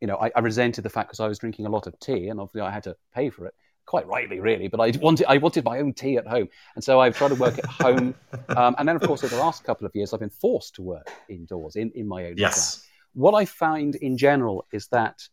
You 0.00 0.08
know, 0.08 0.16
I, 0.16 0.32
I 0.34 0.40
resented 0.40 0.84
the 0.84 0.90
fact 0.90 1.08
because 1.08 1.20
I 1.20 1.28
was 1.28 1.38
drinking 1.38 1.66
a 1.66 1.70
lot 1.70 1.86
of 1.86 1.98
tea, 2.00 2.28
and 2.28 2.40
obviously 2.40 2.62
I 2.62 2.70
had 2.70 2.82
to 2.84 2.96
pay 3.14 3.30
for 3.30 3.46
it 3.46 3.54
quite 3.86 4.06
rightly, 4.06 4.40
really. 4.40 4.68
But 4.68 4.80
I 4.80 4.92
wanted 5.00 5.26
I 5.28 5.38
wanted 5.38 5.64
my 5.64 5.78
own 5.78 5.92
tea 5.92 6.16
at 6.16 6.26
home, 6.26 6.48
and 6.74 6.84
so 6.84 7.00
I've 7.00 7.16
tried 7.16 7.28
to 7.28 7.34
work 7.36 7.58
at 7.58 7.66
home. 7.66 8.14
Um, 8.48 8.74
and 8.76 8.86
then, 8.86 8.96
of 8.96 9.02
course, 9.02 9.24
over 9.24 9.34
the 9.34 9.40
last 9.40 9.64
couple 9.64 9.86
of 9.86 9.94
years, 9.94 10.12
I've 10.12 10.20
been 10.20 10.28
forced 10.28 10.74
to 10.74 10.82
work 10.82 11.10
indoors 11.28 11.76
in, 11.76 11.90
in 11.94 12.06
my 12.06 12.26
own 12.26 12.34
yes. 12.36 12.76
flat. 12.76 12.86
What 13.14 13.34
I 13.34 13.46
find 13.46 13.94
in 13.94 14.18
general 14.18 14.66
is 14.72 14.88
that 14.88 15.26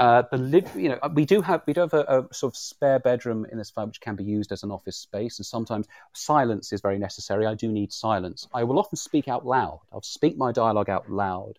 uh, 0.00 0.22
the 0.32 0.68
you 0.74 0.88
know, 0.88 0.98
we 1.14 1.24
do 1.24 1.40
have 1.42 1.62
we 1.66 1.72
do 1.72 1.82
have 1.82 1.94
a, 1.94 2.26
a, 2.30 2.34
sort 2.34 2.52
of 2.52 2.56
spare 2.56 2.98
bedroom 2.98 3.46
in 3.52 3.58
this 3.58 3.70
flat 3.70 3.86
which 3.86 4.00
can 4.00 4.16
be 4.16 4.24
used 4.24 4.50
as 4.50 4.64
an 4.64 4.72
office 4.72 4.96
space, 4.96 5.38
and 5.38 5.46
sometimes 5.46 5.86
silence 6.14 6.72
is 6.72 6.80
very 6.80 6.98
necessary. 6.98 7.46
I 7.46 7.54
do 7.54 7.68
need 7.68 7.92
silence. 7.92 8.48
I 8.52 8.64
will 8.64 8.78
often 8.78 8.96
speak 8.96 9.28
out 9.28 9.46
loud. 9.46 9.80
I'll 9.92 10.02
speak 10.02 10.36
my 10.36 10.50
dialogue 10.50 10.90
out 10.90 11.08
loud 11.10 11.58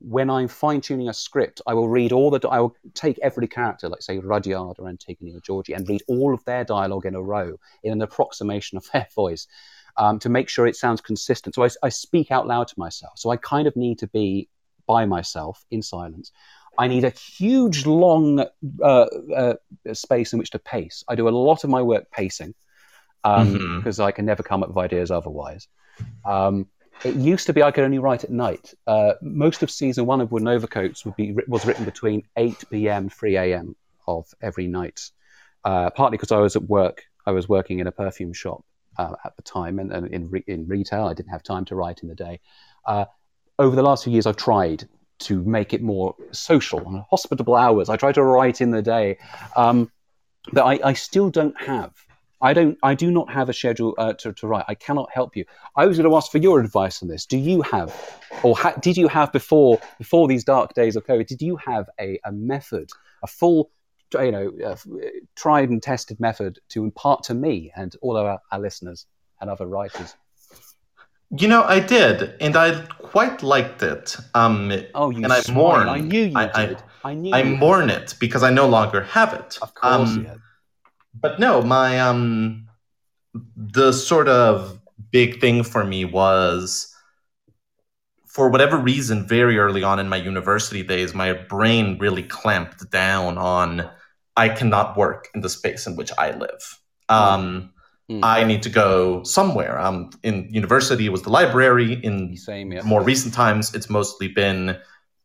when 0.00 0.30
I'm 0.30 0.48
fine 0.48 0.80
tuning 0.80 1.08
a 1.08 1.14
script, 1.14 1.60
I 1.66 1.74
will 1.74 1.88
read 1.88 2.12
all 2.12 2.30
the, 2.30 2.46
I 2.48 2.60
will 2.60 2.76
take 2.94 3.18
every 3.18 3.48
character, 3.48 3.88
like 3.88 4.02
say 4.02 4.18
Rudyard 4.18 4.76
or 4.78 4.88
Antigone 4.88 5.34
or 5.34 5.40
Georgie, 5.40 5.72
and 5.72 5.88
read 5.88 6.02
all 6.06 6.32
of 6.32 6.44
their 6.44 6.64
dialogue 6.64 7.06
in 7.06 7.14
a 7.14 7.22
row 7.22 7.58
in 7.82 7.92
an 7.92 8.02
approximation 8.02 8.78
of 8.78 8.88
their 8.92 9.08
voice 9.14 9.46
um, 9.96 10.18
to 10.20 10.28
make 10.28 10.48
sure 10.48 10.66
it 10.66 10.76
sounds 10.76 11.00
consistent. 11.00 11.54
So 11.54 11.64
I, 11.64 11.70
I, 11.82 11.88
speak 11.88 12.30
out 12.30 12.46
loud 12.46 12.68
to 12.68 12.74
myself. 12.78 13.14
So 13.16 13.30
I 13.30 13.36
kind 13.36 13.66
of 13.66 13.74
need 13.74 13.98
to 13.98 14.06
be 14.06 14.48
by 14.86 15.04
myself 15.04 15.64
in 15.70 15.82
silence. 15.82 16.30
I 16.78 16.86
need 16.86 17.04
a 17.04 17.10
huge, 17.10 17.84
long 17.86 18.46
uh, 18.82 19.06
uh, 19.36 19.54
space 19.92 20.32
in 20.32 20.38
which 20.38 20.50
to 20.50 20.60
pace. 20.60 21.04
I 21.08 21.16
do 21.16 21.28
a 21.28 21.30
lot 21.30 21.64
of 21.64 21.70
my 21.70 21.82
work 21.82 22.10
pacing 22.12 22.54
because 23.22 23.48
um, 23.48 23.58
mm-hmm. 23.58 24.02
I 24.02 24.12
can 24.12 24.24
never 24.24 24.44
come 24.44 24.62
up 24.62 24.68
with 24.68 24.78
ideas 24.78 25.10
otherwise. 25.10 25.66
Um, 26.24 26.68
it 27.04 27.16
used 27.16 27.46
to 27.46 27.52
be 27.52 27.62
I 27.62 27.72
could 27.72 27.84
only 27.84 27.98
write 27.98 28.24
at 28.24 28.30
night. 28.30 28.74
Uh, 28.86 29.14
most 29.20 29.62
of 29.62 29.70
season 29.70 30.06
one 30.06 30.20
of 30.20 30.30
Wooden 30.30 30.48
Overcoats 30.48 31.04
would 31.04 31.16
be 31.16 31.36
was 31.48 31.66
written 31.66 31.84
between 31.84 32.22
8 32.36 32.64
p.m. 32.70 33.08
3 33.08 33.36
a.m. 33.36 33.76
of 34.06 34.26
every 34.40 34.68
night. 34.68 35.10
Uh, 35.64 35.90
partly 35.90 36.16
because 36.16 36.32
I 36.32 36.38
was 36.38 36.56
at 36.56 36.62
work. 36.62 37.04
I 37.26 37.32
was 37.32 37.48
working 37.48 37.80
in 37.80 37.86
a 37.86 37.92
perfume 37.92 38.32
shop 38.32 38.64
uh, 38.96 39.14
at 39.24 39.36
the 39.36 39.42
time, 39.42 39.78
and, 39.78 39.92
and 39.92 40.06
in 40.08 40.30
re- 40.30 40.44
in 40.46 40.66
retail, 40.66 41.06
I 41.06 41.14
didn't 41.14 41.30
have 41.30 41.42
time 41.42 41.64
to 41.66 41.74
write 41.74 42.02
in 42.02 42.08
the 42.08 42.14
day. 42.14 42.40
Uh, 42.84 43.04
over 43.58 43.74
the 43.74 43.82
last 43.82 44.04
few 44.04 44.12
years, 44.12 44.26
I've 44.26 44.36
tried 44.36 44.88
to 45.20 45.42
make 45.44 45.72
it 45.72 45.82
more 45.82 46.14
social 46.32 46.80
and 46.86 47.02
hospitable 47.10 47.56
hours. 47.56 47.88
I 47.88 47.96
try 47.96 48.12
to 48.12 48.22
write 48.22 48.60
in 48.60 48.70
the 48.70 48.82
day, 48.82 49.18
um, 49.56 49.90
but 50.52 50.64
I, 50.64 50.88
I 50.88 50.92
still 50.92 51.30
don't 51.30 51.58
have 51.60 51.92
I 52.40 52.52
don't. 52.52 52.78
I 52.82 52.94
do 52.94 53.10
not 53.10 53.30
have 53.32 53.48
a 53.48 53.52
schedule 53.52 53.94
uh, 53.98 54.12
to, 54.14 54.32
to 54.32 54.46
write. 54.46 54.64
I 54.68 54.74
cannot 54.74 55.10
help 55.12 55.36
you. 55.36 55.44
I 55.74 55.86
was 55.86 55.98
going 55.98 56.08
to 56.08 56.16
ask 56.16 56.30
for 56.30 56.38
your 56.38 56.60
advice 56.60 57.02
on 57.02 57.08
this. 57.08 57.26
Do 57.26 57.36
you 57.36 57.62
have, 57.62 57.92
or 58.44 58.56
ha- 58.56 58.74
did 58.80 58.96
you 58.96 59.08
have 59.08 59.32
before 59.32 59.80
before 59.98 60.28
these 60.28 60.44
dark 60.44 60.74
days 60.74 60.94
of 60.94 61.04
COVID? 61.04 61.26
Did 61.26 61.42
you 61.42 61.56
have 61.56 61.90
a, 62.00 62.20
a 62.24 62.30
method, 62.30 62.90
a 63.24 63.26
full, 63.26 63.70
you 64.14 64.30
know, 64.30 64.52
uh, 64.64 64.76
tried 65.34 65.70
and 65.70 65.82
tested 65.82 66.20
method 66.20 66.60
to 66.70 66.84
impart 66.84 67.24
to 67.24 67.34
me 67.34 67.72
and 67.74 67.96
all 68.02 68.16
our, 68.16 68.38
our 68.52 68.60
listeners 68.60 69.06
and 69.40 69.50
other 69.50 69.66
writers? 69.66 70.14
You 71.30 71.48
know, 71.48 71.62
I 71.62 71.80
did, 71.80 72.34
and 72.40 72.56
I 72.56 72.80
quite 72.86 73.42
liked 73.42 73.82
it. 73.82 74.16
Um, 74.34 74.72
oh, 74.94 75.10
you 75.10 75.24
and 75.24 75.32
I 75.32 75.42
mourn. 75.52 75.88
I 75.88 76.00
knew 76.00 76.24
you 76.24 76.36
I, 76.36 76.66
did. 76.66 76.82
I, 77.04 77.10
I 77.10 77.14
knew. 77.14 77.34
I 77.34 77.42
mourn 77.42 77.90
it 77.90 78.14
because 78.18 78.42
I 78.42 78.50
no 78.50 78.66
longer 78.66 79.02
have 79.02 79.34
it. 79.34 79.58
Of 79.60 79.74
course, 79.74 80.10
um, 80.10 80.26
but 81.14 81.38
no, 81.38 81.60
my 81.62 82.00
um, 82.00 82.68
the 83.56 83.92
sort 83.92 84.28
of 84.28 84.80
big 85.10 85.40
thing 85.40 85.64
for 85.64 85.84
me 85.84 86.04
was 86.04 86.94
for 88.26 88.48
whatever 88.50 88.76
reason, 88.76 89.26
very 89.26 89.58
early 89.58 89.82
on 89.82 89.98
in 89.98 90.08
my 90.08 90.16
university 90.16 90.82
days, 90.82 91.12
my 91.12 91.32
brain 91.32 91.98
really 91.98 92.22
clamped 92.22 92.88
down 92.90 93.36
on 93.36 93.90
I 94.36 94.48
cannot 94.48 94.96
work 94.96 95.28
in 95.34 95.40
the 95.40 95.48
space 95.48 95.86
in 95.86 95.96
which 95.96 96.12
I 96.16 96.30
live. 96.30 96.78
Um, 97.08 97.72
mm. 98.10 98.20
I 98.22 98.44
need 98.44 98.62
to 98.62 98.70
go 98.70 99.22
somewhere. 99.22 99.78
Um, 99.78 100.10
in 100.22 100.48
university, 100.50 101.06
it 101.06 101.10
was 101.10 101.22
the 101.22 101.30
library. 101.30 101.94
In 102.02 102.36
Same, 102.36 102.72
yeah. 102.72 102.82
more 102.82 103.02
recent 103.02 103.34
times, 103.34 103.74
it's 103.74 103.90
mostly 103.90 104.28
been 104.28 104.76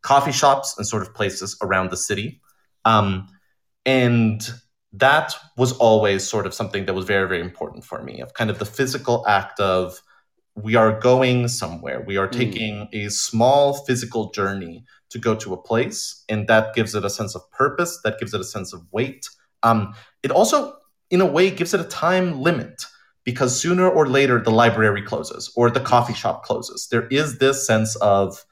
coffee 0.01 0.31
shops 0.31 0.75
and 0.77 0.85
sort 0.85 1.01
of 1.01 1.13
places 1.13 1.57
around 1.61 1.89
the 1.89 1.97
city. 1.97 2.41
Um, 2.85 3.27
and 3.85 4.47
that 4.93 5.33
was 5.57 5.73
always 5.73 6.27
sort 6.27 6.45
of 6.45 6.53
something 6.53 6.85
that 6.85 6.93
was 6.93 7.05
very, 7.05 7.27
very 7.27 7.41
important 7.41 7.83
for 7.83 8.03
me 8.03 8.21
of 8.21 8.33
kind 8.33 8.49
of 8.49 8.59
the 8.59 8.65
physical 8.65 9.25
act 9.27 9.59
of 9.59 10.01
we 10.55 10.75
are 10.75 10.99
going 10.99 11.47
somewhere. 11.47 12.03
We 12.05 12.17
are 12.17 12.27
hmm. 12.27 12.37
taking 12.37 12.75
mm. 12.93 13.05
a 13.05 13.09
small 13.09 13.85
physical 13.85 14.29
journey 14.31 14.85
to 15.09 15.19
go 15.19 15.35
to 15.35 15.53
a 15.53 15.57
place, 15.57 16.23
and 16.29 16.47
that 16.47 16.75
gives 16.75 16.93
it 16.95 17.05
a 17.05 17.09
sense 17.09 17.35
of 17.35 17.49
purpose, 17.51 17.99
that 18.03 18.19
gives 18.19 18.33
it 18.33 18.41
a 18.41 18.43
sense 18.43 18.73
of 18.73 18.81
weight. 18.91 19.27
Um, 19.63 19.95
it 20.21 20.31
also, 20.31 20.75
in 21.13 21.21
a 21.21 21.25
way, 21.27 21.51
gives 21.51 21.75
it 21.75 21.79
a 21.79 21.83
time 21.85 22.41
limit 22.41 22.85
because 23.23 23.57
sooner 23.57 23.87
or 23.87 24.07
later 24.07 24.41
the 24.41 24.49
library 24.49 25.03
closes 25.03 25.53
or 25.55 25.69
the 25.69 25.79
coffee 25.79 26.15
shop 26.15 26.43
closes. 26.43 26.87
There 26.89 27.07
is 27.07 27.37
this 27.37 27.67
sense 27.67 27.95
of 27.97 28.43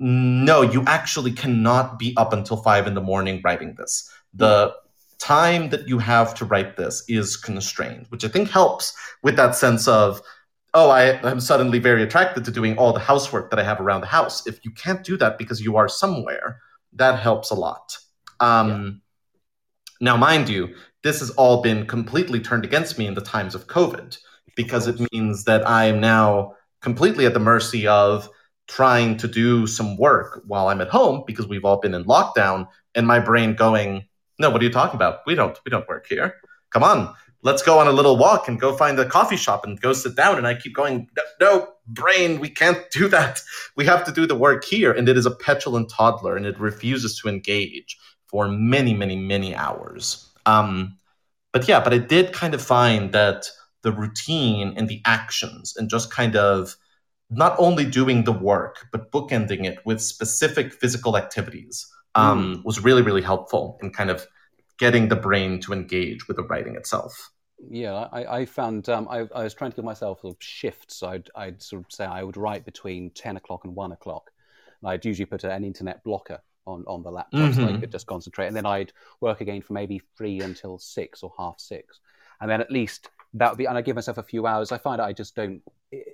no, 0.00 0.62
you 0.62 0.82
actually 0.86 1.30
cannot 1.32 1.98
be 1.98 2.14
up 2.16 2.32
until 2.32 2.56
five 2.56 2.86
in 2.86 2.94
the 2.94 3.02
morning 3.02 3.42
writing 3.44 3.74
this. 3.76 4.10
The 4.32 4.74
time 5.18 5.68
that 5.70 5.86
you 5.86 5.98
have 5.98 6.34
to 6.36 6.46
write 6.46 6.78
this 6.78 7.04
is 7.06 7.36
constrained, 7.36 8.06
which 8.08 8.24
I 8.24 8.28
think 8.28 8.48
helps 8.48 8.96
with 9.22 9.36
that 9.36 9.54
sense 9.54 9.86
of, 9.86 10.22
oh, 10.72 10.88
I 10.88 11.02
am 11.30 11.38
suddenly 11.38 11.80
very 11.80 12.02
attracted 12.02 12.46
to 12.46 12.50
doing 12.50 12.78
all 12.78 12.94
the 12.94 12.98
housework 12.98 13.50
that 13.50 13.60
I 13.60 13.62
have 13.62 13.78
around 13.78 14.00
the 14.00 14.06
house. 14.06 14.46
If 14.46 14.64
you 14.64 14.70
can't 14.70 15.04
do 15.04 15.18
that 15.18 15.36
because 15.36 15.60
you 15.60 15.76
are 15.76 15.88
somewhere, 15.88 16.60
that 16.94 17.18
helps 17.20 17.50
a 17.50 17.54
lot. 17.54 17.98
Um, 18.40 18.70
yeah. 18.70 18.90
Now, 20.00 20.16
mind 20.16 20.48
you, 20.48 20.74
this 21.04 21.20
has 21.20 21.30
all 21.32 21.62
been 21.62 21.86
completely 21.86 22.40
turned 22.40 22.64
against 22.64 22.98
me 22.98 23.06
in 23.06 23.14
the 23.14 23.20
times 23.20 23.54
of 23.54 23.68
COVID 23.68 24.18
because 24.56 24.88
it 24.88 25.00
means 25.12 25.44
that 25.44 25.68
I 25.68 25.84
am 25.84 26.00
now 26.00 26.56
completely 26.80 27.26
at 27.26 27.34
the 27.34 27.40
mercy 27.40 27.86
of 27.86 28.28
trying 28.66 29.18
to 29.18 29.28
do 29.28 29.66
some 29.66 29.96
work 29.98 30.42
while 30.46 30.68
I'm 30.68 30.80
at 30.80 30.88
home 30.88 31.22
because 31.26 31.46
we've 31.46 31.64
all 31.64 31.78
been 31.78 31.94
in 31.94 32.04
lockdown 32.04 32.66
and 32.94 33.06
my 33.06 33.20
brain 33.20 33.54
going, 33.54 34.06
no, 34.38 34.48
what 34.48 34.62
are 34.62 34.64
you 34.64 34.72
talking 34.72 34.96
about? 34.96 35.20
We 35.26 35.34
don't 35.34 35.58
we 35.64 35.70
don't 35.70 35.86
work 35.86 36.06
here. 36.08 36.36
Come 36.70 36.82
on, 36.82 37.14
let's 37.42 37.62
go 37.62 37.78
on 37.78 37.86
a 37.86 37.92
little 37.92 38.16
walk 38.16 38.48
and 38.48 38.58
go 38.58 38.74
find 38.74 38.98
a 38.98 39.04
coffee 39.04 39.36
shop 39.36 39.64
and 39.64 39.78
go 39.80 39.92
sit 39.92 40.16
down. 40.16 40.38
And 40.38 40.46
I 40.46 40.54
keep 40.54 40.74
going, 40.74 41.06
no, 41.16 41.22
no, 41.40 41.68
brain, 41.86 42.40
we 42.40 42.48
can't 42.48 42.82
do 42.90 43.08
that. 43.08 43.42
We 43.76 43.84
have 43.84 44.04
to 44.06 44.12
do 44.12 44.26
the 44.26 44.34
work 44.34 44.64
here. 44.64 44.90
And 44.90 45.06
it 45.06 45.18
is 45.18 45.26
a 45.26 45.30
petulant 45.36 45.90
toddler 45.90 46.34
and 46.36 46.46
it 46.46 46.58
refuses 46.58 47.20
to 47.20 47.28
engage 47.28 47.98
for 48.26 48.48
many, 48.48 48.94
many, 48.94 49.16
many 49.16 49.54
hours. 49.54 50.30
Um, 50.46 50.98
but 51.52 51.68
yeah, 51.68 51.80
but 51.80 51.94
I 51.94 51.98
did 51.98 52.32
kind 52.32 52.54
of 52.54 52.62
find 52.62 53.12
that 53.12 53.46
the 53.82 53.92
routine 53.92 54.74
and 54.76 54.88
the 54.88 55.00
actions 55.04 55.74
and 55.76 55.88
just 55.88 56.10
kind 56.10 56.36
of 56.36 56.76
not 57.30 57.54
only 57.58 57.84
doing 57.84 58.24
the 58.24 58.32
work, 58.32 58.86
but 58.92 59.10
bookending 59.10 59.64
it 59.64 59.78
with 59.84 60.00
specific 60.00 60.72
physical 60.72 61.16
activities 61.16 61.86
um, 62.14 62.56
mm. 62.56 62.64
was 62.64 62.82
really, 62.82 63.02
really 63.02 63.22
helpful 63.22 63.78
in 63.82 63.90
kind 63.90 64.10
of 64.10 64.26
getting 64.78 65.08
the 65.08 65.16
brain 65.16 65.60
to 65.60 65.72
engage 65.72 66.26
with 66.28 66.36
the 66.36 66.42
writing 66.42 66.76
itself. 66.76 67.30
Yeah, 67.70 68.08
I, 68.12 68.40
I 68.40 68.44
found 68.44 68.88
um, 68.88 69.06
I, 69.08 69.20
I, 69.34 69.44
was 69.44 69.54
trying 69.54 69.70
to 69.70 69.76
give 69.76 69.84
myself 69.84 70.20
sort 70.20 70.34
of 70.34 70.42
shifts. 70.42 71.02
I'd, 71.02 71.30
I'd 71.34 71.62
sort 71.62 71.84
of 71.84 71.92
say 71.92 72.04
I 72.04 72.22
would 72.22 72.36
write 72.36 72.64
between 72.64 73.10
10 73.10 73.36
o'clock 73.36 73.64
and 73.64 73.74
1 73.74 73.92
o'clock. 73.92 74.30
And 74.82 74.90
I'd 74.90 75.04
usually 75.04 75.26
put 75.26 75.44
an 75.44 75.64
internet 75.64 76.02
blocker 76.04 76.40
on, 76.66 76.84
on 76.86 77.02
the 77.02 77.10
laptop 77.10 77.40
mm-hmm. 77.40 77.52
so 77.52 77.62
I 77.62 77.70
mm-hmm. 77.70 77.80
could 77.80 77.92
just 77.92 78.06
concentrate. 78.06 78.46
And 78.46 78.56
then 78.56 78.66
I'd 78.66 78.92
work 79.20 79.40
again 79.40 79.62
for 79.62 79.72
maybe 79.72 80.00
3 80.16 80.40
until 80.40 80.78
6 80.78 81.22
or 81.22 81.32
half 81.38 81.60
6. 81.60 82.00
And 82.40 82.50
then 82.50 82.60
at 82.60 82.70
least 82.70 83.10
that 83.34 83.50
would 83.50 83.58
be, 83.58 83.66
and 83.66 83.76
I 83.76 83.82
give 83.82 83.96
myself 83.96 84.18
a 84.18 84.22
few 84.22 84.46
hours. 84.46 84.72
I 84.72 84.78
find 84.78 85.00
I 85.00 85.12
just 85.12 85.34
don't, 85.34 85.60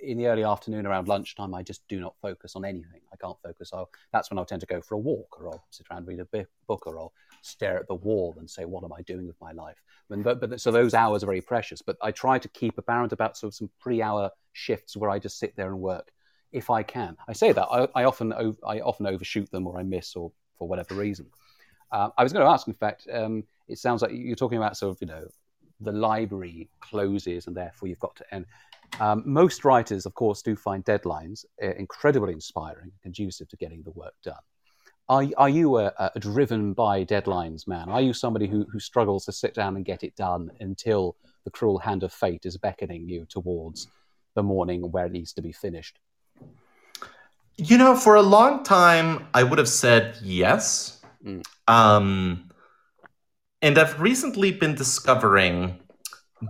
in 0.03 0.17
the 0.17 0.27
early 0.27 0.43
afternoon 0.43 0.85
around 0.85 1.07
lunchtime, 1.07 1.53
I 1.53 1.63
just 1.63 1.87
do 1.87 1.99
not 1.99 2.15
focus 2.21 2.55
on 2.55 2.65
anything. 2.65 3.01
I 3.13 3.15
can't 3.15 3.37
focus. 3.43 3.71
I'll, 3.73 3.89
that's 4.11 4.29
when 4.29 4.37
I'll 4.37 4.45
tend 4.45 4.61
to 4.61 4.67
go 4.67 4.81
for 4.81 4.95
a 4.95 4.99
walk, 4.99 5.39
or 5.39 5.47
I'll 5.47 5.63
sit 5.69 5.87
around 5.89 5.99
and 5.99 6.07
read 6.07 6.19
a 6.19 6.47
book, 6.67 6.87
or 6.87 6.99
I'll 6.99 7.13
stare 7.41 7.77
at 7.77 7.87
the 7.87 7.95
wall 7.95 8.35
and 8.37 8.49
say, 8.49 8.65
"What 8.65 8.83
am 8.83 8.93
I 8.93 9.01
doing 9.01 9.27
with 9.27 9.39
my 9.41 9.51
life?" 9.51 9.81
And, 10.09 10.23
but, 10.23 10.39
but 10.39 10.59
so 10.61 10.71
those 10.71 10.93
hours 10.93 11.23
are 11.23 11.27
very 11.27 11.41
precious. 11.41 11.81
But 11.81 11.97
I 12.01 12.11
try 12.11 12.37
to 12.39 12.49
keep 12.49 12.77
apparent 12.77 13.11
about 13.13 13.37
sort 13.37 13.51
of 13.51 13.55
some 13.55 13.69
pre-hour 13.79 14.31
shifts 14.53 14.97
where 14.97 15.09
I 15.09 15.19
just 15.19 15.39
sit 15.39 15.55
there 15.55 15.67
and 15.67 15.79
work, 15.79 16.11
if 16.51 16.69
I 16.69 16.83
can. 16.83 17.17
I 17.27 17.33
say 17.33 17.51
that 17.51 17.65
I, 17.65 17.87
I 17.95 18.03
often 18.03 18.33
I 18.33 18.79
often 18.81 19.07
overshoot 19.07 19.51
them, 19.51 19.67
or 19.67 19.79
I 19.79 19.83
miss, 19.83 20.15
or 20.15 20.31
for 20.61 20.67
whatever 20.67 20.93
reason. 20.93 21.25
Uh, 21.91 22.09
I 22.19 22.21
was 22.21 22.31
going 22.31 22.45
to 22.45 22.51
ask, 22.51 22.67
in 22.67 22.75
fact, 22.75 23.07
um, 23.11 23.43
it 23.67 23.79
sounds 23.79 24.03
like 24.03 24.11
you're 24.13 24.35
talking 24.35 24.59
about 24.59 24.77
sort 24.77 24.91
of 24.91 25.01
you 25.01 25.07
know 25.07 25.25
the 25.79 25.91
library 25.91 26.69
closes 26.81 27.47
and 27.47 27.57
therefore 27.57 27.89
you've 27.89 27.99
got 27.99 28.15
to 28.17 28.25
end. 28.31 28.45
Um, 28.99 29.23
most 29.25 29.65
writers, 29.65 30.05
of 30.05 30.13
course, 30.13 30.43
do 30.43 30.55
find 30.55 30.85
deadlines 30.85 31.45
uh, 31.63 31.73
incredibly 31.79 32.33
inspiring, 32.33 32.91
and 32.91 33.01
conducive 33.01 33.49
to 33.49 33.57
getting 33.57 33.81
the 33.81 33.89
work 33.91 34.13
done. 34.23 34.35
Are, 35.09 35.25
are 35.35 35.49
you 35.49 35.79
a, 35.79 35.91
a, 36.13 36.19
driven 36.19 36.73
by 36.73 37.03
deadlines 37.05 37.67
man? 37.67 37.89
Are 37.89 38.01
you 38.01 38.13
somebody 38.13 38.45
who, 38.45 38.67
who 38.71 38.79
struggles 38.79 39.25
to 39.25 39.31
sit 39.31 39.55
down 39.55 39.77
and 39.77 39.83
get 39.83 40.03
it 40.03 40.15
done 40.15 40.51
until 40.59 41.15
the 41.43 41.49
cruel 41.49 41.79
hand 41.79 42.03
of 42.03 42.13
fate 42.13 42.45
is 42.45 42.55
beckoning 42.55 43.09
you 43.09 43.25
towards 43.27 43.87
the 44.35 44.43
morning 44.43 44.91
where 44.91 45.07
it 45.07 45.11
needs 45.11 45.33
to 45.33 45.41
be 45.41 45.51
finished? 45.51 45.97
You 47.57 47.77
know, 47.77 47.95
for 47.95 48.15
a 48.15 48.21
long 48.21 48.63
time, 48.63 49.27
I 49.33 49.43
would 49.43 49.59
have 49.59 49.69
said 49.69 50.17
yes. 50.21 51.01
Mm. 51.25 51.43
Um, 51.67 52.49
and 53.61 53.77
I've 53.77 53.99
recently 54.01 54.51
been 54.51 54.75
discovering 54.75 55.79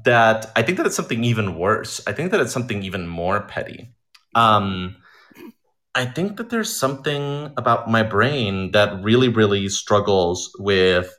that 0.06 0.52
I 0.56 0.62
think 0.62 0.78
that 0.78 0.86
it's 0.86 0.96
something 0.96 1.24
even 1.24 1.56
worse. 1.56 2.02
I 2.08 2.14
think 2.14 2.32
that 2.32 2.40
it's 2.40 2.54
something 2.54 2.84
even 2.84 3.08
more 3.08 3.42
petty. 3.42 3.94
Um, 4.36 4.96
I 5.94 6.06
think 6.06 6.38
that 6.38 6.50
there's 6.50 6.74
something 6.74 7.52
about 7.58 7.90
my 7.90 8.04
brain 8.04 8.72
that 8.72 9.04
really, 9.04 9.28
really 9.28 9.68
struggles 9.68 10.56
with 10.58 11.14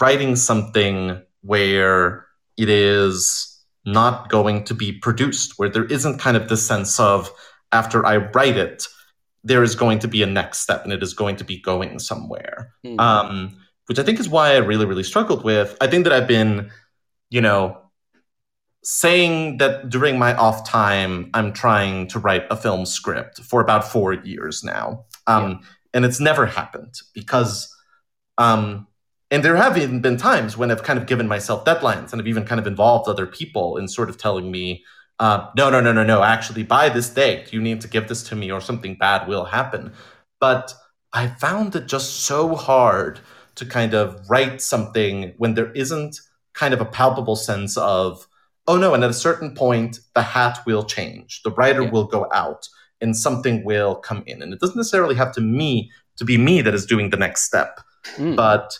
writing 0.00 0.34
something 0.34 1.22
where 1.42 2.26
it 2.56 2.68
is 2.68 3.52
not 3.84 4.28
going 4.28 4.64
to 4.64 4.74
be 4.74 4.90
produced, 4.90 5.54
where 5.56 5.68
there 5.68 5.84
isn't 5.84 6.18
kind 6.18 6.36
of 6.36 6.48
the 6.48 6.56
sense 6.56 6.98
of 6.98 7.30
after 7.76 8.04
I 8.04 8.16
write 8.16 8.56
it, 8.56 8.86
there 9.44 9.62
is 9.62 9.74
going 9.74 10.00
to 10.00 10.08
be 10.08 10.22
a 10.22 10.26
next 10.26 10.58
step 10.60 10.82
and 10.84 10.92
it 10.92 11.02
is 11.02 11.14
going 11.14 11.36
to 11.36 11.44
be 11.44 11.60
going 11.60 11.98
somewhere. 11.98 12.72
Mm-hmm. 12.84 12.98
Um, 12.98 13.56
which 13.86 13.98
I 14.00 14.02
think 14.02 14.18
is 14.18 14.28
why 14.28 14.54
I 14.54 14.56
really, 14.56 14.86
really 14.86 15.04
struggled 15.04 15.44
with. 15.44 15.76
I 15.80 15.86
think 15.86 16.04
that 16.04 16.12
I've 16.12 16.26
been, 16.26 16.70
you 17.30 17.40
know, 17.40 17.78
saying 18.82 19.58
that 19.58 19.88
during 19.88 20.18
my 20.18 20.34
off 20.34 20.68
time, 20.68 21.30
I'm 21.34 21.52
trying 21.52 22.08
to 22.08 22.18
write 22.18 22.44
a 22.50 22.56
film 22.56 22.86
script 22.86 23.40
for 23.42 23.60
about 23.60 23.86
four 23.86 24.12
years 24.12 24.64
now. 24.64 25.04
Um, 25.26 25.50
yeah. 25.50 25.68
And 25.94 26.04
it's 26.04 26.20
never 26.20 26.46
happened 26.46 26.94
because, 27.14 27.72
um, 28.38 28.86
and 29.30 29.44
there 29.44 29.56
have 29.56 29.78
even 29.78 30.00
been 30.00 30.16
times 30.16 30.56
when 30.56 30.70
I've 30.70 30.82
kind 30.82 30.98
of 30.98 31.06
given 31.06 31.26
myself 31.26 31.64
deadlines 31.64 32.12
and 32.12 32.20
I've 32.20 32.28
even 32.28 32.44
kind 32.44 32.60
of 32.60 32.66
involved 32.66 33.08
other 33.08 33.26
people 33.26 33.76
in 33.76 33.88
sort 33.88 34.08
of 34.10 34.18
telling 34.18 34.50
me, 34.50 34.84
uh, 35.18 35.48
no, 35.56 35.70
no, 35.70 35.80
no, 35.80 35.92
no, 35.92 36.04
no, 36.04 36.22
actually, 36.22 36.62
by 36.62 36.88
this 36.88 37.08
date, 37.08 37.52
you 37.52 37.60
need 37.60 37.80
to 37.80 37.88
give 37.88 38.08
this 38.08 38.22
to 38.24 38.36
me 38.36 38.50
or 38.50 38.60
something 38.60 38.96
bad 38.96 39.26
will 39.26 39.44
happen. 39.44 39.92
But 40.40 40.74
I 41.12 41.28
found 41.28 41.74
it 41.74 41.86
just 41.86 42.24
so 42.24 42.54
hard 42.54 43.20
to 43.54 43.64
kind 43.64 43.94
of 43.94 44.28
write 44.28 44.60
something 44.60 45.32
when 45.38 45.54
there 45.54 45.72
isn't 45.72 46.20
kind 46.52 46.74
of 46.74 46.80
a 46.80 46.84
palpable 46.84 47.36
sense 47.36 47.76
of, 47.78 48.26
oh 48.66 48.76
no, 48.76 48.92
and 48.92 49.02
at 49.02 49.10
a 49.10 49.14
certain 49.14 49.54
point, 49.54 50.00
the 50.14 50.22
hat 50.22 50.58
will 50.66 50.84
change, 50.84 51.42
the 51.42 51.50
writer 51.52 51.82
yeah. 51.82 51.90
will 51.90 52.04
go 52.04 52.28
out, 52.34 52.68
and 53.00 53.16
something 53.16 53.64
will 53.64 53.94
come 53.94 54.22
in. 54.26 54.42
And 54.42 54.52
it 54.52 54.60
doesn't 54.60 54.76
necessarily 54.76 55.14
have 55.14 55.32
to 55.32 55.40
me 55.40 55.90
to 56.16 56.24
be 56.24 56.36
me 56.36 56.60
that 56.62 56.74
is 56.74 56.84
doing 56.84 57.10
the 57.10 57.16
next 57.16 57.42
step, 57.44 57.80
mm. 58.16 58.36
but 58.36 58.78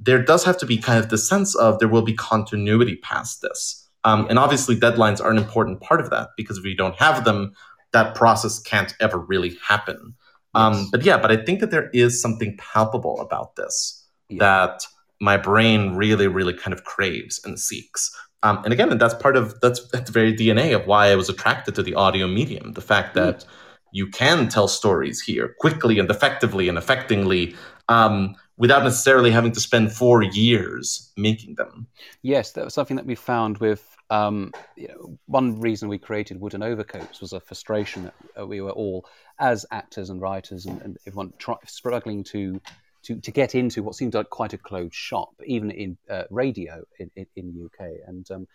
there 0.00 0.22
does 0.22 0.44
have 0.44 0.58
to 0.58 0.66
be 0.66 0.78
kind 0.78 0.98
of 0.98 1.10
the 1.10 1.18
sense 1.18 1.54
of 1.54 1.78
there 1.78 1.88
will 1.88 2.02
be 2.02 2.14
continuity 2.14 2.96
past 2.96 3.42
this. 3.42 3.81
Um, 4.04 4.26
and 4.28 4.38
obviously, 4.38 4.76
deadlines 4.76 5.22
are 5.22 5.30
an 5.30 5.38
important 5.38 5.80
part 5.80 6.00
of 6.00 6.10
that 6.10 6.30
because 6.36 6.58
if 6.58 6.64
you 6.64 6.76
don't 6.76 6.96
have 6.96 7.24
them, 7.24 7.52
that 7.92 8.14
process 8.14 8.58
can't 8.58 8.94
ever 9.00 9.18
really 9.18 9.56
happen. 9.66 10.14
Um, 10.54 10.88
but 10.90 11.04
yeah, 11.04 11.16
but 11.16 11.30
I 11.30 11.36
think 11.36 11.60
that 11.60 11.70
there 11.70 11.88
is 11.90 12.20
something 12.20 12.56
palpable 12.58 13.20
about 13.20 13.56
this 13.56 14.04
yeah. 14.28 14.38
that 14.40 14.86
my 15.20 15.36
brain 15.36 15.94
really, 15.94 16.26
really 16.26 16.52
kind 16.52 16.74
of 16.74 16.84
craves 16.84 17.40
and 17.44 17.58
seeks. 17.58 18.14
Um, 18.42 18.60
and 18.64 18.72
again, 18.72 18.96
that's 18.98 19.14
part 19.14 19.36
of 19.36 19.58
that's, 19.60 19.86
that's 19.88 20.06
the 20.06 20.12
very 20.12 20.34
DNA 20.34 20.74
of 20.74 20.86
why 20.86 21.10
I 21.10 21.14
was 21.14 21.28
attracted 21.28 21.74
to 21.76 21.82
the 21.82 21.94
audio 21.94 22.26
medium. 22.26 22.72
The 22.72 22.80
fact 22.80 23.14
that 23.14 23.40
mm. 23.40 23.46
you 23.92 24.08
can 24.08 24.48
tell 24.48 24.68
stories 24.68 25.20
here 25.20 25.54
quickly 25.60 25.98
and 25.98 26.10
effectively 26.10 26.68
and 26.68 26.76
affectingly 26.76 27.54
um, 27.88 28.34
without 28.56 28.82
necessarily 28.82 29.30
having 29.30 29.52
to 29.52 29.60
spend 29.60 29.92
four 29.92 30.22
years 30.22 31.12
making 31.16 31.54
them. 31.54 31.86
Yes, 32.22 32.52
that 32.52 32.64
was 32.64 32.74
something 32.74 32.96
that 32.96 33.06
we 33.06 33.14
found 33.14 33.58
with 33.58 33.91
um, 34.12 34.52
you 34.76 34.88
know, 34.88 35.18
one 35.24 35.58
reason 35.58 35.88
we 35.88 35.96
created 35.96 36.38
Wooden 36.38 36.62
Overcoats 36.62 37.22
was 37.22 37.32
a 37.32 37.40
frustration 37.40 38.04
that 38.04 38.14
uh, 38.38 38.46
we 38.46 38.60
were 38.60 38.70
all, 38.70 39.06
as 39.38 39.64
actors 39.70 40.10
and 40.10 40.20
writers 40.20 40.66
and, 40.66 40.82
and 40.82 40.98
everyone, 41.06 41.32
try, 41.38 41.56
struggling 41.66 42.22
to, 42.24 42.60
to 43.04 43.18
to 43.20 43.30
get 43.30 43.54
into 43.54 43.82
what 43.82 43.94
seemed 43.94 44.12
like 44.12 44.28
quite 44.28 44.52
a 44.52 44.58
closed 44.58 44.94
shop, 44.94 45.30
even 45.46 45.70
in 45.70 45.96
uh, 46.10 46.24
radio 46.28 46.84
in, 46.98 47.10
in, 47.16 47.26
in, 47.36 47.64
UK. 47.64 47.88
And 48.06 48.30
um, 48.30 48.46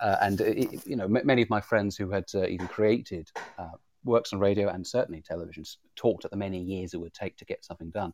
uh, 0.00 0.16
and 0.20 0.40
it, 0.42 0.86
you 0.86 0.96
know, 0.96 1.04
m- 1.04 1.24
many 1.24 1.40
of 1.40 1.48
my 1.48 1.62
friends 1.62 1.96
who 1.96 2.10
had 2.10 2.26
uh, 2.34 2.46
even 2.46 2.68
created 2.68 3.30
uh, 3.58 3.70
works 4.04 4.34
on 4.34 4.38
radio 4.38 4.68
and 4.68 4.86
certainly 4.86 5.22
television 5.22 5.64
talked 5.96 6.26
at 6.26 6.30
the 6.30 6.36
many 6.36 6.60
years 6.60 6.92
it 6.92 6.98
would 6.98 7.14
take 7.14 7.38
to 7.38 7.46
get 7.46 7.64
something 7.64 7.88
done. 7.88 8.12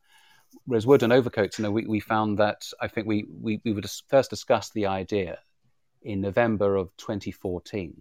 Whereas 0.67 0.87
Wooden 0.87 1.11
Overcoats, 1.11 1.59
you 1.59 1.65
know, 1.65 1.73
we, 1.73 1.85
we 1.85 1.99
found 1.99 2.39
that 2.39 2.63
I 2.81 2.87
think 2.87 3.09
we, 3.09 3.27
we, 3.29 3.61
we 3.65 3.73
would 3.73 3.91
first 4.09 4.31
discuss 4.31 4.71
the 4.71 4.87
idea 4.87 5.39
in 6.05 6.21
November 6.21 6.77
of 6.77 6.91
2014. 6.97 8.01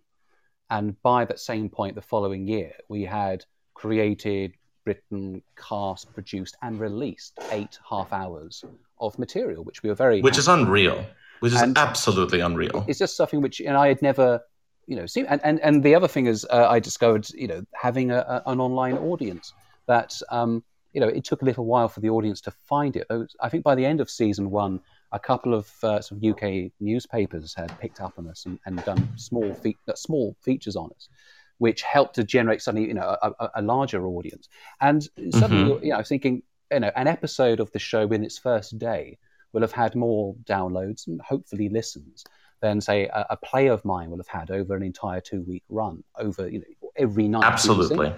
And 0.70 1.02
by 1.02 1.26
that 1.26 1.40
same 1.40 1.70
point, 1.70 1.96
the 1.96 2.02
following 2.02 2.48
year, 2.48 2.74
we 2.88 3.04
had 3.04 3.44
created, 3.74 4.54
written, 4.86 5.42
cast, 5.58 6.14
produced, 6.14 6.56
and 6.62 6.80
released 6.80 7.38
eight 7.52 7.78
half 7.88 8.14
hours 8.14 8.64
of 9.00 9.18
material, 9.20 9.64
which 9.64 9.84
we 9.84 9.90
were 9.90 9.96
very 9.96 10.22
which 10.22 10.38
is 10.38 10.48
unreal, 10.48 11.06
which 11.42 11.54
is 11.54 11.62
and 11.62 11.78
absolutely 11.78 12.40
unreal. 12.40 12.86
It's 12.88 13.00
just 13.00 13.18
something 13.18 13.42
which, 13.42 13.60
and 13.60 13.76
I 13.76 13.90
had 13.90 14.02
never, 14.02 14.42
you 14.88 14.96
know, 14.96 15.06
seen. 15.06 15.26
And 15.26 15.42
and, 15.44 15.60
and 15.60 15.84
the 15.84 15.94
other 15.94 16.08
thing 16.08 16.28
is, 16.28 16.46
uh, 16.50 16.68
I 16.70 16.80
discovered, 16.80 17.30
you 17.32 17.48
know, 17.48 17.64
having 17.74 18.12
a, 18.12 18.20
a, 18.20 18.52
an 18.52 18.60
online 18.60 18.98
audience 18.98 19.54
that. 19.88 20.20
Um, 20.30 20.64
you 20.94 21.00
know, 21.00 21.08
it 21.08 21.24
took 21.24 21.42
a 21.42 21.46
little 21.46 21.64
while 21.64 21.88
for 21.88 22.02
the 22.02 22.10
audience 22.10 22.42
to 22.42 22.52
find 22.52 22.98
it. 22.98 23.08
I 23.40 23.48
think 23.48 23.64
by 23.64 23.76
the 23.76 23.86
end 23.86 24.02
of 24.02 24.10
season 24.10 24.52
one, 24.52 24.82
a 25.12 25.20
couple 25.20 25.54
of 25.54 25.72
uh, 25.84 26.02
sort 26.02 26.24
of 26.24 26.32
UK 26.32 26.72
newspapers 26.80 27.54
had 27.54 27.78
picked 27.80 28.00
up 28.00 28.14
on 28.18 28.28
us 28.28 28.46
and, 28.46 28.60
and 28.66 28.84
done 28.86 29.10
small 29.18 29.54
fe- 29.54 29.76
uh, 29.88 29.96
small 29.96 30.36
features 30.42 30.76
on 30.76 30.90
us, 30.96 31.10
which 31.58 31.82
helped 31.82 32.16
to 32.16 32.24
generate 32.24 32.62
suddenly 32.62 32.88
you 32.88 32.94
know 32.94 33.18
a, 33.22 33.50
a 33.56 33.62
larger 33.62 34.06
audience. 34.06 34.48
And 34.80 35.04
suddenly, 35.32 35.74
mm-hmm. 35.74 35.86
you 35.86 35.92
know, 35.94 36.04
thinking, 36.04 36.44
you 36.72 36.80
know, 36.80 36.92
an 36.96 37.08
episode 37.08 37.60
of 37.60 37.72
the 37.72 37.80
show 37.80 38.08
in 38.08 38.24
its 38.24 38.38
first 38.38 38.78
day 38.80 39.18
will 39.54 39.62
have 39.62 39.74
had 39.74 39.96
more 39.96 40.36
downloads 40.46 41.08
and 41.08 41.22
hopefully 41.22 41.68
listens 41.68 42.24
than 42.62 42.80
say 42.80 43.08
a, 43.08 43.26
a 43.32 43.38
play 43.38 43.68
of 43.68 43.84
mine 43.84 44.10
will 44.10 44.20
have 44.20 44.28
had 44.28 44.52
over 44.52 44.76
an 44.76 44.84
entire 44.84 45.20
two 45.20 45.42
week 45.42 45.64
run 45.70 46.04
over 46.18 46.48
you 46.48 46.60
know 46.60 46.90
every 46.96 47.28
night. 47.28 47.44
Absolutely 47.44 48.14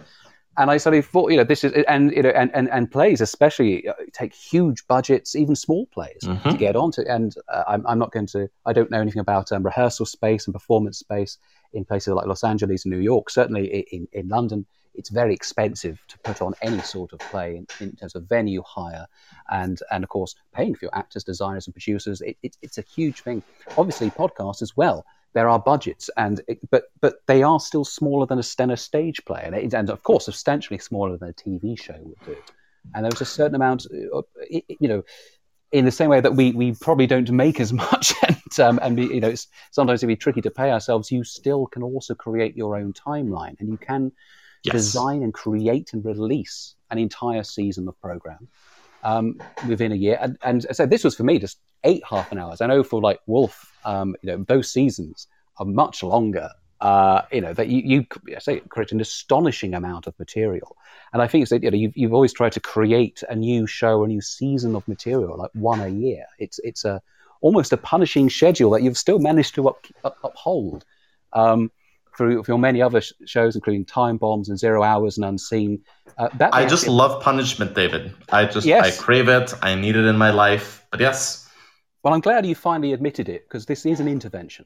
and 0.57 0.69
I 0.69 0.77
suddenly 0.77 1.01
thought, 1.01 1.31
you 1.31 1.37
know, 1.37 1.43
this 1.43 1.63
is 1.63 1.73
and 1.87 2.11
you 2.11 2.21
know, 2.21 2.29
and 2.29 2.51
and, 2.53 2.69
and 2.69 2.91
plays 2.91 3.21
especially 3.21 3.87
uh, 3.87 3.93
take 4.11 4.33
huge 4.33 4.85
budgets, 4.87 5.35
even 5.35 5.55
small 5.55 5.87
plays, 5.87 6.19
mm-hmm. 6.23 6.49
to 6.49 6.57
get 6.57 6.75
onto. 6.75 7.01
And 7.01 7.35
uh, 7.47 7.63
I'm, 7.67 7.85
I'm 7.87 7.99
not 7.99 8.11
going 8.11 8.27
to, 8.27 8.49
I 8.65 8.73
don't 8.73 8.91
know 8.91 9.01
anything 9.01 9.19
about 9.19 9.51
um, 9.51 9.63
rehearsal 9.63 10.05
space 10.05 10.45
and 10.45 10.53
performance 10.53 10.99
space 10.99 11.37
in 11.73 11.85
places 11.85 12.13
like 12.13 12.27
Los 12.27 12.43
Angeles 12.43 12.85
and 12.85 12.93
New 12.93 12.99
York. 12.99 13.29
Certainly 13.29 13.87
in 13.91 14.07
in 14.13 14.27
London, 14.27 14.65
it's 14.93 15.09
very 15.09 15.33
expensive 15.33 15.99
to 16.07 16.19
put 16.19 16.41
on 16.41 16.53
any 16.61 16.81
sort 16.81 17.13
of 17.13 17.19
play 17.19 17.57
in, 17.57 17.67
in 17.79 17.95
terms 17.95 18.13
of 18.13 18.29
venue 18.29 18.61
hire, 18.63 19.07
and 19.49 19.79
and 19.91 20.03
of 20.03 20.09
course 20.09 20.35
paying 20.53 20.75
for 20.75 20.85
your 20.85 20.95
actors, 20.95 21.23
designers, 21.23 21.65
and 21.65 21.73
producers. 21.73 22.21
It, 22.21 22.37
it, 22.43 22.57
it's 22.61 22.77
a 22.77 22.83
huge 22.83 23.21
thing. 23.21 23.41
Obviously, 23.75 24.11
podcasts 24.11 24.61
as 24.61 24.77
well 24.77 25.03
there 25.33 25.49
are 25.49 25.59
budgets, 25.59 26.09
and 26.17 26.41
but 26.69 26.85
but 27.01 27.15
they 27.27 27.43
are 27.43 27.59
still 27.59 27.85
smaller 27.85 28.25
than 28.25 28.39
a 28.39 28.43
Stenner 28.43 28.77
stage 28.77 29.23
play, 29.25 29.41
and, 29.43 29.55
it, 29.55 29.73
and 29.73 29.89
of 29.89 30.03
course 30.03 30.25
substantially 30.25 30.79
smaller 30.79 31.17
than 31.17 31.29
a 31.29 31.33
TV 31.33 31.79
show 31.79 31.97
would 31.99 32.25
do. 32.25 32.37
And 32.93 33.05
there 33.05 33.11
was 33.11 33.21
a 33.21 33.25
certain 33.25 33.55
amount, 33.55 33.87
uh, 34.13 34.21
you 34.41 34.87
know, 34.87 35.03
in 35.71 35.85
the 35.85 35.91
same 35.91 36.09
way 36.09 36.21
that 36.21 36.35
we 36.35 36.51
we 36.51 36.73
probably 36.73 37.07
don't 37.07 37.29
make 37.31 37.59
as 37.59 37.73
much, 37.85 38.13
and 38.27 38.59
um, 38.59 38.79
and 38.81 38.99
you 38.99 39.19
know, 39.19 39.29
it's, 39.29 39.47
sometimes 39.71 40.01
it'd 40.01 40.07
be 40.07 40.15
tricky 40.15 40.41
to 40.41 40.51
pay 40.51 40.71
ourselves. 40.71 41.11
You 41.11 41.23
still 41.23 41.67
can 41.67 41.83
also 41.83 42.13
create 42.13 42.55
your 42.55 42.75
own 42.75 42.93
timeline, 42.93 43.59
and 43.59 43.69
you 43.69 43.77
can 43.77 44.11
yes. 44.63 44.73
design 44.73 45.23
and 45.23 45.33
create 45.33 45.93
and 45.93 46.03
release 46.05 46.75
an 46.91 46.97
entire 46.97 47.43
season 47.43 47.87
of 47.87 47.99
program 47.99 48.47
um, 49.03 49.39
within 49.67 49.91
a 49.91 49.95
year. 49.95 50.17
And, 50.21 50.37
and 50.43 50.65
so 50.71 50.85
this 50.85 51.03
was 51.03 51.15
for 51.15 51.23
me 51.23 51.39
just 51.39 51.59
eight 51.83 52.03
half 52.09 52.31
an 52.31 52.37
hours. 52.37 52.61
I 52.61 52.67
know 52.67 52.83
for 52.83 53.01
like 53.01 53.19
Wolf, 53.27 53.72
um, 53.85 54.15
you 54.21 54.31
know, 54.31 54.45
those 54.47 54.71
seasons 54.71 55.27
are 55.57 55.65
much 55.65 56.03
longer. 56.03 56.49
uh, 56.83 57.21
you 57.31 57.39
know 57.39 57.53
that 57.53 57.69
you, 57.69 58.05
you 58.27 58.39
say 58.39 58.59
create 58.59 58.91
an 58.91 58.99
astonishing 58.99 59.73
amount 59.73 60.05
of 60.05 60.13
material, 60.19 60.75
and 61.13 61.21
I 61.21 61.27
think 61.27 61.47
that 61.47 61.63
you 61.63 61.71
know 61.71 61.77
you've, 61.77 61.95
you've 61.95 62.13
always 62.13 62.33
tried 62.33 62.51
to 62.53 62.59
create 62.59 63.23
a 63.29 63.35
new 63.35 63.65
show, 63.65 64.03
a 64.03 64.07
new 64.07 64.19
season 64.19 64.75
of 64.75 64.85
material, 64.87 65.37
like 65.37 65.51
one 65.53 65.79
a 65.79 65.87
year. 65.87 66.25
It's 66.39 66.59
it's 66.59 66.83
a 66.83 67.01
almost 67.39 67.71
a 67.71 67.77
punishing 67.77 68.29
schedule 68.29 68.71
that 68.71 68.83
you've 68.83 68.97
still 68.97 69.19
managed 69.19 69.55
to 69.55 69.69
up, 69.69 69.85
up, 70.03 70.17
uphold. 70.23 70.83
Um, 71.31 71.71
through 72.15 72.43
your 72.47 72.59
many 72.59 72.79
other 72.79 73.01
sh- 73.01 73.13
shows, 73.25 73.55
including 73.55 73.85
Time 73.85 74.17
Bombs 74.17 74.47
and 74.49 74.59
Zero 74.59 74.83
Hours 74.83 75.17
and 75.17 75.25
Unseen. 75.25 75.81
Uh, 76.15 76.29
I 76.51 76.65
just 76.67 76.87
love 76.87 77.23
punishment, 77.23 77.73
David. 77.73 78.13
I 78.29 78.45
just 78.45 78.67
yes. 78.67 78.85
I 78.85 79.03
crave 79.03 79.29
it. 79.29 79.51
I 79.63 79.73
need 79.73 79.95
it 79.95 80.05
in 80.05 80.15
my 80.17 80.29
life. 80.29 80.85
But 80.91 80.99
yes. 80.99 81.42
Well, 82.03 82.13
I'm 82.13 82.19
glad 82.19 82.45
you 82.45 82.53
finally 82.53 82.91
admitted 82.91 83.29
it 83.29 83.47
because 83.47 83.65
this 83.65 83.85
is 83.85 84.01
an 84.01 84.09
intervention. 84.09 84.65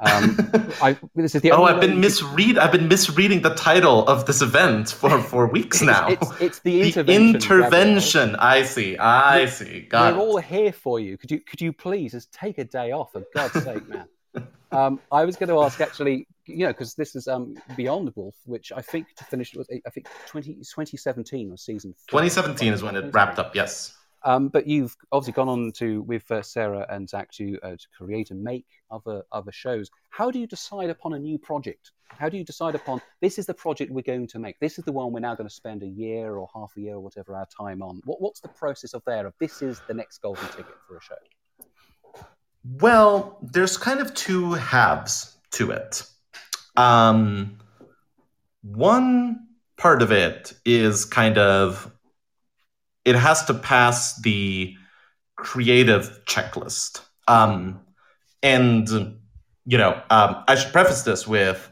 Um, 0.00 0.36
I, 0.82 0.96
this 1.14 1.34
is 1.34 1.42
the 1.42 1.52
oh, 1.52 1.64
I've 1.64 1.80
been 1.80 2.00
misread. 2.00 2.56
I've 2.56 2.72
been 2.72 2.88
misreading 2.88 3.42
the 3.42 3.54
title 3.54 4.06
of 4.06 4.26
this 4.26 4.42
event 4.42 4.90
for, 4.90 5.20
for 5.20 5.46
weeks 5.46 5.78
it's, 5.78 5.86
now. 5.86 6.08
It's, 6.08 6.40
it's 6.40 6.58
the 6.60 6.82
intervention. 6.86 7.06
The 7.06 7.34
intervention. 7.34 8.36
I 8.36 8.62
see. 8.62 8.96
I 8.96 9.46
see. 9.46 9.80
Got 9.82 10.14
we're 10.14 10.20
it. 10.20 10.22
all 10.22 10.38
here 10.38 10.72
for 10.72 11.00
you. 11.00 11.16
Could 11.18 11.30
you 11.30 11.40
could 11.40 11.60
you 11.60 11.72
please 11.72 12.12
just 12.12 12.32
take 12.32 12.58
a 12.58 12.64
day 12.64 12.92
off 12.92 13.12
for 13.12 13.24
God's 13.34 13.62
sake, 13.62 13.88
man? 13.88 14.06
Um, 14.72 15.00
I 15.12 15.26
was 15.26 15.36
going 15.36 15.50
to 15.50 15.60
ask 15.60 15.82
actually, 15.82 16.26
you 16.46 16.64
know, 16.64 16.68
because 16.68 16.94
this 16.94 17.14
is 17.14 17.28
um, 17.28 17.58
Beyond 17.76 18.10
Wolf, 18.16 18.34
which 18.46 18.72
I 18.72 18.80
think 18.80 19.06
to 19.16 19.24
finish 19.24 19.54
was 19.54 19.68
I 19.86 19.90
think 19.90 20.08
20, 20.28 20.54
2017 20.54 21.50
was 21.50 21.60
season. 21.60 21.92
Four. 22.08 22.22
2017 22.22 22.72
is 22.72 22.82
when 22.82 22.96
it 22.96 23.12
wrapped 23.12 23.38
up. 23.38 23.54
Yes. 23.54 23.94
Um, 24.24 24.48
but 24.48 24.66
you've 24.66 24.96
obviously 25.10 25.32
gone 25.32 25.48
on 25.48 25.72
to 25.72 26.02
with 26.02 26.30
uh, 26.30 26.42
Sarah 26.42 26.86
and 26.90 27.08
Zach 27.08 27.30
to 27.32 27.58
uh, 27.62 27.70
to 27.70 27.86
create 27.96 28.30
and 28.30 28.42
make 28.42 28.66
other 28.90 29.22
other 29.32 29.52
shows. 29.52 29.90
How 30.10 30.30
do 30.30 30.38
you 30.38 30.46
decide 30.46 30.90
upon 30.90 31.14
a 31.14 31.18
new 31.18 31.38
project? 31.38 31.92
How 32.08 32.28
do 32.28 32.36
you 32.36 32.44
decide 32.44 32.74
upon 32.74 33.00
this 33.20 33.38
is 33.38 33.46
the 33.46 33.54
project 33.54 33.90
we're 33.90 34.02
going 34.02 34.28
to 34.28 34.38
make? 34.38 34.58
This 34.60 34.78
is 34.78 34.84
the 34.84 34.92
one 34.92 35.12
we're 35.12 35.20
now 35.20 35.34
going 35.34 35.48
to 35.48 35.54
spend 35.54 35.82
a 35.82 35.86
year 35.86 36.36
or 36.36 36.48
half 36.54 36.72
a 36.76 36.80
year 36.80 36.94
or 36.94 37.00
whatever 37.00 37.34
our 37.34 37.46
time 37.46 37.82
on. 37.82 38.00
What, 38.04 38.20
what's 38.20 38.40
the 38.40 38.48
process 38.48 38.94
of 38.94 39.02
there? 39.06 39.26
Of 39.26 39.34
this 39.40 39.62
is 39.62 39.80
the 39.88 39.94
next 39.94 40.18
golden 40.18 40.46
ticket 40.48 40.76
for 40.86 40.98
a 40.98 41.00
show. 41.00 41.14
Well, 42.64 43.38
there's 43.42 43.76
kind 43.76 44.00
of 44.00 44.14
two 44.14 44.52
halves 44.52 45.36
to 45.52 45.72
it. 45.72 46.04
Um, 46.76 47.58
one 48.62 49.48
part 49.76 50.02
of 50.02 50.12
it 50.12 50.52
is 50.64 51.04
kind 51.04 51.38
of 51.38 51.90
it 53.04 53.16
has 53.16 53.44
to 53.46 53.54
pass 53.54 54.20
the 54.22 54.74
creative 55.36 56.20
checklist. 56.26 57.00
Um, 57.28 57.80
and, 58.42 58.88
you 59.64 59.78
know, 59.78 60.00
um, 60.10 60.44
I 60.48 60.54
should 60.54 60.72
preface 60.72 61.02
this 61.02 61.26
with 61.26 61.70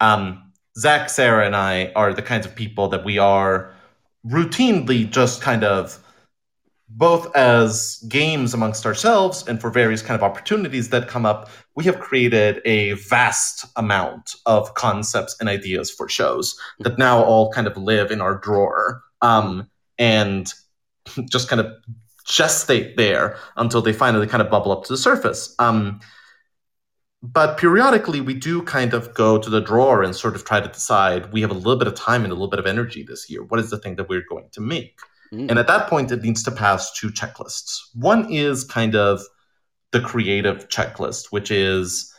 um, 0.00 0.52
Zach, 0.78 1.10
Sarah, 1.10 1.46
and 1.46 1.56
I 1.56 1.92
are 1.96 2.14
the 2.14 2.22
kinds 2.22 2.46
of 2.46 2.54
people 2.54 2.88
that 2.88 3.04
we 3.04 3.18
are 3.18 3.74
routinely 4.26 5.08
just 5.10 5.40
kind 5.40 5.64
of 5.64 5.98
both 6.90 7.34
as 7.36 8.04
games 8.08 8.52
amongst 8.52 8.84
ourselves 8.84 9.46
and 9.46 9.60
for 9.60 9.70
various 9.70 10.02
kind 10.02 10.16
of 10.16 10.24
opportunities 10.24 10.88
that 10.90 11.06
come 11.06 11.24
up, 11.24 11.48
we 11.76 11.84
have 11.84 12.00
created 12.00 12.60
a 12.64 12.94
vast 12.94 13.64
amount 13.76 14.34
of 14.46 14.74
concepts 14.74 15.36
and 15.38 15.48
ideas 15.48 15.88
for 15.88 16.08
shows 16.08 16.58
that 16.80 16.98
now 16.98 17.22
all 17.22 17.52
kind 17.52 17.68
of 17.68 17.76
live 17.76 18.10
in 18.10 18.20
our 18.20 18.34
drawer. 18.34 19.02
Um, 19.22 19.70
and 19.98 20.52
just 21.30 21.48
kind 21.48 21.60
of 21.60 21.72
gestate 22.26 22.96
there 22.96 23.36
until 23.56 23.82
they 23.82 23.92
finally 23.92 24.26
kind 24.26 24.42
of 24.42 24.50
bubble 24.50 24.72
up 24.72 24.84
to 24.84 24.92
the 24.92 24.98
surface. 24.98 25.54
Um, 25.58 26.00
but 27.22 27.58
periodically, 27.58 28.20
we 28.20 28.34
do 28.34 28.62
kind 28.62 28.94
of 28.94 29.12
go 29.12 29.36
to 29.36 29.50
the 29.50 29.60
drawer 29.60 30.02
and 30.02 30.16
sort 30.16 30.34
of 30.34 30.44
try 30.44 30.60
to 30.60 30.68
decide 30.68 31.32
we 31.32 31.42
have 31.42 31.50
a 31.50 31.54
little 31.54 31.76
bit 31.76 31.88
of 31.88 31.94
time 31.94 32.24
and 32.24 32.32
a 32.32 32.34
little 32.34 32.48
bit 32.48 32.58
of 32.58 32.66
energy 32.66 33.02
this 33.02 33.28
year. 33.28 33.42
What 33.42 33.60
is 33.60 33.68
the 33.68 33.78
thing 33.78 33.96
that 33.96 34.08
we're 34.08 34.24
going 34.26 34.48
to 34.52 34.60
make? 34.60 34.98
Mm. 35.32 35.50
And 35.50 35.58
at 35.58 35.66
that 35.66 35.88
point, 35.88 36.10
it 36.12 36.22
needs 36.22 36.42
to 36.44 36.50
pass 36.50 36.92
two 36.92 37.08
checklists. 37.08 37.78
One 37.94 38.32
is 38.32 38.64
kind 38.64 38.94
of 38.94 39.20
the 39.92 40.00
creative 40.00 40.68
checklist, 40.68 41.26
which 41.30 41.50
is 41.50 42.12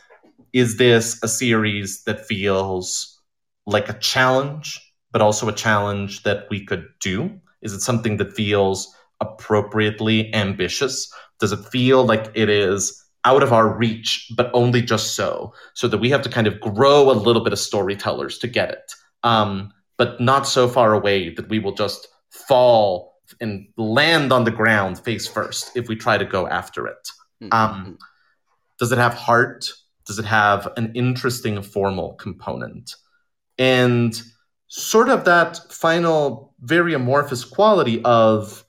is 0.52 0.76
this 0.76 1.18
a 1.22 1.28
series 1.28 2.04
that 2.04 2.26
feels 2.26 3.18
like 3.66 3.88
a 3.88 3.98
challenge, 3.98 4.80
but 5.10 5.22
also 5.22 5.48
a 5.48 5.52
challenge 5.52 6.22
that 6.24 6.46
we 6.50 6.64
could 6.64 6.86
do? 7.00 7.40
Is 7.62 7.72
it 7.72 7.80
something 7.80 8.16
that 8.18 8.34
feels 8.34 8.94
appropriately 9.20 10.32
ambitious? 10.34 11.12
Does 11.38 11.52
it 11.52 11.64
feel 11.66 12.04
like 12.04 12.30
it 12.34 12.48
is 12.48 12.98
out 13.24 13.42
of 13.42 13.52
our 13.52 13.68
reach, 13.68 14.30
but 14.36 14.50
only 14.52 14.82
just 14.82 15.14
so, 15.14 15.52
so 15.74 15.86
that 15.88 15.98
we 15.98 16.10
have 16.10 16.22
to 16.22 16.28
kind 16.28 16.46
of 16.46 16.60
grow 16.60 17.10
a 17.10 17.12
little 17.12 17.42
bit 17.44 17.52
of 17.52 17.58
storytellers 17.58 18.38
to 18.38 18.48
get 18.48 18.70
it, 18.70 18.92
um, 19.22 19.72
but 19.96 20.20
not 20.20 20.46
so 20.46 20.68
far 20.68 20.92
away 20.92 21.32
that 21.34 21.48
we 21.48 21.58
will 21.58 21.74
just 21.74 22.08
fall 22.30 23.12
and 23.40 23.66
land 23.76 24.32
on 24.32 24.44
the 24.44 24.50
ground 24.50 24.98
face 24.98 25.26
first 25.26 25.76
if 25.76 25.88
we 25.88 25.96
try 25.96 26.18
to 26.18 26.24
go 26.24 26.46
after 26.48 26.86
it. 26.86 27.08
Mm-hmm. 27.42 27.52
Um, 27.52 27.98
does 28.78 28.92
it 28.92 28.98
have 28.98 29.14
heart? 29.14 29.70
Does 30.06 30.18
it 30.18 30.24
have 30.24 30.72
an 30.76 30.92
interesting 30.94 31.62
formal 31.62 32.14
component? 32.14 32.96
And 33.58 34.20
sort 34.74 35.10
of 35.10 35.26
that 35.26 35.70
final, 35.70 36.54
very 36.62 36.94
amorphous 36.94 37.44
quality 37.44 38.00
of 38.04 38.64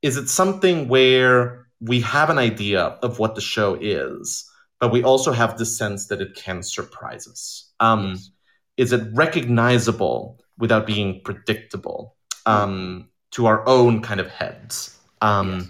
is 0.00 0.16
it 0.16 0.28
something 0.28 0.86
where 0.86 1.66
we 1.80 2.00
have 2.00 2.30
an 2.30 2.38
idea 2.38 2.80
of 3.02 3.18
what 3.18 3.34
the 3.34 3.40
show 3.40 3.76
is, 3.80 4.48
but 4.78 4.92
we 4.92 5.02
also 5.02 5.32
have 5.32 5.58
the 5.58 5.66
sense 5.66 6.06
that 6.06 6.20
it 6.20 6.36
can 6.36 6.62
surprise 6.62 7.26
us? 7.26 7.72
Um, 7.80 8.10
yes. 8.10 8.30
Is 8.76 8.92
it 8.92 9.08
recognizable 9.14 10.38
without 10.58 10.86
being 10.86 11.20
predictable 11.24 12.14
um, 12.46 13.08
to 13.32 13.46
our 13.46 13.66
own 13.66 14.00
kind 14.00 14.20
of 14.20 14.28
heads? 14.28 14.96
Um, 15.22 15.58
yes. 15.58 15.68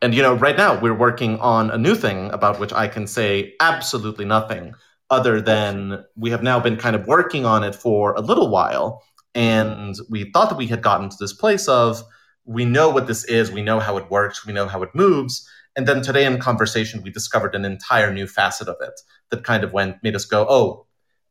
And 0.00 0.14
you 0.14 0.22
know, 0.22 0.32
right 0.32 0.56
now 0.56 0.80
we're 0.80 0.94
working 0.94 1.38
on 1.40 1.70
a 1.70 1.76
new 1.76 1.94
thing 1.94 2.30
about 2.30 2.58
which 2.58 2.72
I 2.72 2.88
can 2.88 3.06
say 3.06 3.54
absolutely 3.60 4.24
nothing 4.24 4.74
other 5.10 5.40
than 5.40 6.04
we 6.16 6.30
have 6.30 6.42
now 6.42 6.60
been 6.60 6.76
kind 6.76 6.94
of 6.94 7.06
working 7.06 7.46
on 7.46 7.64
it 7.64 7.74
for 7.74 8.12
a 8.14 8.20
little 8.20 8.48
while. 8.48 9.02
And 9.34 9.96
we 10.10 10.30
thought 10.30 10.48
that 10.50 10.58
we 10.58 10.66
had 10.66 10.82
gotten 10.82 11.08
to 11.08 11.16
this 11.18 11.32
place 11.32 11.68
of 11.68 12.02
we 12.44 12.64
know 12.64 12.88
what 12.88 13.06
this 13.06 13.24
is, 13.24 13.50
we 13.50 13.62
know 13.62 13.78
how 13.78 13.96
it 13.96 14.10
works, 14.10 14.46
we 14.46 14.52
know 14.52 14.66
how 14.66 14.82
it 14.82 14.94
moves. 14.94 15.48
And 15.76 15.86
then 15.86 16.02
today 16.02 16.24
in 16.24 16.38
conversation, 16.38 17.02
we 17.02 17.10
discovered 17.10 17.54
an 17.54 17.64
entire 17.64 18.12
new 18.12 18.26
facet 18.26 18.68
of 18.68 18.76
it 18.80 19.00
that 19.30 19.44
kind 19.44 19.62
of 19.62 19.72
went, 19.72 20.02
made 20.02 20.16
us 20.16 20.24
go, 20.24 20.46
oh, 20.48 20.86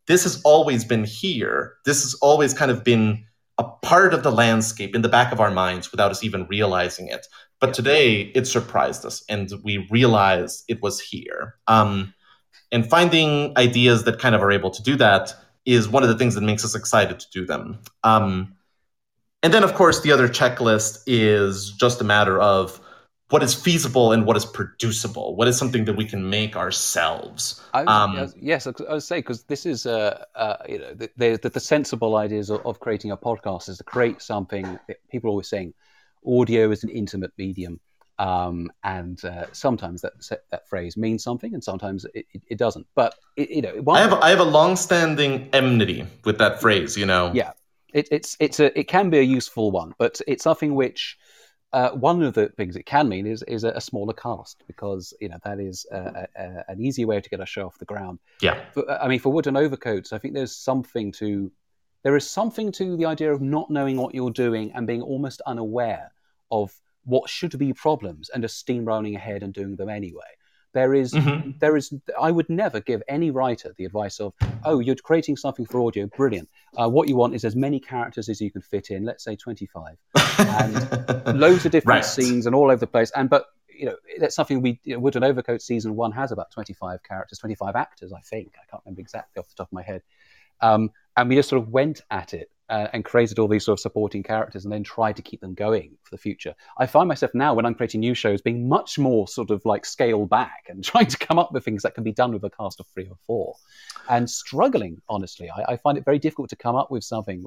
this 0.05 0.23
has 0.23 0.41
always 0.43 0.85
been 0.85 1.03
here. 1.03 1.73
This 1.85 2.03
has 2.03 2.13
always 2.15 2.53
kind 2.53 2.71
of 2.71 2.83
been 2.83 3.25
a 3.57 3.63
part 3.63 4.13
of 4.13 4.23
the 4.23 4.31
landscape 4.31 4.95
in 4.95 5.01
the 5.01 5.09
back 5.09 5.31
of 5.31 5.39
our 5.39 5.51
minds 5.51 5.91
without 5.91 6.11
us 6.11 6.23
even 6.23 6.45
realizing 6.47 7.07
it. 7.07 7.25
But 7.59 7.73
today 7.73 8.31
it 8.35 8.47
surprised 8.47 9.05
us 9.05 9.23
and 9.27 9.51
we 9.63 9.87
realized 9.89 10.63
it 10.67 10.81
was 10.81 10.99
here. 10.99 11.55
Um, 11.67 12.13
and 12.71 12.89
finding 12.89 13.57
ideas 13.57 14.03
that 14.03 14.19
kind 14.19 14.35
of 14.35 14.41
are 14.41 14.51
able 14.51 14.71
to 14.71 14.83
do 14.83 14.95
that 14.97 15.33
is 15.65 15.87
one 15.89 16.03
of 16.03 16.09
the 16.09 16.17
things 16.17 16.35
that 16.35 16.41
makes 16.41 16.63
us 16.63 16.75
excited 16.75 17.19
to 17.19 17.27
do 17.31 17.45
them. 17.45 17.79
Um, 18.03 18.55
and 19.43 19.53
then, 19.53 19.63
of 19.63 19.73
course, 19.75 20.01
the 20.01 20.11
other 20.11 20.27
checklist 20.27 21.03
is 21.05 21.71
just 21.71 22.01
a 22.01 22.03
matter 22.03 22.39
of 22.39 22.79
what 23.29 23.43
is 23.43 23.53
feasible 23.53 24.13
and 24.13 24.25
what 24.25 24.37
is 24.37 24.45
producible. 24.45 25.35
What 25.35 25.47
is 25.47 25.57
something 25.57 25.85
that 25.85 25.95
we 25.95 26.05
can 26.05 26.29
make 26.29 26.55
ourselves? 26.55 27.61
I, 27.73 27.83
um, 27.83 28.33
yes, 28.39 28.65
I 28.67 28.71
would 28.89 29.03
say 29.03 29.19
because 29.19 29.43
this 29.43 29.65
is, 29.65 29.85
uh, 29.85 30.23
uh, 30.35 30.57
you 30.67 30.79
know, 30.79 30.93
the, 30.93 31.09
the, 31.17 31.49
the 31.49 31.59
sensible 31.59 32.15
ideas 32.15 32.49
of, 32.49 32.65
of, 32.65 32.79
creating 32.79 33.11
a 33.11 33.17
podcast 33.17 33.67
is 33.67 33.79
to 33.79 33.83
create 33.83 34.21
something. 34.21 34.79
People 35.11 35.29
are 35.29 35.31
always 35.31 35.49
saying, 35.49 35.73
audio 36.25 36.71
is 36.71 36.83
an 36.83 36.89
intimate 36.89 37.31
medium. 37.37 37.79
Um, 38.19 38.71
and 38.83 39.23
uh, 39.23 39.45
sometimes 39.51 40.01
that 40.01 40.13
that 40.49 40.67
phrase 40.67 40.97
means 40.97 41.23
something, 41.23 41.53
and 41.53 41.63
sometimes 41.63 42.05
it, 42.15 42.25
it, 42.33 42.41
it 42.49 42.57
doesn't. 42.57 42.87
But 42.95 43.15
it, 43.35 43.49
you 43.49 43.61
know, 43.61 43.83
I 43.91 44.01
have 44.01 44.13
I 44.13 44.29
have 44.29 44.39
a 44.39 44.43
long-standing 44.43 45.49
enmity 45.53 46.05
with 46.23 46.39
that 46.39 46.59
phrase. 46.59 46.97
You 46.97 47.05
know, 47.05 47.31
yeah, 47.33 47.51
it, 47.93 48.07
it's 48.11 48.35
it's 48.39 48.59
a 48.59 48.77
it 48.77 48.87
can 48.87 49.09
be 49.09 49.19
a 49.19 49.23
useful 49.23 49.71
one, 49.71 49.93
but 49.99 50.19
it's 50.27 50.43
something 50.43 50.73
which 50.73 51.17
uh, 51.73 51.91
one 51.91 52.23
of 52.23 52.33
the 52.33 52.49
things 52.49 52.75
it 52.75 52.85
can 52.85 53.09
mean 53.09 53.27
is 53.27 53.43
is 53.43 53.63
a, 53.63 53.79
smaller 53.81 54.13
cast 54.13 54.63
because 54.67 55.13
you 55.19 55.29
know 55.29 55.37
that 55.43 55.59
is 55.59 55.85
a, 55.91 56.27
a, 56.35 56.63
an 56.69 56.81
easy 56.81 57.05
way 57.05 57.19
to 57.19 57.29
get 57.29 57.39
a 57.39 57.45
show 57.45 57.65
off 57.65 57.77
the 57.77 57.85
ground. 57.85 58.19
Yeah, 58.41 58.59
but, 58.73 58.89
I 58.89 59.07
mean 59.07 59.19
for 59.19 59.31
wooden 59.31 59.57
overcoats, 59.57 60.13
I 60.13 60.17
think 60.17 60.33
there's 60.33 60.55
something 60.55 61.11
to 61.13 61.51
there 62.03 62.15
is 62.15 62.29
something 62.29 62.71
to 62.73 62.95
the 62.95 63.05
idea 63.05 63.33
of 63.33 63.41
not 63.41 63.69
knowing 63.69 63.97
what 63.97 64.15
you're 64.15 64.31
doing 64.31 64.71
and 64.73 64.87
being 64.87 65.01
almost 65.01 65.41
unaware 65.45 66.11
of 66.51 66.71
what 67.07 67.29
should 67.29 67.57
be 67.57 67.73
problems 67.73 68.29
and 68.29 68.43
just 68.43 68.65
steamrolling 68.65 69.15
ahead 69.15 69.41
and 69.41 69.53
doing 69.53 69.75
them 69.75 69.89
anyway. 69.89 70.21
There 70.73 70.93
is, 70.93 71.13
mm-hmm. 71.13 71.51
there 71.59 71.75
is. 71.77 71.93
I 72.21 72.29
would 72.29 72.49
never 72.49 72.81
give 72.81 73.01
any 73.07 73.31
writer 73.31 73.73
the 73.77 73.85
advice 73.85 74.19
of, 74.19 74.33
"Oh, 74.63 74.79
you're 74.79 74.97
creating 74.97 75.37
something 75.37 75.65
for 75.65 75.81
audio, 75.81 76.05
brilliant. 76.05 76.49
Uh, 76.75 76.89
what 76.89 77.07
you 77.07 77.15
want 77.15 77.33
is 77.33 77.45
as 77.45 77.55
many 77.55 77.79
characters 77.79 78.29
as 78.29 78.41
you 78.41 78.51
can 78.51 78.61
fit 78.61 78.91
in. 78.91 79.03
Let's 79.03 79.23
say 79.23 79.35
25, 79.35 79.95
and 80.37 81.39
loads 81.39 81.65
of 81.65 81.71
different 81.71 82.03
right. 82.03 82.05
scenes 82.05 82.45
and 82.45 82.53
all 82.53 82.65
over 82.65 82.75
the 82.75 82.85
place. 82.85 83.11
And 83.15 83.29
but 83.29 83.45
you 83.69 83.85
know, 83.85 83.95
that's 84.19 84.35
something 84.35 84.61
we 84.61 84.79
you 84.83 84.93
know, 84.93 84.99
Wooden 84.99 85.23
Overcoats 85.23 85.65
season 85.65 85.95
one 85.95 86.11
has 86.11 86.31
about 86.31 86.51
25 86.51 87.01
characters, 87.01 87.39
25 87.39 87.75
actors, 87.75 88.11
I 88.11 88.19
think. 88.19 88.53
I 88.61 88.69
can't 88.69 88.83
remember 88.85 89.01
exactly 89.01 89.39
off 89.39 89.47
the 89.47 89.55
top 89.55 89.69
of 89.69 89.73
my 89.73 89.83
head. 89.83 90.03
Um, 90.61 90.91
and 91.15 91.29
we 91.29 91.35
just 91.35 91.49
sort 91.49 91.61
of 91.61 91.69
went 91.69 92.01
at 92.11 92.33
it 92.33 92.51
uh, 92.69 92.87
and 92.93 93.05
created 93.05 93.39
all 93.39 93.47
these 93.47 93.65
sort 93.65 93.77
of 93.77 93.81
supporting 93.81 94.23
characters 94.23 94.65
and 94.65 94.71
then 94.71 94.83
tried 94.83 95.15
to 95.15 95.21
keep 95.21 95.39
them 95.39 95.53
going 95.53 95.97
for 96.03 96.11
the 96.11 96.17
future. 96.17 96.53
I 96.77 96.85
find 96.85 97.07
myself 97.07 97.31
now 97.33 97.53
when 97.53 97.65
I'm 97.65 97.75
creating 97.75 98.01
new 98.01 98.13
shows 98.13 98.41
being 98.41 98.67
much 98.67 98.99
more 98.99 99.27
sort 99.27 99.51
of 99.51 99.65
like 99.65 99.85
scale 99.85 100.25
back 100.25 100.65
and 100.67 100.83
trying 100.83 101.07
to 101.07 101.17
come 101.17 101.39
up 101.39 101.51
with 101.51 101.63
things 101.63 101.83
that 101.83 101.95
can 101.95 102.03
be 102.03 102.11
done 102.11 102.33
with 102.33 102.43
a 102.43 102.49
cast 102.49 102.79
of 102.79 102.87
three 102.87 103.07
or 103.07 103.17
four 103.25 103.55
and 104.09 104.29
struggling, 104.29 105.01
honestly. 105.07 105.49
I, 105.49 105.73
I 105.73 105.77
find 105.77 105.97
it 105.97 106.05
very 106.05 106.19
difficult 106.19 106.49
to 106.49 106.55
come 106.55 106.75
up 106.75 106.91
with 106.91 107.03
something. 107.03 107.45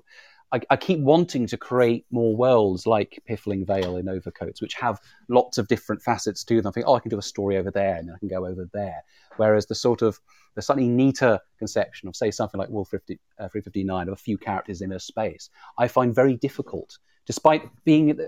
I, 0.53 0.61
I, 0.69 0.77
keep 0.77 0.99
wanting 0.99 1.47
to 1.47 1.57
create 1.57 2.07
more 2.11 2.35
worlds 2.35 2.87
like 2.87 3.23
Piffling 3.29 3.65
Vale 3.65 3.97
in 3.97 4.09
Overcoats, 4.09 4.61
which 4.61 4.75
have 4.75 5.01
lots 5.29 5.59
of 5.59 5.69
different 5.69 6.03
facets 6.03 6.43
to 6.45 6.57
them. 6.57 6.67
I 6.67 6.73
think, 6.73 6.87
oh, 6.89 6.95
I 6.95 7.01
can 7.01 7.11
do 7.11 7.19
a 7.19 7.23
story 7.23 7.57
over 7.57 7.71
there 7.71 7.97
and 7.97 8.11
I 8.11 8.19
can 8.19 8.29
go 8.29 8.47
over 8.47 8.69
there. 8.73 9.05
Whereas 9.37 9.67
the 9.67 9.77
sort 9.77 10.03
of 10.03 10.19
the 10.55 10.63
slightly 10.63 10.89
neater 10.89 11.39
conception 11.59 12.09
of, 12.09 12.17
say, 12.17 12.31
something 12.31 12.59
like 12.59 12.69
Wolf 12.69 12.89
50, 12.89 13.19
uh, 13.39 13.49
359 13.49 14.09
of 14.09 14.13
a 14.13 14.17
few 14.17 14.39
characters 14.39 14.81
in 14.81 14.93
a 14.93 15.01
space, 15.01 15.51
I 15.79 15.89
find 15.89 16.15
very 16.15 16.37
difficult. 16.37 16.99
Despite 17.27 17.69
being, 17.85 18.19
uh, 18.21 18.25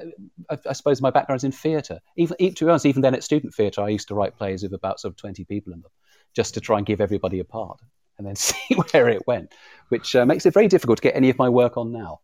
I, 0.50 0.58
I 0.68 0.72
suppose 0.72 1.00
my 1.00 1.10
background 1.10 1.40
is 1.40 1.44
in 1.44 1.52
theatre. 1.52 2.00
Even 2.16 2.36
to 2.54 2.64
be 2.64 2.70
honest, 2.70 2.86
even 2.86 3.02
then 3.02 3.14
at 3.14 3.24
student 3.24 3.54
theatre, 3.54 3.82
I 3.82 3.88
used 3.88 4.08
to 4.08 4.14
write 4.14 4.36
plays 4.36 4.62
with 4.62 4.74
about 4.74 5.00
sort 5.00 5.12
of 5.12 5.16
20 5.16 5.44
people 5.44 5.72
in 5.72 5.80
them, 5.80 5.90
just 6.34 6.54
to 6.54 6.60
try 6.60 6.78
and 6.78 6.86
give 6.86 7.00
everybody 7.00 7.40
a 7.40 7.44
part 7.44 7.80
and 8.18 8.26
then 8.26 8.36
see 8.36 8.74
where 8.74 9.08
it 9.08 9.26
went, 9.26 9.52
which 9.88 10.14
uh, 10.14 10.24
makes 10.24 10.46
it 10.46 10.54
very 10.54 10.68
difficult 10.68 10.98
to 10.98 11.02
get 11.02 11.16
any 11.16 11.30
of 11.30 11.38
my 11.38 11.48
work 11.48 11.76
on 11.76 11.92
now. 11.92 12.20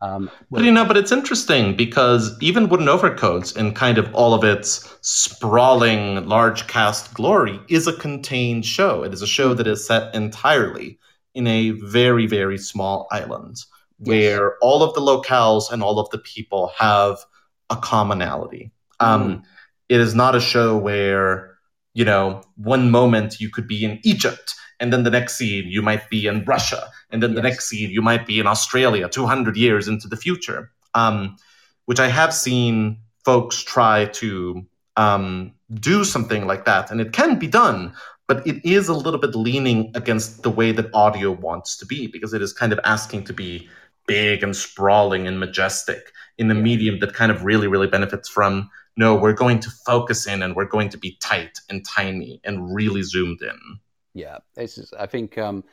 Um, 0.00 0.30
but 0.50 0.62
you 0.62 0.70
know, 0.70 0.84
but 0.84 0.96
it's 0.96 1.10
interesting 1.10 1.76
because 1.76 2.36
even 2.40 2.68
Wooden 2.68 2.88
Overcoats 2.88 3.52
in 3.56 3.74
kind 3.74 3.98
of 3.98 4.14
all 4.14 4.32
of 4.32 4.44
its 4.44 4.96
sprawling 5.00 6.26
large 6.28 6.68
cast 6.68 7.14
glory 7.14 7.58
is 7.68 7.88
a 7.88 7.92
contained 7.92 8.64
show. 8.64 9.02
It 9.02 9.12
is 9.12 9.22
a 9.22 9.26
show 9.26 9.54
that 9.54 9.66
is 9.66 9.84
set 9.84 10.14
entirely 10.14 10.98
in 11.34 11.46
a 11.46 11.70
very, 11.70 12.26
very 12.26 12.58
small 12.58 13.08
island 13.10 13.56
yes. 13.98 14.08
where 14.08 14.56
all 14.62 14.82
of 14.82 14.94
the 14.94 15.00
locales 15.00 15.70
and 15.72 15.82
all 15.82 15.98
of 15.98 16.08
the 16.10 16.18
people 16.18 16.72
have 16.78 17.18
a 17.70 17.76
commonality. 17.76 18.70
Mm. 19.00 19.06
Um, 19.06 19.42
it 19.88 20.00
is 20.00 20.14
not 20.14 20.34
a 20.34 20.40
show 20.40 20.76
where, 20.76 21.58
you 21.94 22.04
know, 22.04 22.42
one 22.56 22.90
moment 22.90 23.40
you 23.40 23.50
could 23.50 23.66
be 23.66 23.84
in 23.84 23.98
Egypt 24.04 24.54
and 24.80 24.92
then 24.92 25.02
the 25.02 25.10
next 25.10 25.36
scene 25.36 25.66
you 25.66 25.82
might 25.82 26.08
be 26.08 26.26
in 26.26 26.44
Russia, 26.44 26.90
and 27.10 27.22
then 27.22 27.30
yes. 27.30 27.36
the 27.36 27.42
next 27.42 27.68
scene 27.68 27.90
you 27.90 28.02
might 28.02 28.26
be 28.26 28.38
in 28.38 28.46
Australia, 28.46 29.08
200 29.08 29.56
years 29.56 29.88
into 29.88 30.08
the 30.08 30.16
future. 30.16 30.70
Um, 30.94 31.36
which 31.86 32.00
I 32.00 32.08
have 32.08 32.34
seen 32.34 32.98
folks 33.24 33.62
try 33.62 34.06
to 34.06 34.66
um, 34.96 35.54
do 35.72 36.04
something 36.04 36.46
like 36.46 36.64
that, 36.66 36.90
and 36.90 37.00
it 37.00 37.12
can 37.12 37.38
be 37.38 37.46
done, 37.46 37.94
but 38.26 38.46
it 38.46 38.62
is 38.62 38.88
a 38.88 38.94
little 38.94 39.18
bit 39.18 39.34
leaning 39.34 39.90
against 39.94 40.42
the 40.42 40.50
way 40.50 40.70
that 40.72 40.92
audio 40.92 41.32
wants 41.32 41.78
to 41.78 41.86
be 41.86 42.06
because 42.06 42.34
it 42.34 42.42
is 42.42 42.52
kind 42.52 42.72
of 42.72 42.80
asking 42.84 43.24
to 43.24 43.32
be 43.32 43.68
big 44.06 44.42
and 44.42 44.54
sprawling 44.54 45.26
and 45.26 45.40
majestic 45.40 46.12
in 46.36 46.50
a 46.50 46.54
medium 46.54 46.98
that 47.00 47.14
kind 47.14 47.32
of 47.32 47.44
really, 47.44 47.68
really 47.68 47.86
benefits 47.86 48.28
from 48.28 48.68
no, 48.98 49.14
we're 49.14 49.32
going 49.32 49.60
to 49.60 49.70
focus 49.86 50.26
in 50.26 50.42
and 50.42 50.56
we're 50.56 50.64
going 50.64 50.88
to 50.90 50.98
be 50.98 51.16
tight 51.22 51.60
and 51.70 51.86
tiny 51.86 52.40
and 52.44 52.74
really 52.74 53.02
zoomed 53.02 53.40
in. 53.40 53.78
Yeah, 54.18 54.38
this 54.56 54.78
is. 54.78 54.92
I 54.98 55.06
think. 55.06 55.38
Um, 55.38 55.64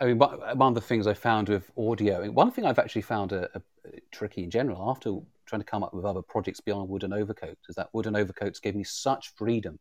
I 0.00 0.06
mean, 0.06 0.18
one 0.18 0.60
of 0.60 0.74
the 0.74 0.80
things 0.80 1.06
I 1.06 1.14
found 1.14 1.48
with 1.48 1.70
audio, 1.78 2.28
one 2.32 2.50
thing 2.50 2.66
I've 2.66 2.80
actually 2.80 3.02
found 3.02 3.30
a, 3.30 3.44
a, 3.56 3.62
a 3.86 4.00
tricky 4.10 4.42
in 4.42 4.50
general 4.50 4.90
after 4.90 5.20
trying 5.46 5.60
to 5.60 5.64
come 5.64 5.84
up 5.84 5.94
with 5.94 6.04
other 6.04 6.20
projects 6.20 6.58
beyond 6.58 6.88
Wooden 6.88 7.12
Overcoats 7.12 7.68
is 7.68 7.76
that 7.76 7.90
Wooden 7.92 8.16
Overcoats 8.16 8.58
gave 8.58 8.74
me 8.74 8.82
such 8.82 9.32
freedom 9.36 9.78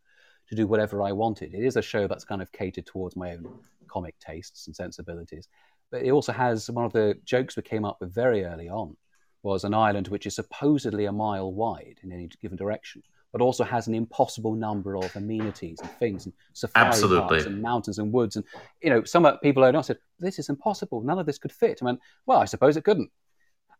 to 0.50 0.56
do 0.56 0.68
whatever 0.68 1.02
I 1.02 1.12
wanted. 1.14 1.56
It 1.56 1.66
is 1.66 1.78
a 1.78 1.82
show 1.82 2.08
that's 2.08 2.26
kind 2.26 2.44
of 2.44 2.52
catered 2.52 2.86
towards 2.86 3.16
my 3.16 3.32
own 3.32 3.60
comic 3.88 4.14
tastes 4.20 4.68
and 4.68 4.76
sensibilities, 4.76 5.48
but 5.90 6.04
it 6.04 6.12
also 6.12 6.32
has 6.32 6.70
one 6.70 6.86
of 6.86 6.94
the 6.94 7.18
jokes 7.26 7.56
we 7.56 7.64
came 7.64 7.84
up 7.84 7.98
with 8.00 8.14
very 8.14 8.46
early 8.46 8.70
on 8.70 8.96
was 9.42 9.64
an 9.64 9.74
island 9.74 10.10
which 10.10 10.28
is 10.28 10.36
supposedly 10.36 11.06
a 11.06 11.12
mile 11.12 11.52
wide 11.52 12.00
in 12.04 12.12
any 12.12 12.30
given 12.40 12.58
direction 12.58 13.02
but 13.34 13.42
also 13.42 13.64
has 13.64 13.88
an 13.88 13.96
impossible 13.96 14.54
number 14.54 14.96
of 14.96 15.14
amenities 15.16 15.80
and 15.82 15.90
things 15.94 16.26
and 16.26 16.34
safari 16.54 16.86
Absolutely. 16.86 17.18
parks 17.18 17.46
and 17.46 17.62
mountains 17.62 17.98
and 17.98 18.14
woods. 18.14 18.36
And 18.36 18.46
you 18.82 18.92
know, 18.92 19.04
some 19.04 19.28
people 19.40 19.64
I 19.66 19.82
said, 19.82 19.98
"This 20.20 20.40
is 20.40 20.50
impossible. 20.50 21.02
None 21.02 21.20
of 21.20 21.26
this 21.26 21.40
could 21.40 21.52
fit." 21.52 21.80
I 21.82 21.86
went, 21.86 22.00
"Well, 22.28 22.38
I 22.38 22.46
suppose 22.46 22.78
it 22.78 22.86
couldn't." 22.86 23.10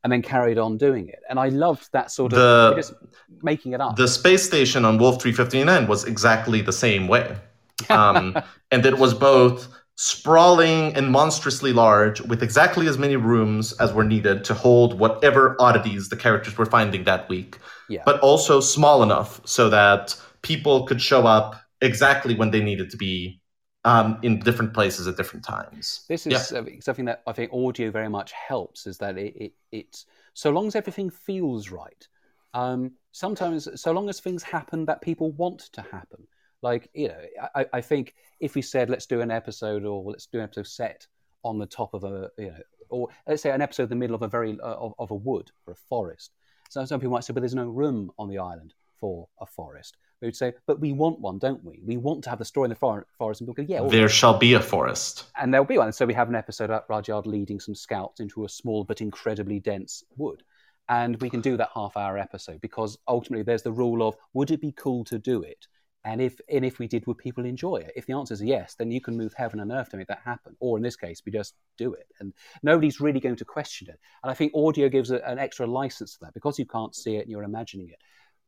And 0.04 0.12
then 0.12 0.22
carried 0.22 0.58
on 0.58 0.78
doing 0.78 1.08
it, 1.08 1.22
and 1.30 1.40
I 1.40 1.48
loved 1.48 1.88
that 1.94 2.12
sort 2.12 2.34
of 2.34 2.40
the, 2.40 2.74
just 2.76 2.94
making 3.42 3.72
it 3.72 3.80
up. 3.80 3.96
The 3.96 4.08
space 4.08 4.44
station 4.44 4.84
on 4.84 4.98
Wolf 4.98 5.22
359 5.22 5.88
was 5.88 6.04
exactly 6.04 6.62
the 6.62 6.74
same 6.74 7.08
way, 7.08 7.38
um, 7.90 8.38
and 8.72 8.86
it 8.86 8.98
was 8.98 9.14
both 9.14 9.70
sprawling 9.96 10.96
and 10.96 11.12
monstrously 11.12 11.72
large 11.72 12.20
with 12.22 12.42
exactly 12.42 12.88
as 12.88 12.98
many 12.98 13.16
rooms 13.16 13.74
as 13.74 13.94
were 13.94 14.04
needed 14.04 14.44
to 14.44 14.54
hold 14.54 14.98
whatever 14.98 15.56
oddities 15.60 16.10
the 16.10 16.16
characters 16.16 16.58
were 16.58 16.66
finding 16.66 17.04
that 17.04 17.30
week. 17.30 17.58
Yeah. 17.90 18.02
But 18.06 18.20
also 18.22 18.60
small 18.60 19.04
enough 19.04 19.40
so 19.46 19.70
that 19.70 20.20
people 20.42 20.86
could 20.86 21.02
show 21.02 21.28
up 21.28 21.56
exactly 21.82 22.36
when 22.36 22.50
they 22.52 22.62
needed 22.62 22.90
to 22.90 22.98
be 22.98 23.40
um, 23.86 24.18
in 24.24 24.40
different 24.40 24.74
places 24.74 25.08
at 25.08 25.18
different 25.18 25.46
times. 25.46 26.06
This 26.08 26.26
is 26.26 26.34
yeah. 26.34 26.64
something 26.80 27.06
that 27.06 27.22
I 27.28 27.34
think 27.34 27.52
audio 27.54 27.92
very 27.92 28.10
much 28.10 28.32
helps. 28.32 28.88
Is 28.88 28.98
that 29.00 29.18
it, 29.18 29.36
it, 29.36 29.54
it 29.72 30.06
so 30.34 30.50
long 30.52 30.68
as 30.68 30.76
everything 30.76 31.10
feels 31.10 31.70
right. 31.70 32.08
Um, 32.54 32.94
sometimes, 33.12 33.68
so 33.82 33.92
long 33.92 34.10
as 34.10 34.20
things 34.20 34.44
happen 34.44 34.86
that 34.86 35.02
people 35.02 35.32
want 35.32 35.60
to 35.74 35.82
happen. 35.82 36.28
Like 36.64 36.90
you 36.94 37.10
know, 37.10 37.22
I, 37.54 37.66
I 37.74 37.82
think 37.82 38.16
if 38.40 38.56
we 38.56 38.64
said 38.64 38.90
let's 38.90 39.06
do 39.06 39.22
an 39.22 39.30
episode 39.30 39.86
or 39.86 40.04
let's 40.04 40.26
do 40.26 40.40
an 40.40 40.46
episode 40.46 40.68
set 40.68 41.06
on 41.44 41.60
the 41.60 41.66
top 41.68 41.94
of 41.94 42.04
a 42.04 42.32
you 42.38 42.48
know, 42.48 42.58
or 42.90 43.10
let's 43.28 43.44
say 43.44 43.52
an 43.52 43.62
episode 43.62 43.84
in 43.84 43.90
the 43.90 43.96
middle 43.96 44.16
of 44.16 44.22
a 44.22 44.28
very 44.28 44.58
uh, 44.60 44.76
of, 44.76 44.94
of 44.98 45.12
a 45.12 45.16
wood 45.16 45.52
or 45.68 45.74
a 45.74 45.76
forest. 45.76 46.32
So 46.70 46.84
some 46.86 47.00
people 47.00 47.12
might 47.12 47.24
say, 47.24 47.34
but 47.34 47.42
there's 47.42 47.54
no 47.54 47.68
room 47.68 48.12
on 48.18 48.30
the 48.30 48.40
island 48.40 48.74
for 49.00 49.28
a 49.40 49.46
forest. 49.46 49.98
We 50.22 50.28
would 50.28 50.36
say, 50.38 50.54
but 50.66 50.80
we 50.80 50.94
want 50.94 51.20
one, 51.20 51.38
don't 51.38 51.62
we? 51.66 51.82
We 51.86 51.98
want 51.98 52.24
to 52.24 52.30
have 52.30 52.40
the 52.40 52.46
story 52.46 52.68
in 52.68 52.70
the 52.70 52.76
for- 52.76 53.06
forest. 53.18 53.42
And 53.42 53.48
people 53.50 53.66
go, 53.66 53.70
yeah. 53.70 53.82
Well, 53.82 53.90
there 53.90 54.08
shall 54.08 54.38
be 54.38 54.54
a 54.54 54.62
forest. 54.62 55.26
And 55.38 55.54
there'll 55.54 55.66
be 55.66 55.78
one. 55.78 55.88
And 55.88 55.96
so 55.96 56.06
we 56.06 56.14
have 56.14 56.30
an 56.30 56.36
episode 56.36 56.66
about 56.66 56.86
Rudyard 56.90 57.28
leading 57.28 57.60
some 57.60 57.76
scouts 57.76 58.22
into 58.22 58.46
a 58.46 58.50
small 58.50 58.86
but 58.86 59.02
incredibly 59.02 59.60
dense 59.60 60.06
wood. 60.16 60.42
And 60.88 61.20
we 61.20 61.30
can 61.30 61.42
do 61.42 61.58
that 61.58 61.72
half 61.76 61.98
hour 61.98 62.18
episode 62.18 62.62
because 62.62 62.98
ultimately 63.08 63.44
there's 63.44 63.64
the 63.64 63.72
rule 63.72 64.08
of 64.08 64.16
would 64.34 64.50
it 64.50 64.62
be 64.62 64.72
cool 64.72 65.04
to 65.06 65.20
do 65.20 65.42
it? 65.42 65.68
And 66.06 66.22
if 66.22 66.40
and 66.52 66.66
if 66.66 66.80
we 66.80 66.88
did, 66.88 67.08
would 67.08 67.18
people 67.18 67.46
enjoy 67.46 67.78
it? 67.78 67.94
If 67.96 68.06
the 68.06 68.14
answer 68.14 68.34
is 68.34 68.42
yes, 68.42 68.76
then 68.76 68.92
you 68.92 69.00
can 69.00 69.16
move 69.16 69.34
heaven 69.34 69.62
and 69.62 69.72
earth 69.72 69.90
to 69.90 69.98
make 69.98 70.08
that 70.08 70.22
happen. 70.24 70.56
Or 70.60 70.78
in 70.78 70.84
this 70.84 70.98
case, 70.98 71.22
we 71.26 71.32
just 71.32 71.56
do 71.78 71.94
it, 71.94 72.08
and 72.20 72.34
nobody's 72.62 73.00
really 73.00 73.22
going 73.22 73.38
to 73.38 73.46
question 73.46 73.88
it. 73.90 74.00
And 74.22 74.30
I 74.30 74.34
think 74.34 74.54
audio 74.54 74.90
gives 74.90 75.12
a, 75.12 75.26
an 75.26 75.40
extra 75.40 75.66
license 75.66 76.14
to 76.14 76.20
that 76.22 76.34
because 76.34 76.60
you 76.60 76.66
can't 76.66 76.94
see 76.94 77.16
it 77.16 77.22
and 77.22 77.32
you're 77.32 77.44
imagining 77.44 77.90
it. 77.90 78.00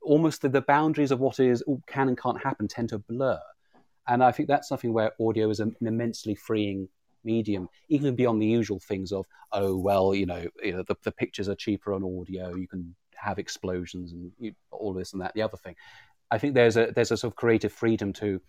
Almost 0.01 0.41
the, 0.41 0.49
the 0.49 0.62
boundaries 0.62 1.12
of 1.12 1.20
what 1.20 1.39
is 1.39 1.64
can 1.88 2.10
and 2.10 2.18
can't 2.18 2.41
happen 2.41 2.68
tend 2.68 2.89
to 2.89 2.99
blur, 2.99 3.39
and 4.08 4.22
I 4.22 4.34
think 4.34 4.49
that's 4.49 4.68
something 4.68 4.91
where 4.91 5.14
audio 5.22 5.49
is 5.49 5.62
an 5.62 5.76
immensely 5.80 6.36
freeing 6.36 6.89
medium, 7.24 7.70
even 7.89 8.16
beyond 8.16 8.41
the 8.41 8.45
usual 8.45 8.80
things 8.80 9.14
of 9.14 9.26
oh 9.53 9.78
well, 9.78 10.14
you 10.14 10.26
know, 10.26 10.45
you 10.62 10.74
know 10.74 10.84
the, 10.86 10.95
the 11.03 11.12
pictures 11.12 11.47
are 11.47 11.56
cheaper 11.56 11.93
on 11.93 12.03
audio, 12.03 12.53
you 12.53 12.68
can 12.68 12.95
have 13.16 13.39
explosions 13.39 14.12
and 14.12 14.32
you, 14.39 14.53
all 14.72 14.93
this 14.93 15.14
and 15.14 15.22
that. 15.22 15.34
The 15.34 15.41
other 15.41 15.58
thing, 15.58 15.76
I 16.32 16.38
think 16.38 16.53
there's 16.53 16.78
a 16.78 16.91
there's 16.95 17.11
a 17.11 17.17
sort 17.17 17.34
of 17.34 17.36
creative 17.36 17.71
freedom 17.71 18.13
to 18.13 18.41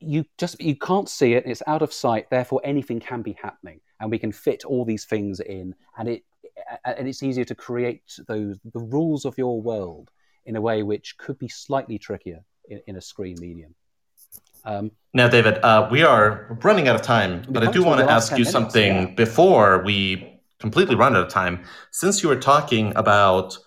you 0.00 0.24
just 0.38 0.60
you 0.60 0.76
can't 0.76 1.08
see 1.08 1.34
it 1.34 1.44
it's 1.46 1.62
out 1.66 1.80
of 1.80 1.92
sight 1.92 2.28
therefore 2.30 2.60
anything 2.64 3.00
can 3.00 3.22
be 3.22 3.36
happening 3.40 3.80
and 4.00 4.10
we 4.10 4.18
can 4.18 4.32
fit 4.32 4.64
all 4.64 4.84
these 4.84 5.04
things 5.04 5.40
in 5.40 5.74
and 5.96 6.08
it 6.08 6.24
and 6.84 7.08
it's 7.08 7.22
easier 7.22 7.44
to 7.44 7.54
create 7.54 8.02
those 8.26 8.58
the 8.72 8.80
rules 8.80 9.24
of 9.24 9.38
your 9.38 9.62
world 9.62 10.10
in 10.46 10.56
a 10.56 10.60
way 10.60 10.82
which 10.82 11.16
could 11.16 11.38
be 11.38 11.48
slightly 11.48 11.96
trickier 11.98 12.44
in, 12.68 12.80
in 12.86 12.96
a 12.96 13.00
screen 13.00 13.36
medium. 13.40 13.74
Um, 14.64 14.90
now 15.14 15.28
david 15.28 15.58
uh, 15.62 15.88
we 15.90 16.02
are 16.02 16.58
running 16.62 16.88
out 16.88 16.96
of 16.96 17.02
time 17.02 17.44
but 17.48 17.66
i 17.66 17.70
do 17.70 17.84
want 17.84 18.00
to 18.00 18.10
ask 18.10 18.32
you 18.32 18.38
minutes, 18.38 18.50
something 18.50 18.92
yeah. 18.94 19.14
before 19.14 19.82
we 19.84 20.34
completely 20.64 20.94
run 20.94 21.14
out 21.14 21.24
of 21.26 21.28
time. 21.28 21.62
Since 21.90 22.22
you 22.22 22.28
were 22.30 22.40
talking 22.40 22.92
about 22.96 23.58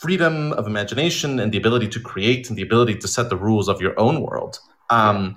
freedom 0.00 0.52
of 0.54 0.66
imagination 0.66 1.38
and 1.38 1.52
the 1.52 1.58
ability 1.58 1.86
to 1.86 2.00
create 2.00 2.48
and 2.48 2.56
the 2.56 2.62
ability 2.62 2.96
to 2.96 3.06
set 3.06 3.28
the 3.28 3.36
rules 3.36 3.68
of 3.68 3.82
your 3.82 3.98
own 4.00 4.22
world. 4.22 4.58
Um, 4.88 5.36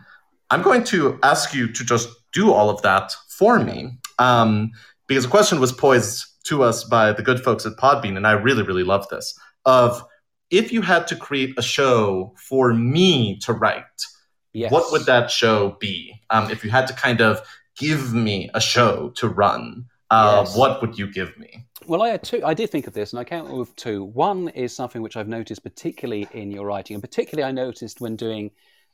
I'm 0.50 0.62
going 0.62 0.86
to 0.86 1.20
ask 1.22 1.54
you 1.54 1.68
to 1.74 1.84
just 1.84 2.08
do 2.32 2.54
all 2.54 2.70
of 2.70 2.82
that 2.82 3.14
for 3.28 3.60
me 3.60 3.98
um, 4.20 4.72
because 5.08 5.26
the 5.26 5.30
question 5.30 5.60
was 5.60 5.74
posed 5.74 6.26
to 6.46 6.64
us 6.64 6.86
by 6.86 7.12
the 7.12 7.22
good 7.22 7.44
folks 7.44 7.66
at 7.66 7.74
Podbean, 7.74 8.16
and 8.16 8.26
I 8.26 8.32
really, 8.32 8.64
really 8.64 8.84
love 8.84 9.08
this. 9.10 9.38
Of 9.66 10.02
if 10.50 10.72
you 10.72 10.82
had 10.82 11.08
to 11.08 11.16
create 11.16 11.54
a 11.58 11.62
show 11.62 12.34
for 12.38 12.74
me 12.74 13.38
to 13.40 13.52
write, 13.52 13.84
yes. 14.54 14.72
what 14.72 14.92
would 14.94 15.06
that 15.08 15.30
show 15.30 15.76
be? 15.80 16.22
Um, 16.30 16.50
if 16.50 16.64
you 16.64 16.70
had 16.70 16.88
to 16.88 16.94
kind 16.94 17.20
of 17.20 17.42
give 17.78 18.14
me 18.14 18.50
a 18.54 18.62
show 18.62 19.10
to 19.16 19.28
run, 19.28 19.88
uh, 20.14 20.42
Yes. 20.46 20.56
what 20.58 20.82
would 20.82 20.98
you 20.98 21.08
give 21.12 21.38
me? 21.38 21.66
Well, 21.86 22.02
I 22.02 22.10
had 22.10 22.24
two. 22.24 22.42
I 22.46 22.54
did 22.54 22.70
think 22.70 22.88
of 22.88 22.94
this, 22.94 23.12
and 23.14 23.20
I 23.20 23.24
came 23.24 23.46
up 23.46 23.52
with 23.52 23.76
two. 23.76 24.04
One 24.06 24.50
is 24.50 24.74
something 24.76 25.02
which 25.02 25.18
I've 25.18 25.28
noticed, 25.28 25.64
particularly 25.64 26.28
in 26.34 26.52
your 26.52 26.66
writing, 26.66 26.96
and 26.96 27.04
particularly 27.04 27.48
I 27.48 27.52
noticed 27.52 28.00
when 28.00 28.16
doing 28.16 28.52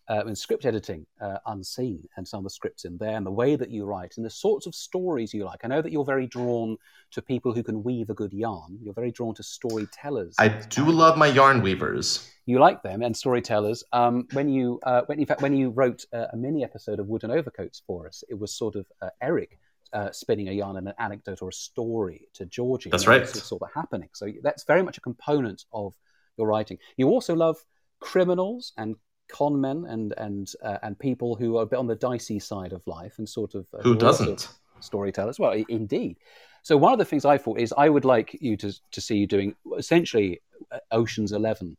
uh, 0.07 0.23
when 0.23 0.35
script 0.35 0.65
editing 0.65 1.05
uh, 1.21 1.37
Unseen 1.45 2.01
and 2.17 2.27
some 2.27 2.39
of 2.39 2.43
the 2.45 2.49
scripts 2.49 2.83
in 2.85 2.97
there, 2.97 3.15
and 3.15 3.23
the 3.25 3.31
way 3.31 3.55
that 3.55 3.69
you 3.69 3.85
write, 3.85 4.13
and 4.17 4.25
the 4.25 4.29
sorts 4.31 4.65
of 4.65 4.73
stories 4.73 5.35
you 5.35 5.45
like. 5.45 5.59
I 5.63 5.67
know 5.67 5.83
that 5.83 5.91
you're 5.91 6.03
very 6.03 6.25
drawn 6.25 6.77
to 7.11 7.21
people 7.21 7.53
who 7.53 7.61
can 7.61 7.83
weave 7.83 8.09
a 8.09 8.15
good 8.15 8.33
yarn. 8.33 8.79
You're 8.81 8.95
very 8.95 9.11
drawn 9.11 9.35
to 9.35 9.43
storytellers. 9.43 10.33
I 10.39 10.47
do 10.47 10.85
love 10.89 11.15
my 11.15 11.27
yarn 11.27 11.61
weavers. 11.61 12.27
you 12.47 12.57
like 12.59 12.81
them 12.81 13.03
and 13.03 13.15
storytellers. 13.15 13.83
Um, 13.93 14.27
when 14.33 14.49
you, 14.49 14.79
uh, 14.83 15.03
when 15.05 15.19
in 15.19 15.27
fact, 15.27 15.43
when 15.43 15.55
you 15.55 15.69
wrote 15.69 16.05
uh, 16.11 16.25
a 16.33 16.37
mini 16.37 16.63
episode 16.63 16.99
of 16.99 17.05
Wooden 17.07 17.29
Overcoats 17.29 17.83
for 17.85 18.07
us, 18.07 18.23
it 18.29 18.37
was 18.39 18.51
sort 18.51 18.75
of 18.75 18.87
uh, 19.03 19.09
Eric 19.21 19.59
uh, 19.93 20.11
spinning 20.11 20.49
a 20.49 20.51
yarn 20.51 20.77
and 20.77 20.87
an 20.87 20.93
anecdote 20.99 21.41
or 21.41 21.49
a 21.49 21.53
story 21.53 22.27
to 22.33 22.45
Georgie. 22.45 22.89
That's 22.89 23.07
right. 23.07 23.27
Sort 23.27 23.61
of 23.61 23.69
happening. 23.73 24.09
So 24.13 24.27
that's 24.43 24.63
very 24.63 24.83
much 24.83 24.97
a 24.97 25.01
component 25.01 25.65
of 25.73 25.95
your 26.37 26.47
writing. 26.47 26.77
You 26.97 27.09
also 27.09 27.35
love 27.35 27.57
criminals 27.99 28.73
and 28.77 28.95
con 29.27 29.59
men 29.61 29.85
and 29.87 30.13
and 30.17 30.51
uh, 30.63 30.77
and 30.83 30.97
people 30.97 31.35
who 31.35 31.57
are 31.57 31.63
a 31.63 31.65
bit 31.65 31.79
on 31.79 31.87
the 31.87 31.95
dicey 31.95 32.39
side 32.39 32.73
of 32.73 32.81
life 32.87 33.15
and 33.17 33.27
sort 33.27 33.55
of 33.55 33.67
uh, 33.73 33.81
Who 33.81 33.95
doesn't? 33.95 34.49
storytellers. 34.79 35.39
Well, 35.39 35.51
indeed. 35.67 36.17
So 36.63 36.77
one 36.77 36.93
of 36.93 36.99
the 36.99 37.05
things 37.05 37.25
I 37.25 37.37
thought 37.37 37.59
is 37.59 37.73
I 37.77 37.89
would 37.89 38.05
like 38.05 38.37
you 38.41 38.57
to 38.57 38.73
to 38.91 39.01
see 39.01 39.17
you 39.17 39.27
doing 39.27 39.55
essentially 39.77 40.41
uh, 40.71 40.79
Ocean's 40.91 41.31
Eleven, 41.31 41.77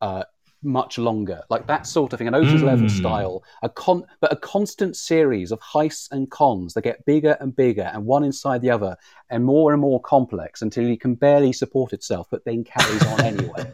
uh, 0.00 0.24
much 0.62 0.98
longer, 0.98 1.42
like 1.48 1.66
that 1.66 1.86
sort 1.86 2.12
of 2.12 2.18
thing, 2.18 2.28
an 2.28 2.34
Ocean's 2.34 2.62
Eleven 2.62 2.86
Mm. 2.86 2.90
style, 2.90 3.42
a 3.62 3.68
con, 3.68 4.04
but 4.20 4.32
a 4.32 4.36
constant 4.36 4.94
series 4.96 5.52
of 5.52 5.60
heists 5.60 6.10
and 6.12 6.30
cons 6.30 6.74
that 6.74 6.82
get 6.82 7.04
bigger 7.06 7.36
and 7.40 7.56
bigger, 7.56 7.90
and 7.94 8.04
one 8.04 8.24
inside 8.24 8.60
the 8.60 8.70
other, 8.70 8.96
and 9.30 9.44
more 9.44 9.72
and 9.72 9.80
more 9.80 10.00
complex 10.00 10.60
until 10.62 10.86
it 10.86 11.00
can 11.00 11.14
barely 11.14 11.52
support 11.52 11.92
itself, 11.92 12.26
but 12.30 12.44
then 12.44 12.62
carries 12.64 13.02
on 13.06 13.20
anyway. 13.22 13.64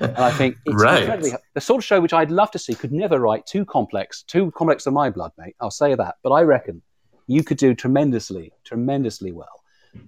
And 0.00 0.18
I 0.18 0.30
think 0.30 0.56
it's 0.64 0.76
Right. 0.82 1.00
incredibly 1.00 1.32
the 1.54 1.60
sort 1.60 1.78
of 1.78 1.84
show 1.84 2.00
which 2.00 2.12
I'd 2.12 2.30
love 2.30 2.50
to 2.52 2.58
see 2.58 2.74
could 2.74 2.92
never 2.92 3.18
write 3.18 3.46
too 3.46 3.64
complex, 3.64 4.22
too 4.22 4.50
complex 4.52 4.84
for 4.84 4.90
my 4.92 5.10
blood, 5.10 5.32
mate. 5.36 5.56
I'll 5.60 5.70
say 5.70 5.94
that, 5.94 6.16
but 6.22 6.30
I 6.30 6.42
reckon 6.42 6.82
you 7.26 7.42
could 7.42 7.58
do 7.58 7.74
tremendously, 7.74 8.52
tremendously 8.64 9.32
well. 9.32 9.62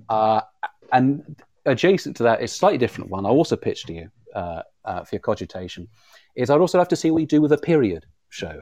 Uh, 0.08 0.40
and 0.92 1.36
adjacent 1.66 2.16
to 2.18 2.22
that 2.22 2.40
is 2.40 2.52
slightly 2.52 2.78
different 2.78 3.10
one. 3.10 3.26
I 3.26 3.28
also 3.28 3.56
pitched 3.56 3.88
to 3.88 3.92
you 3.92 4.10
uh, 4.38 4.62
uh, 4.90 5.02
for 5.04 5.12
your 5.16 5.20
cogitation. 5.30 5.82
Is 6.34 6.50
I'd 6.50 6.60
also 6.64 6.78
love 6.78 6.88
to 6.88 7.00
see 7.02 7.10
what 7.10 7.22
you 7.24 7.26
do 7.36 7.42
with 7.42 7.52
a 7.52 7.58
period 7.72 8.02
show. 8.40 8.56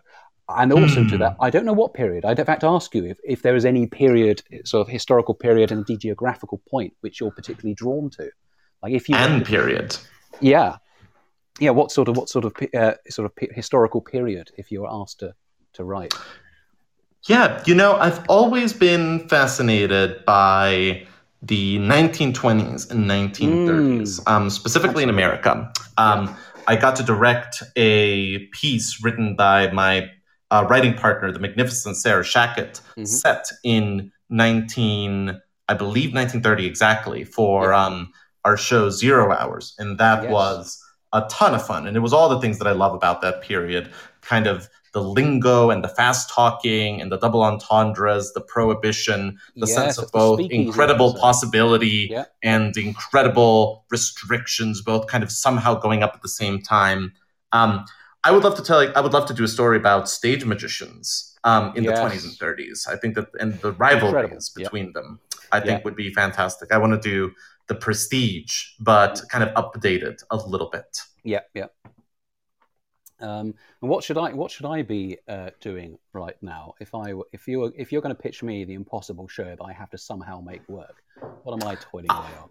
And 0.49 0.72
also 0.72 1.01
to 1.05 1.16
Hmm. 1.16 1.22
that, 1.22 1.35
I 1.47 1.51
don't 1.51 1.66
know 1.68 1.79
what 1.83 1.93
period. 1.93 2.24
I'd 2.24 2.39
in 2.39 2.47
fact 2.47 2.64
ask 2.64 2.95
you 2.95 3.05
if, 3.12 3.18
if 3.35 3.43
there 3.43 3.57
is 3.57 3.64
any 3.64 3.87
period, 3.87 4.43
sort 4.64 4.83
of 4.87 4.93
historical 4.93 5.35
period 5.35 5.68
and 5.72 5.81
indeed 5.81 6.01
geographical 6.01 6.59
point 6.72 6.93
which 7.03 7.20
you're 7.20 7.33
particularly 7.41 7.74
drawn 7.74 8.11
to. 8.11 8.31
Like 8.83 8.95
if 9.01 9.09
you 9.09 9.16
And 9.16 9.45
period. 9.45 9.97
yeah, 10.41 10.77
yeah. 11.59 11.72
What 11.79 11.91
sort 11.91 12.09
of 12.09 12.16
what 12.16 12.29
sort 12.29 12.45
of 12.45 12.53
uh, 12.83 12.95
sort 13.16 13.27
of 13.27 13.33
historical 13.61 14.01
period 14.01 14.47
if 14.57 14.70
you 14.70 14.83
were 14.83 14.93
asked 15.01 15.18
to 15.20 15.35
to 15.72 15.85
write? 15.85 16.14
Yeah, 17.29 17.62
you 17.66 17.74
know, 17.74 17.93
I've 18.07 18.20
always 18.29 18.72
been 18.72 19.29
fascinated 19.29 20.24
by 20.24 21.07
the 21.47 21.78
1920s 21.78 22.90
and 22.90 23.09
1930s, 23.09 24.20
um, 24.26 24.51
specifically 24.51 25.03
in 25.03 25.11
America. 25.11 25.70
Um, 25.97 26.34
I 26.66 26.76
got 26.76 26.97
to 26.97 27.03
direct 27.03 27.62
a 27.76 28.38
piece 28.49 29.03
written 29.03 29.36
by 29.36 29.70
my 29.70 30.11
uh, 30.53 30.64
writing 30.70 30.94
partner, 30.94 31.32
the 31.32 31.40
magnificent 31.40 31.97
Sarah 31.97 32.22
Shachat, 32.22 32.80
Mhm. 32.97 33.07
set 33.09 33.47
in 33.64 34.12
19, 34.30 35.40
I 35.68 35.74
believe 35.74 36.12
1930 36.14 36.66
exactly, 36.66 37.24
for 37.24 37.70
Yeah. 37.70 37.84
um, 37.84 38.12
our 38.44 38.57
show 38.57 38.88
Zero 38.88 39.32
Hours. 39.36 39.74
And 39.78 39.99
that 39.99 40.22
Yes. 40.24 40.32
was 40.32 40.82
a 41.12 41.22
ton 41.28 41.55
of 41.55 41.66
fun. 41.66 41.86
And 41.88 41.97
it 41.97 42.01
was 42.01 42.12
all 42.12 42.28
the 42.28 42.38
things 42.40 42.59
that 42.59 42.68
I 42.68 42.72
love 42.72 42.94
about 42.94 43.22
that 43.22 43.42
period 43.42 43.90
kind 44.22 44.47
of 44.47 44.68
the 44.97 45.03
lingo 45.03 45.68
and 45.72 45.84
the 45.84 45.88
fast 46.01 46.30
talking 46.30 47.03
and 47.03 47.12
the 47.12 47.18
double 47.18 47.42
entendres, 47.42 48.32
the 48.32 48.40
prohibition, 48.55 49.20
the 49.55 49.66
Yes, 49.66 49.74
sense 49.78 49.99
of 49.99 50.11
both 50.11 50.40
incredible 50.61 51.11
possibility 51.26 52.09
Yeah. 52.11 52.24
and 52.42 52.74
incredible 52.78 53.84
restrictions, 53.90 54.80
both 54.80 55.07
kind 55.12 55.22
of 55.22 55.30
somehow 55.30 55.74
going 55.86 56.01
up 56.03 56.12
at 56.14 56.22
the 56.22 56.34
same 56.42 56.57
time. 56.62 57.12
Um, 57.53 57.84
I 58.24 58.30
would 58.32 58.42
love 58.47 58.57
to 58.61 58.64
tell. 58.68 58.80
I 58.99 59.01
would 59.05 59.12
love 59.12 59.26
to 59.32 59.34
do 59.40 59.44
a 59.44 59.53
story 59.59 59.76
about 59.76 60.09
stage 60.09 60.42
magicians 60.53 61.07
um, 61.51 61.64
in 61.76 61.84
Yes. 61.84 61.99
the 61.99 62.03
20s 62.05 62.24
and 62.28 62.34
30s. 62.44 62.78
I 62.88 62.97
think 63.01 63.14
that 63.16 63.26
and 63.38 63.51
the 63.64 63.72
rivalries 63.72 64.14
Incredible. 64.14 64.38
Yeah. 64.57 64.62
between 64.64 64.86
them, 64.97 65.09
I 65.53 65.59
think 65.61 65.76
Yeah. 65.78 65.84
would 65.84 65.94
be 66.05 66.09
fantastic. 66.22 66.66
I 66.72 66.78
want 66.78 66.92
to 67.01 67.03
do 67.12 67.18
the 67.70 67.74
prestige, 67.74 68.53
but 68.80 69.12
kind 69.32 69.44
of 69.47 69.51
update 69.62 70.03
it 70.11 70.22
a 70.30 70.36
little 70.53 70.70
bit. 70.76 70.90
Yeah, 71.24 71.40
yeah. 71.61 71.66
Um, 73.21 73.55
and 73.81 73.91
what 73.91 74.05
should 74.05 74.19
I 74.19 74.33
what 74.33 74.51
should 74.51 74.67
I 74.67 74.83
be 74.83 75.19
uh, 75.29 75.51
doing 75.61 75.99
right 76.12 76.37
now 76.43 76.75
if 76.81 76.95
I 76.95 77.14
if 77.33 77.49
you 77.49 77.64
if 77.77 77.91
you're 77.93 78.03
going 78.03 78.14
to 78.14 78.21
pitch 78.23 78.43
me 78.43 78.64
the 78.64 78.75
impossible 78.75 79.27
show 79.29 79.45
that 79.45 79.62
I 79.64 79.73
have 79.73 79.91
to 79.91 79.99
somehow 79.99 80.41
make 80.41 80.67
work? 80.69 81.03
What 81.43 81.61
am 81.62 81.67
I 81.69 81.77
toiling 81.77 82.11
away 82.11 82.35
on? 82.43 82.51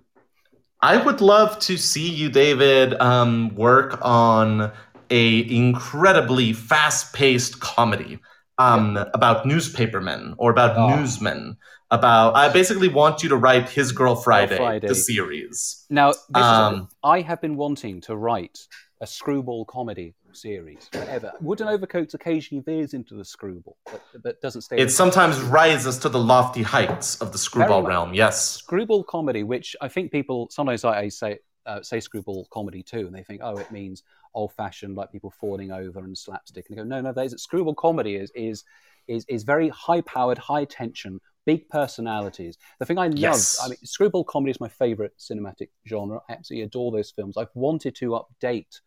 I 0.81 0.97
would 0.97 1.21
love 1.21 1.59
to 1.59 1.77
see 1.77 2.09
you, 2.09 2.29
David, 2.29 2.93
um, 2.99 3.55
work 3.55 3.97
on 4.01 4.71
a 5.09 5.55
incredibly 5.55 6.51
fast-paced 6.53 7.59
comedy 7.59 8.19
um, 8.57 8.97
about 9.13 9.45
newspapermen 9.45 10.35
or 10.37 10.51
about 10.51 10.75
Oh. 10.77 10.95
newsmen. 10.95 11.57
About 11.91 12.35
I 12.35 12.49
basically 12.49 12.87
want 12.89 13.21
you 13.21 13.29
to 13.29 13.35
write 13.37 13.69
His 13.69 13.91
Girl 13.91 14.15
Friday, 14.15 14.57
Friday. 14.57 14.87
the 14.87 14.95
series. 14.95 15.85
Now, 15.89 16.09
this 16.09 16.19
is 16.35 16.35
Um, 16.43 16.89
I 17.03 17.21
have 17.21 17.39
been 17.41 17.55
wanting 17.55 18.01
to 18.01 18.15
write 18.15 18.57
a 18.99 19.05
screwball 19.07 19.65
comedy 19.65 20.15
series 20.35 20.89
forever. 20.91 21.33
Wooden 21.41 21.67
Overcoats 21.67 22.13
occasionally 22.13 22.63
veers 22.63 22.93
into 22.93 23.15
the 23.15 23.25
screwball, 23.25 23.77
but, 23.85 24.01
but 24.23 24.41
doesn't 24.41 24.61
stay. 24.61 24.77
It 24.77 24.89
sometimes 24.89 25.39
rises 25.41 25.97
to 25.99 26.09
the 26.09 26.19
lofty 26.19 26.63
heights 26.63 27.21
of 27.21 27.31
the 27.31 27.37
screwball 27.37 27.83
realm. 27.83 28.13
Yes. 28.13 28.51
screwball 28.51 29.03
comedy, 29.03 29.43
which 29.43 29.75
I 29.81 29.87
think 29.87 30.11
people 30.11 30.47
sometimes 30.51 30.83
I 30.83 31.09
say 31.09 31.39
uh, 31.65 31.81
say 31.81 31.99
screwball 31.99 32.47
comedy 32.51 32.83
too, 32.83 33.07
and 33.07 33.15
they 33.15 33.23
think, 33.23 33.41
oh, 33.43 33.57
it 33.57 33.71
means 33.71 34.03
old 34.33 34.53
fashioned, 34.53 34.95
like 34.95 35.11
people 35.11 35.31
falling 35.31 35.71
over 35.71 35.99
and 35.99 36.17
slapstick. 36.17 36.65
And 36.69 36.77
they 36.77 36.81
go, 36.81 36.87
no, 36.87 37.01
no, 37.01 37.11
there's 37.11 37.41
screwball 37.41 37.75
comedy 37.75 38.15
is 38.15 38.31
is 38.35 38.63
is 39.07 39.25
is 39.27 39.43
very 39.43 39.69
high 39.69 40.01
powered, 40.01 40.37
high 40.37 40.65
tension, 40.65 41.19
big 41.45 41.67
personalities. 41.69 42.57
The 42.79 42.85
thing 42.85 42.97
I 42.97 43.07
love, 43.07 43.17
Yes. 43.19 43.59
I 43.63 43.69
mean, 43.69 43.77
screwball 43.83 44.23
comedy 44.23 44.51
is 44.51 44.59
my 44.59 44.67
favorite 44.69 45.13
cinematic 45.17 45.69
genre. 45.87 46.19
I 46.29 46.33
absolutely 46.33 46.63
adore 46.65 46.91
those 46.91 47.11
films. 47.11 47.37
I've 47.37 47.49
wanted 47.53 47.95
to 47.95 48.19
update 48.21 48.79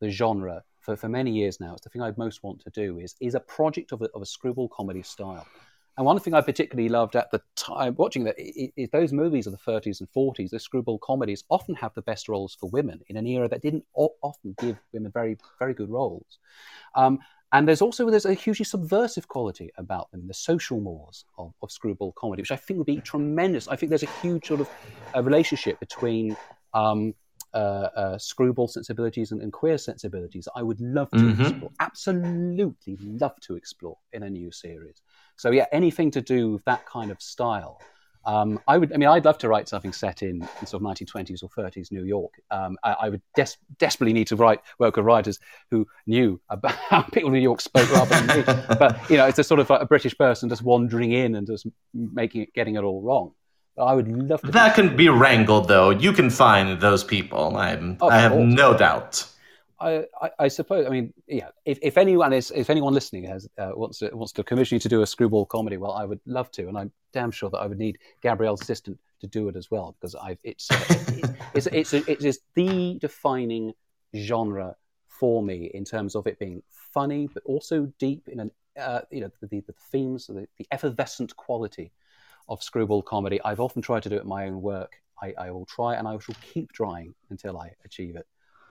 the 0.00 0.10
genre 0.10 0.62
for, 0.84 0.96
for 0.96 1.08
many 1.08 1.32
years 1.32 1.60
now. 1.60 1.72
It's 1.72 1.82
the 1.82 1.90
thing 1.90 2.02
I 2.02 2.12
most 2.16 2.42
want 2.42 2.60
to 2.60 2.70
do 2.70 2.98
is 2.98 3.16
is 3.20 3.34
a 3.34 3.40
project 3.40 3.92
of 3.92 4.02
a, 4.02 4.08
of 4.14 4.22
a 4.22 4.26
screwball 4.26 4.68
comedy 4.68 5.02
style. 5.02 5.46
And 5.96 6.04
one 6.04 6.18
thing 6.18 6.34
I 6.34 6.40
particularly 6.40 6.88
loved 6.88 7.14
at 7.14 7.30
the 7.30 7.40
time 7.54 7.94
watching 7.96 8.24
that 8.24 8.34
is 8.36 8.90
those 8.90 9.12
movies 9.12 9.46
of 9.46 9.52
the 9.52 9.72
30s 9.72 10.00
and 10.00 10.10
40s, 10.10 10.50
those 10.50 10.64
screwball 10.64 10.98
comedies 10.98 11.44
often 11.50 11.76
have 11.76 11.94
the 11.94 12.02
best 12.02 12.28
roles 12.28 12.56
for 12.56 12.68
women 12.70 13.00
in 13.06 13.16
an 13.16 13.28
era 13.28 13.48
that 13.48 13.62
didn't 13.62 13.84
often 13.94 14.56
give 14.58 14.76
women 14.92 15.12
very, 15.12 15.36
very 15.60 15.72
good 15.72 15.88
roles. 15.88 16.38
Um, 16.96 17.20
and 17.52 17.68
there's 17.68 17.80
also 17.80 18.10
there's 18.10 18.26
a 18.26 18.34
hugely 18.34 18.64
subversive 18.64 19.28
quality 19.28 19.70
about 19.76 20.10
them, 20.10 20.26
the 20.26 20.34
social 20.34 20.80
mores 20.80 21.24
of, 21.38 21.54
of 21.62 21.70
screwball 21.70 22.10
comedy, 22.12 22.42
which 22.42 22.50
I 22.50 22.56
think 22.56 22.78
would 22.78 22.86
be 22.86 23.00
tremendous. 23.00 23.68
I 23.68 23.76
think 23.76 23.90
there's 23.90 24.02
a 24.02 24.10
huge 24.20 24.48
sort 24.48 24.60
of 24.60 24.70
uh, 25.14 25.22
relationship 25.22 25.78
between 25.78 26.36
um, 26.74 27.14
uh, 27.54 27.88
uh, 27.96 28.18
screwball 28.18 28.68
sensibilities 28.68 29.30
and, 29.32 29.40
and 29.40 29.52
queer 29.52 29.78
sensibilities. 29.78 30.48
I 30.54 30.62
would 30.62 30.80
love 30.80 31.10
to 31.12 31.16
Mhm. 31.18 31.40
explore, 31.40 31.70
absolutely 31.80 32.96
love 33.00 33.38
to 33.42 33.56
explore 33.56 33.96
in 34.12 34.22
a 34.24 34.30
new 34.30 34.50
series. 34.50 35.00
So 35.36 35.50
yeah, 35.50 35.66
anything 35.72 36.10
to 36.12 36.20
do 36.20 36.52
with 36.52 36.64
that 36.64 36.84
kind 36.86 37.10
of 37.10 37.20
style. 37.22 37.80
Um, 38.26 38.58
I 38.66 38.78
would. 38.78 38.90
I 38.90 38.96
mean, 38.96 39.10
I'd 39.10 39.26
love 39.26 39.36
to 39.38 39.50
write 39.50 39.68
something 39.68 39.92
set 39.92 40.22
in, 40.22 40.40
in 40.60 40.66
sort 40.66 40.82
of 40.82 40.88
1920s 40.88 41.42
or 41.42 41.50
30s 41.50 41.92
New 41.92 42.04
York. 42.04 42.32
Um, 42.50 42.78
I, 42.82 42.92
I 43.02 43.08
would 43.10 43.20
des- 43.36 43.58
desperately 43.78 44.14
need 44.14 44.28
to 44.28 44.36
write 44.36 44.60
work 44.78 44.96
with 44.96 45.04
writers 45.04 45.38
who 45.70 45.86
knew 46.06 46.40
about 46.48 46.72
how 46.90 47.02
people 47.02 47.28
in 47.28 47.34
New 47.34 47.40
York 47.40 47.60
spoke 47.60 47.90
rather 47.92 48.18
than 48.18 48.26
me. 48.38 48.44
But 48.78 49.10
you 49.10 49.18
know, 49.18 49.26
it's 49.26 49.38
a 49.38 49.44
sort 49.44 49.60
of 49.60 49.68
like 49.68 49.82
a 49.82 49.86
British 49.86 50.16
person 50.16 50.48
just 50.48 50.62
wandering 50.62 51.12
in 51.12 51.34
and 51.34 51.46
just 51.46 51.66
making 51.92 52.40
it, 52.42 52.54
getting 52.54 52.76
it 52.76 52.82
all 52.82 53.02
wrong. 53.02 53.32
I 53.78 53.94
would 53.94 54.08
love 54.08 54.40
to. 54.42 54.50
That 54.52 54.74
can 54.74 54.96
be 54.96 55.08
wrangled, 55.08 55.68
though. 55.68 55.90
You 55.90 56.12
can 56.12 56.30
find 56.30 56.80
those 56.80 57.02
people. 57.02 57.56
I'm, 57.56 57.98
I 58.02 58.20
have 58.20 58.32
course. 58.32 58.52
no 58.52 58.76
doubt. 58.76 59.26
I, 59.80 60.04
I, 60.22 60.30
I 60.38 60.48
suppose. 60.48 60.86
I 60.86 60.90
mean, 60.90 61.12
yeah. 61.26 61.48
If, 61.64 61.78
if 61.82 61.98
anyone 61.98 62.32
is, 62.32 62.52
if 62.54 62.70
anyone 62.70 62.94
listening 62.94 63.24
has 63.24 63.48
uh, 63.58 63.72
wants 63.74 63.98
to 63.98 64.10
wants 64.10 64.32
to 64.34 64.44
commission 64.44 64.76
you 64.76 64.80
to 64.80 64.88
do 64.88 65.02
a 65.02 65.06
screwball 65.06 65.46
comedy, 65.46 65.76
well, 65.76 65.92
I 65.92 66.04
would 66.04 66.20
love 66.26 66.50
to, 66.52 66.68
and 66.68 66.78
I'm 66.78 66.92
damn 67.12 67.30
sure 67.30 67.50
that 67.50 67.58
I 67.58 67.66
would 67.66 67.78
need 67.78 67.98
Gabriel's 68.22 68.62
assistant 68.62 68.98
to 69.20 69.26
do 69.26 69.48
it 69.48 69.56
as 69.56 69.70
well 69.70 69.96
because 69.98 70.14
I've 70.14 70.38
it's 70.44 70.70
uh, 70.70 70.84
it's 71.54 71.66
it's, 71.66 71.92
it's, 71.92 72.08
it 72.08 72.24
is 72.24 72.40
the 72.54 72.98
defining 73.00 73.72
genre 74.14 74.76
for 75.08 75.42
me 75.42 75.70
in 75.74 75.84
terms 75.84 76.14
of 76.14 76.26
it 76.26 76.38
being 76.38 76.62
funny 76.70 77.28
but 77.32 77.42
also 77.44 77.92
deep 77.98 78.28
in 78.28 78.40
an 78.40 78.50
uh, 78.78 79.00
you 79.10 79.20
know 79.20 79.30
the, 79.40 79.46
the, 79.46 79.60
the 79.60 79.74
themes, 79.90 80.26
the, 80.26 80.46
the 80.58 80.66
effervescent 80.70 81.36
quality 81.36 81.92
of 82.48 82.62
screwball 82.62 83.02
comedy. 83.02 83.40
I've 83.44 83.60
often 83.60 83.82
tried 83.82 84.02
to 84.04 84.08
do 84.08 84.16
it 84.16 84.22
in 84.22 84.28
my 84.28 84.46
own 84.46 84.60
work. 84.60 84.92
I, 85.22 85.34
I 85.38 85.50
will 85.50 85.66
try 85.66 85.94
and 85.94 86.06
I 86.06 86.18
shall 86.18 86.36
keep 86.42 86.72
trying 86.72 87.14
until 87.30 87.58
I 87.58 87.72
achieve 87.84 88.16
it. 88.16 88.26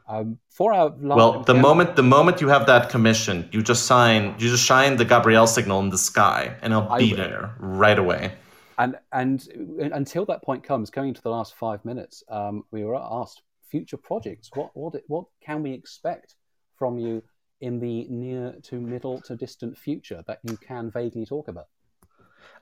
Um, 0.08 0.38
for 0.50 0.74
our 0.74 0.90
well, 0.90 1.44
the 1.44 1.54
moment 1.54 1.96
the 1.96 2.04
moment 2.04 2.42
you 2.42 2.50
have 2.50 2.66
that 2.68 2.90
commission, 2.90 3.48
you 3.54 3.64
just 3.64 3.86
sign, 3.86 4.36
you 4.38 4.50
just 4.50 4.66
shine 4.66 4.98
the 4.98 5.06
Gabriel 5.06 5.48
signal 5.48 5.80
in 5.80 5.90
the 5.90 5.98
sky, 5.98 6.58
and 6.62 6.74
I'll 6.74 6.98
be 6.98 7.14
there 7.14 7.56
right 7.58 7.98
away. 7.98 8.34
And 8.78 8.98
and 9.14 9.48
until 9.80 10.26
that 10.26 10.44
point 10.44 10.64
comes, 10.64 10.90
coming 10.90 11.14
to 11.14 11.22
the 11.22 11.30
last 11.30 11.56
five 11.56 11.86
minutes, 11.86 12.22
um, 12.28 12.64
we 12.72 12.84
were 12.84 12.98
asked 12.98 13.44
future 13.72 13.98
projects. 13.98 14.50
What 14.54 14.72
what 14.74 15.02
what 15.08 15.26
can 15.42 15.64
we 15.64 15.72
expect 15.72 16.36
from 16.76 16.98
you 16.98 17.24
in 17.62 17.80
the 17.80 18.06
near 18.10 18.56
to 18.64 18.82
middle 18.82 19.22
to 19.22 19.38
distant 19.38 19.78
future 19.78 20.22
that 20.28 20.40
you 20.44 20.58
can 20.58 20.92
vaguely 20.92 21.26
talk 21.26 21.48
about? 21.48 21.68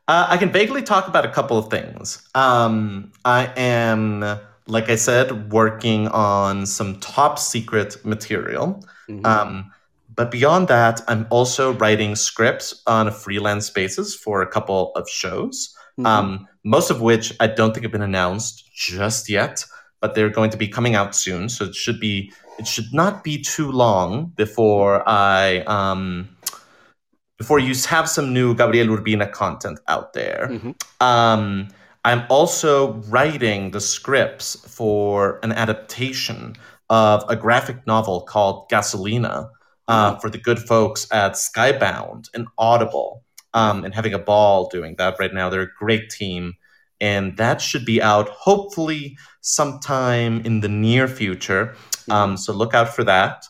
Uh, 0.08 0.28
I 0.30 0.38
can 0.38 0.52
vaguely 0.52 0.82
talk 0.82 1.08
about 1.08 1.26
a 1.26 1.30
couple 1.30 1.58
of 1.58 1.70
things. 1.70 2.28
Um, 2.36 3.12
I 3.24 3.52
am, 3.56 4.40
like 4.68 4.90
I 4.90 4.96
said, 4.96 5.52
working 5.52 6.08
on 6.10 6.66
some 6.66 7.00
top 7.00 7.40
secret 7.40 8.04
material. 8.04 8.84
Mm-hmm. 9.08 9.26
Um, 9.26 9.72
but 10.14 10.32
beyond 10.32 10.68
that, 10.68 11.02
I'm 11.08 11.26
also 11.30 11.74
writing 11.74 12.16
scripts 12.16 12.82
on 12.86 13.08
a 13.08 13.12
freelance 13.12 13.70
basis 13.70 14.14
for 14.16 14.42
a 14.42 14.48
couple 14.48 14.92
of 14.96 15.08
shows, 15.10 15.76
mm-hmm. 15.98 16.06
um, 16.06 16.48
most 16.64 16.92
of 16.92 17.02
which 17.02 17.34
I 17.40 17.48
don't 17.48 17.74
think 17.74 17.84
have 17.84 17.92
been 17.92 18.02
announced 18.02 18.70
just 18.74 19.30
yet, 19.30 19.66
but 20.02 20.14
they're 20.14 20.30
going 20.30 20.50
to 20.50 20.58
be 20.58 20.68
coming 20.68 20.96
out 20.96 21.16
soon. 21.16 21.48
So 21.48 21.66
it 21.66 21.76
should 21.76 22.00
be 22.00 22.34
it 22.60 22.68
should 22.68 22.94
not 22.94 23.24
be 23.24 23.42
too 23.42 23.72
long 23.72 24.34
before 24.36 25.08
I 25.08 25.60
um, 25.62 26.30
before 27.42 27.58
you 27.58 27.74
have 27.90 28.08
some 28.08 28.32
new 28.34 28.54
Gabriel 28.54 28.96
Urbina 28.96 29.32
content 29.32 29.80
out 29.88 30.14
there. 30.14 30.48
Mm-hmm. 30.52 30.72
Um, 31.00 31.70
I'm 32.06 32.24
also 32.30 32.94
writing 33.10 33.72
the 33.72 33.82
scripts 33.82 34.56
for 34.68 35.40
an 35.42 35.52
adaptation 35.52 36.56
of 36.92 37.24
a 37.30 37.36
graphic 37.36 37.88
novel 37.88 38.22
called 38.22 38.70
Gasolina 38.70 39.50
uh, 39.88 40.12
mm-hmm. 40.12 40.20
for 40.20 40.30
the 40.30 40.38
good 40.38 40.60
folks 40.60 41.08
at 41.12 41.32
Skybound 41.32 42.30
and 42.36 42.48
Audible, 42.60 43.24
um, 43.56 43.84
and 43.86 43.96
having 43.96 44.14
a 44.14 44.20
ball 44.20 44.70
doing 44.70 44.94
that 45.00 45.16
right 45.18 45.34
now. 45.34 45.50
They're 45.50 45.62
a 45.64 45.78
great 45.80 46.12
team 46.12 46.54
and 47.00 47.36
that 47.38 47.60
should 47.60 47.84
be 47.84 48.00
out 48.00 48.30
hopefully 48.30 49.18
sometime 49.42 50.42
in 50.46 50.60
the 50.60 50.70
near 50.70 51.08
future. 51.08 51.76
Um, 52.12 52.38
so 52.38 52.54
look 52.54 52.76
out 52.76 52.90
for 52.90 53.04
that. 53.06 53.46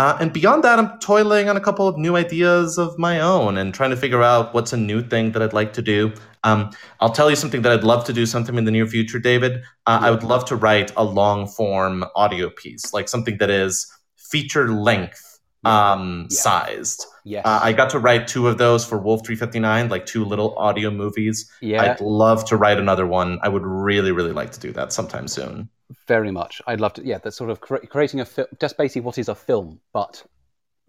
Uh, 0.00 0.16
and 0.18 0.32
beyond 0.32 0.64
that, 0.64 0.78
I'm 0.78 0.98
toiling 0.98 1.50
on 1.50 1.58
a 1.58 1.60
couple 1.60 1.86
of 1.86 1.98
new 1.98 2.16
ideas 2.16 2.78
of 2.78 2.98
my 2.98 3.20
own 3.20 3.58
and 3.58 3.74
trying 3.74 3.90
to 3.90 3.98
figure 3.98 4.22
out 4.22 4.54
what's 4.54 4.72
a 4.72 4.76
new 4.78 5.02
thing 5.02 5.32
that 5.32 5.42
I'd 5.42 5.52
like 5.52 5.74
to 5.74 5.82
do. 5.82 6.14
Um, 6.42 6.70
I'll 7.00 7.12
tell 7.12 7.28
you 7.28 7.36
something 7.36 7.60
that 7.60 7.70
I'd 7.70 7.84
love 7.84 8.06
to 8.06 8.14
do 8.14 8.24
something 8.24 8.54
in 8.56 8.64
the 8.64 8.70
near 8.70 8.86
future, 8.86 9.18
David. 9.18 9.62
Uh, 9.86 9.98
I 10.00 10.10
would 10.10 10.22
love 10.22 10.46
to 10.46 10.56
write 10.56 10.90
a 10.96 11.04
long 11.04 11.46
form 11.46 12.06
audio 12.16 12.48
piece, 12.48 12.94
like 12.94 13.10
something 13.10 13.36
that 13.40 13.50
is 13.50 13.92
feature 14.16 14.70
length 14.72 15.29
um, 15.64 16.26
yeah. 16.30 16.36
sized. 16.36 17.06
Yes. 17.24 17.44
Uh, 17.44 17.60
I 17.62 17.72
got 17.72 17.90
to 17.90 17.98
write 17.98 18.28
two 18.28 18.48
of 18.48 18.58
those 18.58 18.84
for 18.84 18.98
Wolf 18.98 19.26
359, 19.26 19.88
like 19.88 20.06
two 20.06 20.24
little 20.24 20.56
audio 20.58 20.90
movies. 20.90 21.50
Yeah. 21.60 21.82
I'd 21.82 22.00
love 22.00 22.44
to 22.46 22.56
write 22.56 22.78
another 22.78 23.06
one. 23.06 23.38
I 23.42 23.48
would 23.48 23.64
really, 23.64 24.12
really 24.12 24.32
like 24.32 24.52
to 24.52 24.60
do 24.60 24.72
that 24.72 24.92
sometime 24.92 25.28
soon. 25.28 25.68
Very 26.06 26.30
much. 26.30 26.62
I'd 26.66 26.80
love 26.80 26.94
to. 26.94 27.04
Yeah, 27.04 27.18
that's 27.18 27.36
sort 27.36 27.50
of 27.50 27.60
cre- 27.60 27.86
creating 27.88 28.20
a 28.20 28.24
film, 28.24 28.46
just 28.60 28.78
basically 28.78 29.02
what 29.02 29.18
is 29.18 29.28
a 29.28 29.34
film, 29.34 29.80
but 29.92 30.24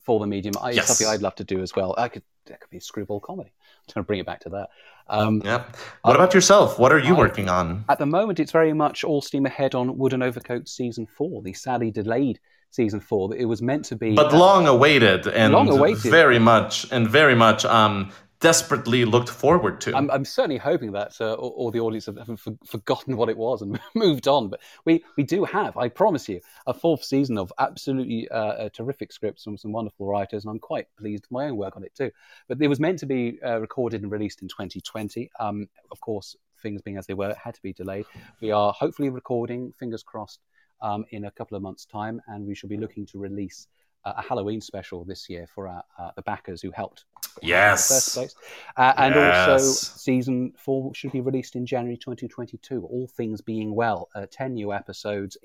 for 0.04 0.20
the 0.20 0.28
medium. 0.28 0.54
I, 0.62 0.72
yes. 0.72 0.88
something 0.88 1.08
I'd 1.08 1.22
love 1.22 1.36
to 1.36 1.44
do 1.44 1.62
as 1.62 1.76
well. 1.76 1.96
I 1.98 2.08
could, 2.08 2.24
that 2.46 2.62
could 2.62 2.70
be 2.70 2.78
a 2.78 2.82
screwball 2.82 3.20
comedy. 3.20 3.52
I'm 3.88 3.94
going 3.94 4.04
to 4.04 4.08
bring 4.08 4.20
it 4.20 4.26
back 4.26 4.42
to 4.42 4.50
that. 4.50 4.70
Um, 5.08 5.42
yeah. 5.44 5.66
What 6.04 6.16
about 6.16 6.34
yourself? 6.34 6.80
What 6.80 6.92
are 6.92 7.00
you 7.00 7.16
I, 7.16 7.18
working 7.18 7.50
on? 7.50 7.84
At 7.90 8.00
the 8.00 8.06
moment, 8.06 8.40
it's 8.40 8.52
very 8.52 8.74
much 8.74 9.04
all 9.04 9.22
steam 9.22 9.46
ahead 9.46 9.76
on 9.76 9.98
Wooden 9.98 10.22
Overcoats 10.22 10.72
season 10.72 11.08
four, 11.08 11.42
the 11.42 11.54
sadly 11.54 11.92
delayed 11.92 12.40
season 12.72 13.00
four. 13.00 13.30
that 13.30 13.40
It 13.40 13.46
was 13.46 13.62
meant 13.62 13.86
to 13.86 13.96
be, 13.96 14.16
but 14.16 14.34
long 14.34 14.68
awaited 14.68 15.28
and 15.28 15.54
long 15.54 15.70
awaited. 15.70 16.12
very 16.12 16.40
much 16.40 16.92
and 16.92 17.08
very 17.08 17.36
much 17.36 17.64
um, 17.66 18.12
desperately 18.42 19.06
looked 19.06 19.30
forward 19.30 19.80
to. 19.82 19.96
I'm, 19.96 20.10
I'm 20.10 20.26
certainly 20.26 20.58
hoping 20.58 20.92
that 20.94 21.14
uh, 21.22 21.34
all, 21.36 21.50
all, 21.50 21.72
the 21.72 21.80
audience 21.80 22.08
have, 22.08 22.18
have 22.18 22.42
forgotten 22.66 23.16
what 23.16 23.30
it 23.30 23.38
was 23.38 23.62
and 23.62 23.80
moved 23.96 24.28
on. 24.28 24.50
But 24.50 24.60
we, 24.84 25.04
we 25.16 25.24
do 25.24 25.46
have, 25.46 25.78
I 25.78 25.88
promise 25.88 26.28
you, 26.28 26.42
a 26.68 26.74
fourth 26.74 27.04
season 27.04 27.38
of 27.38 27.54
absolutely 27.60 28.28
uh, 28.30 28.36
uh, 28.36 28.70
terrific 28.70 29.14
scripts 29.14 29.44
from 29.44 29.58
some 29.58 29.72
wonderful 29.72 30.08
writers, 30.08 30.44
and 30.44 30.52
I'm 30.52 30.60
quite 30.60 30.88
pleased 30.98 31.26
with 31.26 31.32
my 31.32 31.46
own 31.46 31.56
work 31.56 31.78
on 31.78 31.84
it 31.84 31.94
too. 31.96 32.12
But 32.50 32.60
it 32.60 32.68
was 32.68 32.80
meant 32.80 33.00
to 33.00 33.06
be 33.06 33.40
uh, 33.46 33.62
recorded 33.62 34.02
and 34.02 34.12
released 34.12 34.42
in 34.42 34.48
2020. 34.48 35.30
Um, 35.40 35.70
of 35.92 36.02
course, 36.02 36.36
things 36.62 36.82
being 36.82 36.98
as 36.98 37.06
they 37.06 37.14
were, 37.14 37.30
it 37.30 37.38
had 37.38 37.54
to 37.54 37.62
be 37.62 37.74
delayed. 37.74 38.06
We 38.42 38.52
are 38.52 38.74
hopefully 38.74 39.10
recording, 39.10 39.72
fingers 39.78 40.04
crossed, 40.04 40.40
um, 40.82 41.06
in 41.12 41.26
a 41.26 41.32
couple 41.32 41.56
of 41.56 41.64
months' 41.64 41.86
time, 41.86 42.22
and 42.28 42.46
we 42.46 42.56
shall 42.56 42.70
be 42.70 42.78
looking 42.78 43.06
to 43.08 43.20
release 43.20 43.68
uh, 44.06 44.14
a 44.18 44.22
Halloween 44.22 44.62
special 44.62 45.04
this 45.04 45.30
year 45.30 45.48
for 45.54 45.68
our, 45.68 45.84
uh, 46.00 46.12
the 46.16 46.22
backers 46.24 46.62
who 46.62 46.72
helped. 46.72 47.06
Yes. 47.42 47.88
first 47.88 48.14
place. 48.14 48.36
Uh, 48.76 48.94
and 48.98 49.16
yes. 49.16 49.50
also, 49.50 49.98
season 49.98 50.54
four 50.58 50.94
should 50.94 51.12
be 51.12 51.22
released 51.22 51.56
in 51.56 51.66
January 51.66 51.98
2022. 51.98 52.84
All 52.84 53.08
things 53.08 53.42
being 53.42 53.74
well, 53.74 54.10
uh, 54.16 54.26
10 54.30 54.56
new 54.56 54.74
episodes. 54.74 55.38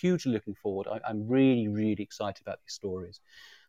hugely 0.00 0.32
looking 0.32 0.54
forward. 0.54 0.88
I, 0.88 1.00
I'm 1.08 1.28
really, 1.28 1.68
really 1.68 2.02
excited 2.02 2.42
about 2.42 2.60
these 2.64 2.74
stories. 2.74 3.20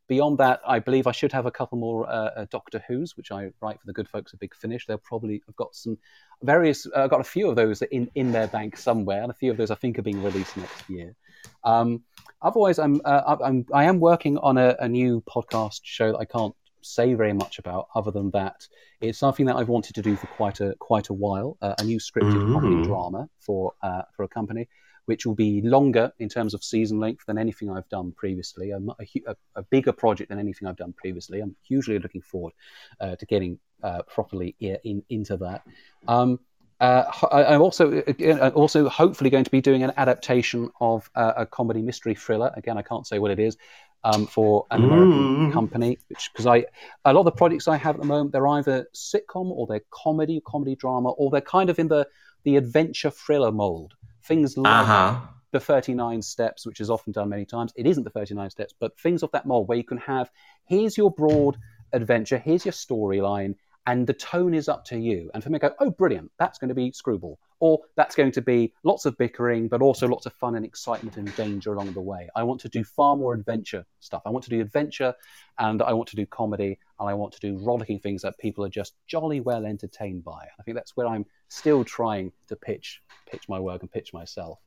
Beyond 0.08 0.38
that, 0.40 0.60
I 0.68 0.80
believe 0.80 1.08
I 1.08 1.14
should 1.14 1.32
have 1.32 1.46
a 1.46 1.52
couple 1.52 1.78
more 1.78 2.08
uh, 2.10 2.32
uh, 2.36 2.46
Doctor 2.50 2.84
Who's, 2.88 3.16
which 3.16 3.32
I 3.32 3.52
write 3.62 3.80
for 3.80 3.88
the 3.88 3.94
good 3.94 4.10
folks 4.10 4.34
at 4.34 4.40
Big 4.40 4.54
Finish. 4.54 4.86
They'll 4.86 4.98
probably 4.98 5.42
have 5.46 5.56
got 5.56 5.74
some 5.76 5.98
various, 6.42 6.86
I've 6.88 7.04
uh, 7.04 7.08
got 7.08 7.22
a 7.22 7.24
few 7.24 7.50
of 7.50 7.56
those 7.56 7.82
in, 7.84 8.10
in 8.16 8.32
their 8.32 8.48
bank 8.48 8.76
somewhere, 8.76 9.22
and 9.22 9.32
a 9.32 9.36
few 9.36 9.50
of 9.50 9.58
those 9.58 9.72
I 9.72 9.76
think 9.76 9.98
are 9.98 10.04
being 10.04 10.22
released 10.22 10.58
next 10.58 10.90
year. 10.90 11.16
Um, 11.64 12.04
otherwise, 12.42 12.80
I'm, 12.80 13.02
uh, 13.06 13.38
I'm 13.42 13.66
I 13.74 13.86
am 13.86 14.00
working 14.00 14.38
on 14.40 14.58
a, 14.58 14.76
a 14.80 14.90
new 14.90 15.22
podcast 15.22 15.82
show 15.84 16.12
that 16.12 16.18
I 16.18 16.26
can't 16.26 16.56
say 16.82 17.14
very 17.14 17.34
much 17.34 17.60
about 17.60 17.88
other 17.96 18.12
than 18.12 18.30
that 18.32 18.68
it's 19.00 19.18
something 19.18 19.46
that 19.46 19.56
I've 19.56 19.70
wanted 19.70 19.96
to 19.96 20.02
do 20.02 20.16
for 20.16 20.28
quite 20.28 20.60
a 20.60 20.76
quite 20.80 21.10
a 21.10 21.14
while. 21.14 21.58
Uh, 21.62 21.76
a 21.80 21.84
new 21.84 21.98
scripted 21.98 22.34
mm. 22.34 22.54
comedy 22.54 22.84
drama 22.84 23.30
for 23.40 23.74
uh, 23.82 24.04
for 24.16 24.24
a 24.24 24.28
company 24.28 24.68
which 25.06 25.26
will 25.26 25.36
be 25.36 25.62
longer 25.62 26.12
in 26.20 26.30
terms 26.30 26.54
of 26.54 26.64
season 26.64 27.00
length 27.00 27.26
than 27.26 27.38
anything 27.38 27.70
I've 27.70 27.90
done 27.90 28.12
previously. 28.14 28.72
A, 28.72 28.78
a, 28.78 29.36
a 29.56 29.64
bigger 29.64 29.92
project 29.92 30.30
than 30.30 30.40
anything 30.40 30.68
I've 30.68 30.78
done 30.78 30.94
previously. 30.94 31.42
I'm 31.42 31.56
hugely 31.68 32.00
looking 32.00 32.22
forward 32.22 32.54
uh, 33.00 33.16
to 33.16 33.26
getting 33.26 33.60
uh, 33.84 34.04
properly 34.04 34.56
in, 34.60 35.04
into 35.10 35.38
that. 35.38 35.64
Um, 36.08 36.40
uh, 36.80 37.12
I, 37.32 37.54
am 37.54 37.62
also 37.62 38.02
uh, 38.02 38.50
also 38.50 38.90
hopefully 38.90 39.30
going 39.30 39.46
to 39.46 39.52
be 39.52 39.62
doing 39.62 39.84
an 39.84 39.94
adaptation 39.96 40.70
of 40.82 41.10
uh, 41.16 41.34
a 41.38 41.46
comedy 41.46 41.82
mystery 41.82 42.16
thriller. 42.16 42.52
Again, 42.56 42.78
I 42.78 42.82
can't 42.82 43.08
say 43.08 43.20
what 43.20 43.32
it 43.32 43.40
is. 43.40 43.58
Um, 44.06 44.28
for 44.28 44.66
an 44.70 44.84
American 44.84 45.50
mm. 45.50 45.54
company, 45.54 45.98
which 46.10 46.30
because 46.34 46.46
I 46.46 46.66
a 47.06 47.14
lot 47.14 47.22
of 47.22 47.26
the 47.26 47.32
projects 47.32 47.70
I 47.70 47.78
have 47.78 47.96
at 47.96 48.02
the 48.02 48.08
moment 48.08 48.34
they're 48.34 48.48
either 48.48 48.86
sitcom 48.94 49.46
or 49.46 49.66
they're 49.66 49.86
comedy, 49.92 50.42
comedy 50.46 50.76
drama, 50.76 51.12
or 51.12 51.32
they're 51.32 51.40
kind 51.40 51.70
of 51.70 51.80
in 51.80 51.88
the 51.88 52.06
the 52.44 52.58
adventure 52.58 53.12
thriller 53.12 53.54
mold. 53.54 53.94
Things 54.24 54.58
like 54.58 54.72
uh-huh. 54.72 55.20
the 55.52 55.60
39 55.60 56.22
steps, 56.22 56.66
which 56.66 56.80
is 56.80 56.90
often 56.90 57.12
done 57.12 57.30
many 57.30 57.46
times. 57.46 57.74
It 57.76 57.86
isn't 57.86 58.04
the 58.04 58.10
39 58.10 58.50
steps, 58.50 58.74
but 58.80 58.98
things 59.00 59.24
of 59.24 59.32
that 59.32 59.46
mold 59.46 59.68
where 59.68 59.78
you 59.78 59.84
can 59.84 59.98
have 59.98 60.32
here's 60.66 60.98
your 60.98 61.12
broad 61.12 61.58
adventure, 61.92 62.38
here's 62.38 62.66
your 62.66 62.74
storyline, 62.74 63.56
and 63.86 64.08
the 64.08 64.14
tone 64.14 64.54
is 64.54 64.70
up 64.70 64.86
to 64.86 64.98
you. 64.98 65.30
And 65.34 65.44
for 65.44 65.50
me, 65.50 65.58
I 65.58 65.68
go, 65.68 65.76
oh, 65.80 65.92
brilliant, 65.92 66.32
that's 66.40 66.58
going 66.58 66.70
to 66.70 66.76
be 66.76 66.92
Screwball. 66.92 67.40
Or 67.64 67.80
that's 67.96 68.14
going 68.14 68.34
to 68.34 68.42
be 68.42 68.74
lots 68.84 69.06
of 69.06 69.18
bickering, 69.18 69.70
but 69.70 69.82
also 69.82 70.06
lots 70.06 70.26
of 70.26 70.34
fun 70.34 70.56
and 70.56 70.66
excitement 70.66 71.16
and 71.16 71.34
danger 71.38 71.72
along 71.72 71.94
the 71.94 72.02
way. 72.02 72.28
I 72.36 72.44
want 72.44 72.60
to 72.60 72.68
do 72.68 72.84
far 72.84 73.16
more 73.16 73.34
adventure 73.34 73.86
stuff. 74.02 74.22
I 74.26 74.32
want 74.32 74.44
to 74.44 74.50
do 74.50 74.60
adventure 74.60 75.14
and 75.60 75.82
I 75.82 75.94
want 75.94 76.10
to 76.10 76.18
do 76.18 76.26
comedy 76.26 76.78
and 77.00 77.10
I 77.10 77.14
want 77.14 77.32
to 77.32 77.40
do 77.40 77.58
rollicking 77.66 78.00
things 78.00 78.22
that 78.24 78.38
people 78.38 78.66
are 78.66 78.70
just 78.70 78.96
jolly 79.08 79.40
well 79.40 79.66
entertained 79.66 80.26
by. 80.26 80.46
I 80.60 80.64
think 80.64 80.76
that's 80.76 80.98
where 80.98 81.08
I'm 81.08 81.26
still 81.48 81.86
trying 81.86 82.34
to 82.50 82.58
pitch 82.58 83.02
pitch 83.32 83.48
my 83.48 83.62
work 83.62 83.82
and 83.82 83.90
pitch 83.90 84.12
myself. 84.12 84.60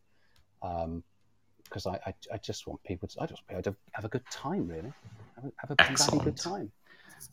because 0.63 1.85
um, 1.85 1.93
I, 1.93 1.99
I, 2.07 2.15
I, 2.33 2.39
just 2.39 2.67
want 2.67 2.83
people 2.85 3.09
to 3.09 3.21
I 3.21 3.27
just 3.27 3.43
want 3.51 3.63
to 3.63 3.77
have 3.93 4.07
a 4.07 4.09
good 4.09 4.25
time 4.31 4.67
really 4.69 4.95
have 5.35 5.71
a, 5.71 5.83
have 5.83 6.13
a 6.15 6.25
good 6.25 6.39
time 6.39 6.73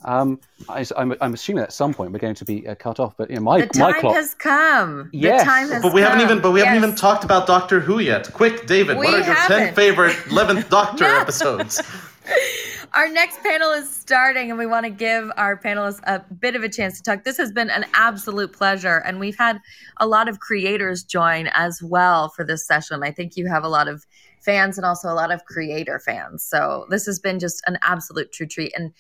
um, 0.06 0.40
I, 0.68 0.86
am 0.98 1.34
assuming 1.34 1.64
at 1.64 1.72
some 1.72 1.94
point 1.94 2.12
we're 2.12 2.20
going 2.20 2.36
to 2.36 2.46
be 2.46 2.68
uh, 2.68 2.76
cut 2.76 3.00
off, 3.00 3.16
but 3.18 3.30
you 3.30 3.38
know, 3.38 3.42
my 3.42 3.62
the 3.62 3.68
time 3.68 3.92
my 3.92 4.00
clock 4.00 4.16
has 4.16 4.36
come. 4.36 5.10
Yes. 5.14 5.42
The 5.42 5.46
time 5.46 5.70
has 5.70 5.82
but 5.82 5.94
we 5.94 6.02
come. 6.02 6.12
haven't 6.12 6.26
even 6.26 6.42
but 6.42 6.52
we 6.52 6.60
yes. 6.60 6.68
haven't 6.70 6.84
even 6.84 6.96
talked 6.96 7.24
about 7.24 7.48
Doctor 7.48 7.80
Who 7.80 8.00
yet. 8.00 8.32
Quick, 8.34 8.68
David, 8.68 8.98
we 8.98 9.06
what 9.06 9.14
are 9.14 9.18
your 9.18 9.34
haven't. 9.34 9.58
ten 9.58 9.76
favorite 9.76 10.16
Eleventh 10.30 10.70
Doctor 10.70 11.06
no. 11.06 11.20
episodes? 11.20 11.82
our 12.94 13.08
next 13.10 13.42
panel 13.44 13.72
is 13.72 13.90
starting, 13.90 14.50
and 14.50 14.60
we 14.60 14.66
want 14.66 14.86
to 14.86 14.90
give 14.90 15.32
our 15.38 15.58
panelists 15.58 16.02
a 16.04 16.20
bit 16.34 16.56
of 16.56 16.64
a 16.64 16.70
chance 16.70 16.98
to 16.98 17.04
talk. 17.04 17.24
This 17.24 17.38
has 17.38 17.52
been 17.52 17.70
an 17.70 17.86
absolute 17.94 18.52
pleasure, 18.52 18.98
and 19.06 19.20
we've 19.20 19.38
had 19.38 19.60
a 19.98 20.08
lot 20.08 20.28
of 20.28 20.40
creators 20.40 21.04
join 21.04 21.48
as 21.54 21.82
well 21.82 22.30
for 22.30 22.44
this 22.44 22.68
session. 22.68 23.04
I 23.04 23.12
think 23.12 23.38
you 23.38 23.48
have 23.48 23.64
a 23.64 23.70
lot 23.70 23.88
of 23.88 24.06
fans 24.44 24.78
and 24.78 24.86
also 24.86 25.12
a 25.12 25.16
lot 25.16 25.32
of 25.32 25.46
creator 25.46 26.00
fans. 26.00 26.44
So 26.44 26.86
this 26.90 27.06
has 27.06 27.20
been 27.20 27.40
just 27.40 27.64
an 27.66 27.78
absolute 27.82 28.32
true 28.32 28.46
treat. 28.46 28.74
And 28.76 28.92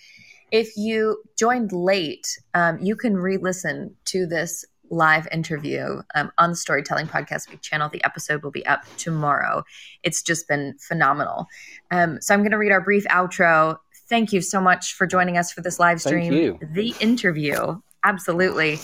if 0.53 0.77
you 0.77 1.21
joined 1.35 1.73
late, 1.73 2.39
um, 2.53 2.79
you 2.79 2.95
can 2.95 3.17
re 3.17 3.37
listen 3.37 3.95
to 4.05 4.27
this 4.27 4.63
live 4.91 5.27
interview 5.31 6.03
um, 6.13 6.31
on 6.37 6.51
the 6.51 6.55
Storytelling 6.55 7.07
Podcast 7.07 7.49
Week 7.49 7.59
channel. 7.61 7.89
The 7.89 8.03
episode 8.05 8.43
will 8.43 8.51
be 8.51 8.65
up 8.67 8.83
tomorrow. 8.97 9.63
It's 10.03 10.21
just 10.21 10.47
been 10.47 10.75
phenomenal. 10.79 11.47
Um, 11.89 12.21
so 12.21 12.35
I'm 12.35 12.41
going 12.41 12.51
to 12.51 12.59
read 12.59 12.71
our 12.71 12.81
brief 12.81 13.03
outro. 13.05 13.77
Thank 14.07 14.31
you 14.31 14.41
so 14.41 14.61
much 14.61 14.93
for 14.93 15.07
joining 15.07 15.39
us 15.39 15.51
for 15.51 15.61
this 15.61 15.79
live 15.79 15.99
stream. 15.99 16.59
The 16.61 16.93
interview, 16.99 17.79
absolutely, 18.03 18.77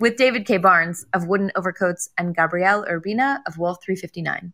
with 0.00 0.16
David 0.16 0.44
K. 0.44 0.56
Barnes 0.56 1.06
of 1.14 1.28
Wooden 1.28 1.52
Overcoats 1.54 2.08
and 2.18 2.34
Gabriel 2.34 2.84
Urbina 2.90 3.38
of 3.46 3.58
Wolf 3.58 3.78
359. 3.84 4.52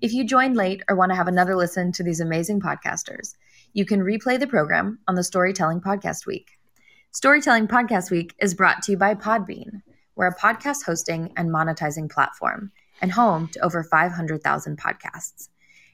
If 0.00 0.12
you 0.12 0.24
joined 0.24 0.56
late 0.56 0.82
or 0.88 0.96
want 0.96 1.12
to 1.12 1.16
have 1.16 1.28
another 1.28 1.54
listen 1.54 1.92
to 1.92 2.02
these 2.02 2.18
amazing 2.18 2.60
podcasters, 2.60 3.36
you 3.72 3.84
can 3.84 4.00
replay 4.00 4.38
the 4.38 4.46
program 4.46 4.98
on 5.06 5.14
the 5.14 5.22
Storytelling 5.22 5.80
Podcast 5.80 6.26
Week. 6.26 6.58
Storytelling 7.12 7.68
Podcast 7.68 8.10
Week 8.10 8.34
is 8.40 8.54
brought 8.54 8.82
to 8.82 8.92
you 8.92 8.98
by 8.98 9.14
Podbean. 9.14 9.82
We're 10.16 10.26
a 10.26 10.36
podcast 10.36 10.84
hosting 10.84 11.32
and 11.36 11.50
monetizing 11.50 12.10
platform 12.10 12.72
and 13.00 13.12
home 13.12 13.48
to 13.52 13.60
over 13.60 13.84
500,000 13.84 14.78
podcasts. 14.78 15.48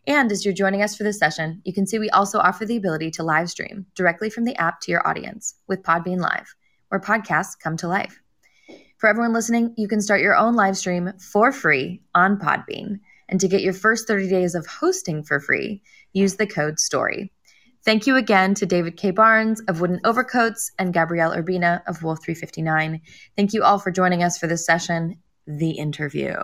And 0.06 0.32
as 0.32 0.44
you're 0.44 0.54
joining 0.54 0.82
us 0.82 0.96
for 0.96 1.02
this 1.02 1.18
session, 1.18 1.60
you 1.64 1.72
can 1.72 1.86
see 1.86 1.98
we 1.98 2.08
also 2.10 2.38
offer 2.38 2.64
the 2.64 2.76
ability 2.76 3.10
to 3.12 3.22
live 3.22 3.50
stream 3.50 3.86
directly 3.94 4.30
from 4.30 4.44
the 4.44 4.56
app 4.56 4.80
to 4.82 4.90
your 4.90 5.06
audience 5.06 5.56
with 5.66 5.82
Podbean 5.82 6.20
Live, 6.20 6.54
where 6.88 7.00
podcasts 7.00 7.58
come 7.58 7.76
to 7.78 7.88
life. 7.88 8.22
For 8.96 9.08
everyone 9.10 9.34
listening, 9.34 9.74
you 9.76 9.88
can 9.88 10.00
start 10.00 10.22
your 10.22 10.36
own 10.36 10.54
live 10.54 10.78
stream 10.78 11.12
for 11.18 11.52
free 11.52 12.00
on 12.14 12.38
Podbean. 12.38 13.00
And 13.28 13.38
to 13.40 13.48
get 13.48 13.60
your 13.60 13.74
first 13.74 14.06
30 14.06 14.28
days 14.28 14.54
of 14.54 14.66
hosting 14.66 15.22
for 15.22 15.40
free, 15.40 15.82
use 16.14 16.36
the 16.36 16.46
code 16.46 16.78
STORY. 16.78 17.32
Thank 17.86 18.08
you 18.08 18.16
again 18.16 18.54
to 18.54 18.66
David 18.66 18.96
K. 18.96 19.12
Barnes 19.12 19.60
of 19.68 19.80
Wooden 19.80 20.00
Overcoats 20.02 20.72
and 20.76 20.92
Gabriel 20.92 21.30
Urbina 21.30 21.82
of 21.86 22.02
Wolf 22.02 22.18
359. 22.20 23.00
Thank 23.36 23.52
you 23.52 23.62
all 23.62 23.78
for 23.78 23.92
joining 23.92 24.24
us 24.24 24.36
for 24.36 24.48
this 24.48 24.66
session, 24.66 25.20
The 25.46 25.70
Interview. 25.70 26.34